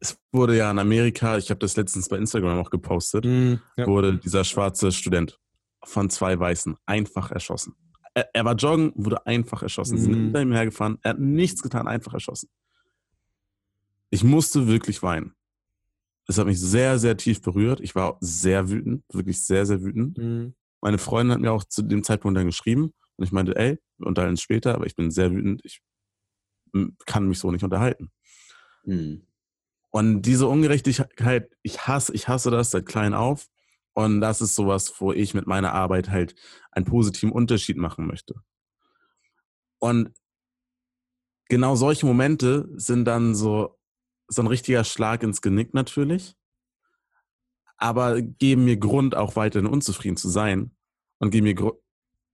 es 0.00 0.18
wurde 0.32 0.56
ja 0.56 0.70
in 0.70 0.78
Amerika, 0.78 1.36
ich 1.36 1.50
habe 1.50 1.60
das 1.60 1.76
letztens 1.76 2.08
bei 2.08 2.16
Instagram 2.16 2.58
auch 2.58 2.70
gepostet, 2.70 3.24
cool. 3.24 3.30
Hm, 3.30 3.60
ja. 3.76 3.86
wurde 3.86 4.18
dieser 4.18 4.44
schwarze 4.44 4.92
Student 4.92 5.38
von 5.84 6.10
zwei 6.10 6.38
Weißen 6.38 6.76
einfach 6.86 7.30
erschossen. 7.30 7.74
Er, 8.14 8.28
er 8.34 8.44
war 8.44 8.54
joggen, 8.54 8.92
wurde 8.96 9.26
einfach 9.26 9.62
erschossen. 9.62 9.98
Sie 9.98 10.04
sind 10.04 10.12
Mhm. 10.12 10.24
hinter 10.24 10.42
ihm 10.42 10.52
hergefahren, 10.52 10.98
er 11.02 11.10
hat 11.10 11.18
nichts 11.20 11.62
getan, 11.62 11.86
einfach 11.86 12.14
erschossen. 12.14 12.48
Ich 14.10 14.24
musste 14.24 14.66
wirklich 14.66 15.02
weinen. 15.02 15.34
Es 16.28 16.38
hat 16.38 16.46
mich 16.46 16.60
sehr, 16.60 16.98
sehr 16.98 17.16
tief 17.16 17.40
berührt. 17.40 17.80
Ich 17.80 17.94
war 17.94 18.18
sehr 18.20 18.68
wütend, 18.68 19.04
wirklich 19.12 19.44
sehr, 19.44 19.64
sehr 19.66 19.82
wütend. 19.82 20.18
Hm. 20.18 20.54
Meine 20.80 20.98
Freundin 20.98 21.32
hat 21.32 21.40
mir 21.40 21.52
auch 21.52 21.64
zu 21.64 21.82
dem 21.82 22.02
Zeitpunkt 22.02 22.36
dann 22.36 22.46
geschrieben 22.46 22.92
und 23.16 23.24
ich 23.24 23.32
meinte, 23.32 23.56
ey, 23.56 23.78
wir 23.98 24.06
unterhalten 24.06 24.36
später, 24.36 24.74
aber 24.74 24.86
ich 24.86 24.96
bin 24.96 25.10
sehr 25.10 25.32
wütend, 25.32 25.62
ich 25.64 25.82
kann 27.06 27.28
mich 27.28 27.38
so 27.38 27.50
nicht 27.50 27.64
unterhalten. 27.64 28.10
Hm. 28.84 29.26
Und 29.90 30.22
diese 30.22 30.46
Ungerechtigkeit, 30.46 31.50
ich 31.62 31.86
hasse, 31.86 32.12
ich 32.12 32.28
hasse 32.28 32.50
das 32.50 32.70
seit 32.70 32.86
klein 32.86 33.14
auf. 33.14 33.48
Und 33.94 34.20
das 34.20 34.42
ist 34.42 34.54
sowas, 34.54 34.92
wo 34.98 35.12
ich 35.12 35.32
mit 35.32 35.46
meiner 35.46 35.72
Arbeit 35.72 36.10
halt 36.10 36.34
einen 36.70 36.84
positiven 36.84 37.32
Unterschied 37.32 37.78
machen 37.78 38.06
möchte. 38.06 38.34
Und 39.78 40.12
genau 41.48 41.76
solche 41.76 42.04
Momente 42.04 42.68
sind 42.76 43.06
dann 43.06 43.34
so, 43.34 43.78
so 44.28 44.42
ein 44.42 44.48
richtiger 44.48 44.84
Schlag 44.84 45.22
ins 45.22 45.40
Genick 45.40 45.74
natürlich, 45.74 46.34
aber 47.76 48.20
geben 48.22 48.64
mir 48.64 48.76
Grund, 48.76 49.14
auch 49.14 49.36
weiterhin 49.36 49.68
unzufrieden 49.68 50.16
zu 50.16 50.28
sein 50.28 50.74
und 51.18 51.30
geben 51.30 51.44
mir 51.44 51.54
Gru- 51.54 51.80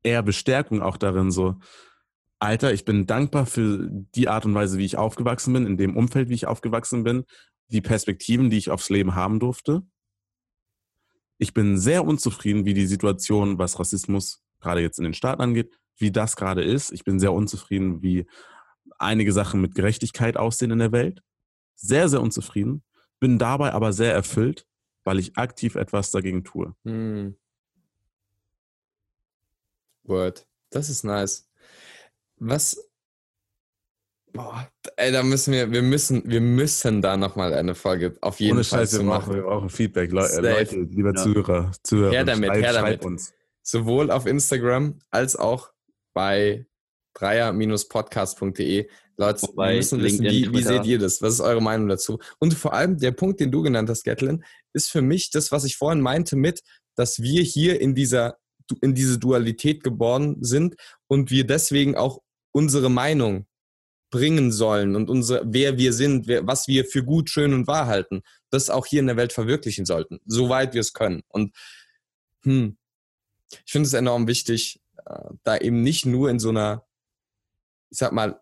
eher 0.02 0.22
Bestärkung 0.22 0.82
auch 0.82 0.96
darin, 0.96 1.30
so, 1.30 1.56
Alter, 2.38 2.72
ich 2.72 2.84
bin 2.84 3.06
dankbar 3.06 3.46
für 3.46 3.88
die 3.90 4.28
Art 4.28 4.44
und 4.44 4.54
Weise, 4.54 4.78
wie 4.78 4.84
ich 4.84 4.96
aufgewachsen 4.96 5.52
bin, 5.52 5.66
in 5.66 5.76
dem 5.76 5.96
Umfeld, 5.96 6.28
wie 6.28 6.34
ich 6.34 6.46
aufgewachsen 6.46 7.04
bin, 7.04 7.24
die 7.68 7.80
Perspektiven, 7.80 8.50
die 8.50 8.58
ich 8.58 8.70
aufs 8.70 8.90
Leben 8.90 9.14
haben 9.14 9.38
durfte. 9.38 9.82
Ich 11.38 11.54
bin 11.54 11.78
sehr 11.78 12.04
unzufrieden, 12.04 12.64
wie 12.64 12.74
die 12.74 12.86
Situation, 12.86 13.58
was 13.58 13.78
Rassismus 13.78 14.42
gerade 14.60 14.80
jetzt 14.80 14.98
in 14.98 15.04
den 15.04 15.14
Staaten 15.14 15.42
angeht, 15.42 15.72
wie 15.98 16.10
das 16.10 16.34
gerade 16.36 16.62
ist. 16.64 16.92
Ich 16.92 17.04
bin 17.04 17.20
sehr 17.20 17.32
unzufrieden, 17.32 18.02
wie 18.02 18.26
einige 18.98 19.32
Sachen 19.32 19.60
mit 19.60 19.74
Gerechtigkeit 19.74 20.36
aussehen 20.36 20.70
in 20.72 20.78
der 20.78 20.92
Welt. 20.92 21.22
Sehr, 21.82 22.08
sehr 22.08 22.22
unzufrieden. 22.22 22.82
Bin 23.20 23.38
dabei 23.38 23.72
aber 23.72 23.92
sehr 23.92 24.14
erfüllt, 24.14 24.66
weil 25.04 25.18
ich 25.18 25.36
aktiv 25.36 25.74
etwas 25.74 26.10
dagegen 26.12 26.44
tue. 26.44 26.74
Hm. 26.84 27.36
Word. 30.04 30.46
Das 30.70 30.88
ist 30.88 31.04
nice. 31.04 31.48
Was. 32.36 32.88
Boah, 34.32 34.66
ey, 34.96 35.12
da 35.12 35.22
müssen 35.22 35.52
wir, 35.52 35.70
wir 35.72 35.82
müssen, 35.82 36.22
wir 36.24 36.40
müssen 36.40 37.02
da 37.02 37.18
nochmal 37.18 37.52
eine 37.52 37.74
Folge 37.74 38.16
auf 38.22 38.40
jeden 38.40 38.54
Ohne 38.56 38.64
Fall 38.64 38.80
Scheiß, 38.80 38.92
zu 38.92 39.02
machen. 39.04 39.34
wir 39.34 39.42
brauchen 39.42 39.68
Feedback. 39.68 40.10
Leu 40.10 40.22
Safe. 40.26 40.40
Leute, 40.40 40.76
lieber 40.80 41.12
Ja. 41.14 41.22
Zuhörer, 41.22 41.70
Zuhörer, 41.82 42.12
Her 42.12 42.24
damit, 42.24 42.48
schreibt, 42.48 42.64
her 42.64 42.72
damit. 42.72 43.04
uns. 43.04 43.34
Sowohl 43.62 44.10
auf 44.10 44.24
Instagram 44.26 44.98
als 45.10 45.36
auch 45.36 45.70
bei 46.14 46.66
dreier-podcast.de. 47.14 48.88
Leute, 49.22 49.42
Auch 49.44 49.54
bei 49.54 49.70
wir 49.70 49.76
müssen 49.76 50.02
wissen, 50.02 50.24
wie, 50.24 50.52
wie 50.52 50.62
seht 50.62 50.84
ihr 50.84 50.98
das? 50.98 51.22
Was 51.22 51.34
ist 51.34 51.40
eure 51.40 51.62
Meinung 51.62 51.88
dazu? 51.88 52.18
Und 52.38 52.54
vor 52.54 52.72
allem 52.72 52.98
der 52.98 53.12
Punkt, 53.12 53.40
den 53.40 53.50
du 53.50 53.62
genannt 53.62 53.88
hast, 53.88 54.04
Gatlin, 54.04 54.44
ist 54.72 54.90
für 54.90 55.02
mich 55.02 55.30
das, 55.30 55.52
was 55.52 55.64
ich 55.64 55.76
vorhin 55.76 56.00
meinte 56.00 56.36
mit, 56.36 56.62
dass 56.94 57.20
wir 57.22 57.42
hier 57.42 57.80
in 57.80 57.94
dieser 57.94 58.38
in 58.80 58.94
diese 58.94 59.18
Dualität 59.18 59.82
geboren 59.82 60.36
sind 60.40 60.76
und 61.06 61.30
wir 61.30 61.46
deswegen 61.46 61.94
auch 61.96 62.22
unsere 62.52 62.90
Meinung 62.90 63.46
bringen 64.10 64.52
sollen 64.52 64.94
und 64.94 65.10
unsere, 65.10 65.42
wer 65.46 65.78
wir 65.78 65.92
sind, 65.92 66.26
wer, 66.26 66.46
was 66.46 66.68
wir 66.68 66.84
für 66.84 67.02
gut, 67.02 67.30
schön 67.30 67.54
und 67.54 67.66
wahr 67.66 67.86
halten, 67.86 68.22
das 68.50 68.70
auch 68.70 68.86
hier 68.86 69.00
in 69.00 69.06
der 69.06 69.16
Welt 69.16 69.32
verwirklichen 69.32 69.86
sollten, 69.86 70.20
soweit 70.26 70.74
wir 70.74 70.80
es 70.80 70.92
können. 70.92 71.22
Und 71.28 71.54
hm, 72.44 72.76
ich 73.64 73.72
finde 73.72 73.86
es 73.86 73.94
enorm 73.94 74.26
wichtig, 74.28 74.80
äh, 75.06 75.30
da 75.42 75.56
eben 75.56 75.82
nicht 75.82 76.06
nur 76.06 76.30
in 76.30 76.38
so 76.38 76.50
einer, 76.50 76.86
ich 77.90 77.98
sag 77.98 78.12
mal, 78.12 78.40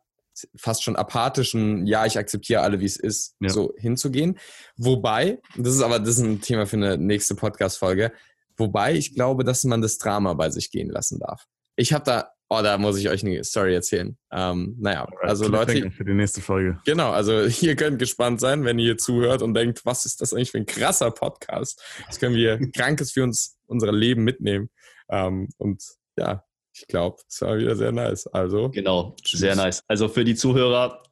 fast 0.56 0.82
schon 0.82 0.96
apathischen, 0.96 1.86
ja, 1.86 2.06
ich 2.06 2.18
akzeptiere 2.18 2.60
alle, 2.62 2.80
wie 2.80 2.84
es 2.86 2.96
ist, 2.96 3.34
Ja. 3.40 3.48
so 3.50 3.72
hinzugehen. 3.76 4.38
Wobei, 4.76 5.40
das 5.56 5.74
ist 5.74 5.82
aber, 5.82 5.98
das 5.98 6.10
ist 6.10 6.20
ein 6.20 6.40
Thema 6.40 6.66
für 6.66 6.76
eine 6.76 6.96
nächste 6.98 7.34
Podcast-Folge, 7.34 8.12
wobei 8.56 8.94
ich 8.94 9.14
glaube, 9.14 9.44
dass 9.44 9.64
man 9.64 9.80
das 9.82 9.98
Drama 9.98 10.34
bei 10.34 10.50
sich 10.50 10.70
gehen 10.70 10.90
lassen 10.90 11.18
darf. 11.18 11.46
Ich 11.76 11.92
habe 11.92 12.04
da, 12.04 12.30
oh, 12.50 12.60
da 12.62 12.76
muss 12.78 12.98
ich 12.98 13.08
euch 13.08 13.24
eine 13.24 13.42
Story 13.44 13.74
erzählen. 13.74 14.18
Ähm, 14.30 14.76
naja, 14.78 15.06
also 15.22 15.48
Leute, 15.48 15.90
Für 15.90 16.04
die 16.04 16.14
nächste 16.14 16.40
Folge. 16.42 16.78
Genau, 16.84 17.10
also 17.10 17.32
ihr 17.64 17.76
könnt 17.76 17.98
gespannt 17.98 18.40
sein, 18.40 18.64
wenn 18.64 18.78
ihr 18.78 18.84
hier 18.86 18.98
zuhört 18.98 19.40
und 19.42 19.54
denkt, 19.54 19.84
was 19.86 20.04
ist 20.04 20.20
das 20.20 20.34
eigentlich 20.34 20.50
für 20.50 20.58
ein 20.58 20.66
krasser 20.66 21.10
Podcast? 21.10 21.82
Das 22.06 22.18
können 22.18 22.34
wir 22.34 22.58
Krankes 22.72 23.12
für 23.12 23.22
uns, 23.22 23.56
unser 23.66 23.92
Leben 23.92 24.24
mitnehmen. 24.24 24.68
Ähm, 25.08 25.48
und 25.58 25.82
ja, 26.18 26.44
ich 26.80 26.86
glaube, 26.88 27.18
es 27.28 27.40
war 27.42 27.58
wieder 27.58 27.76
sehr 27.76 27.92
nice. 27.92 28.26
Also, 28.28 28.70
Genau, 28.70 29.14
Tschüss. 29.22 29.40
sehr 29.40 29.56
nice. 29.56 29.82
Also 29.88 30.08
für 30.08 30.24
die 30.24 30.34
Zuhörer, 30.34 31.02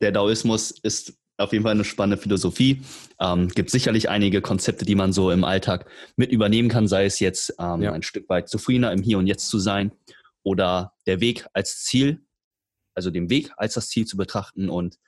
der 0.00 0.12
Daoismus 0.12 0.70
ist 0.70 1.14
auf 1.36 1.52
jeden 1.52 1.62
Fall 1.64 1.72
eine 1.72 1.84
spannende 1.84 2.20
Philosophie. 2.20 2.82
Ähm, 3.20 3.48
gibt 3.48 3.70
sicherlich 3.70 4.08
einige 4.08 4.40
Konzepte, 4.42 4.84
die 4.84 4.94
man 4.96 5.12
so 5.12 5.30
im 5.30 5.44
Alltag 5.44 5.86
mit 6.16 6.32
übernehmen 6.32 6.68
kann, 6.68 6.88
sei 6.88 7.04
es 7.04 7.20
jetzt 7.20 7.54
ähm, 7.60 7.82
Ja. 7.82 7.92
ein 7.92 8.02
Stück 8.02 8.28
weit 8.28 8.48
zufriedener 8.48 8.90
im 8.92 9.02
Hier 9.02 9.18
und 9.18 9.26
Jetzt 9.28 9.48
zu 9.48 9.58
sein 9.58 9.92
oder 10.42 10.94
der 11.06 11.20
Weg 11.20 11.46
als 11.52 11.84
Ziel, 11.84 12.22
also 12.94 13.10
den 13.10 13.30
Weg 13.30 13.52
als 13.56 13.74
das 13.74 13.88
Ziel 13.88 14.04
zu 14.06 14.16
betrachten 14.16 14.68
und 14.68 14.98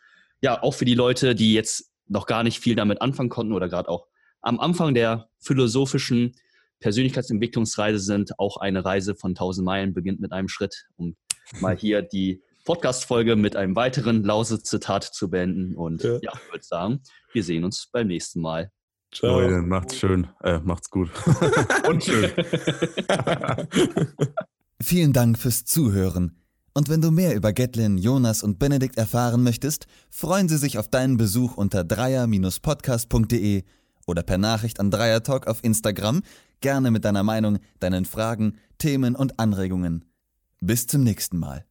ja, 0.42 0.62
auch 0.62 0.72
für 0.72 0.84
die 0.84 0.94
Leute, 0.94 1.34
die 1.34 1.52
jetzt 1.52 1.90
noch 2.06 2.26
gar 2.26 2.42
nicht 2.44 2.60
viel 2.60 2.74
damit 2.76 3.02
anfangen 3.02 3.28
konnten 3.28 3.52
oder 3.52 3.68
gerade 3.68 3.88
auch 3.88 4.06
am 4.40 4.58
Anfang 4.60 4.94
der 4.94 5.28
philosophischen 5.38 6.34
Persönlichkeitsentwicklungsreise 6.80 7.98
sind, 7.98 8.38
auch 8.38 8.56
eine 8.56 8.84
Reise 8.84 9.14
von 9.14 9.30
1000 9.32 9.64
Meilen 9.64 9.94
beginnt 9.94 10.20
mit 10.20 10.32
einem 10.32 10.48
Schritt, 10.48 10.86
um 10.96 11.16
mal 11.60 11.76
hier 11.76 12.02
die 12.02 12.42
Podcast-Folge 12.64 13.36
mit 13.36 13.56
einem 13.56 13.74
weiteren 13.76 14.22
Lause-Zitat 14.24 15.04
zu 15.04 15.30
beenden. 15.30 15.74
Und 15.76 16.02
Ja. 16.02 16.18
ja, 16.22 16.32
ich 16.34 16.52
würde 16.52 16.64
sagen, 16.64 17.00
wir 17.32 17.42
sehen 17.42 17.64
uns 17.64 17.88
beim 17.92 18.06
nächsten 18.08 18.40
Mal. 18.40 18.70
ciao. 19.12 19.40
Leute, 19.40 19.62
macht's 19.62 19.96
schön. 19.96 20.28
Äh, 20.42 20.60
macht's 20.60 20.90
gut. 20.90 21.10
Und 21.88 22.04
schön. 22.04 22.30
Vielen 24.82 25.12
Dank 25.12 25.38
fürs 25.38 25.64
Zuhören. 25.64 26.36
Und 26.72 26.88
wenn 26.88 27.00
du 27.02 27.10
mehr 27.10 27.34
über 27.34 27.52
Gatlin, 27.52 27.98
Jonas 27.98 28.42
und 28.44 28.58
Benedikt 28.58 28.96
erfahren 28.96 29.42
möchtest, 29.42 29.86
freuen 30.08 30.48
sie 30.48 30.56
sich 30.56 30.78
auf 30.78 30.88
deinen 30.88 31.16
Besuch 31.16 31.56
unter 31.56 31.82
dreier-podcast.de 31.84 33.64
oder 34.06 34.22
per 34.22 34.38
Nachricht 34.38 34.78
an 34.80 34.90
Dreiertalk 34.90 35.46
auf 35.48 35.62
Instagram, 35.64 36.22
gerne 36.60 36.90
mit 36.90 37.04
deiner 37.04 37.22
Meinung, 37.22 37.58
deinen 37.78 38.04
Fragen, 38.04 38.58
Themen 38.78 39.16
und 39.16 39.38
Anregungen. 39.38 40.04
Bis 40.60 40.86
zum 40.86 41.02
nächsten 41.02 41.38
Mal. 41.38 41.64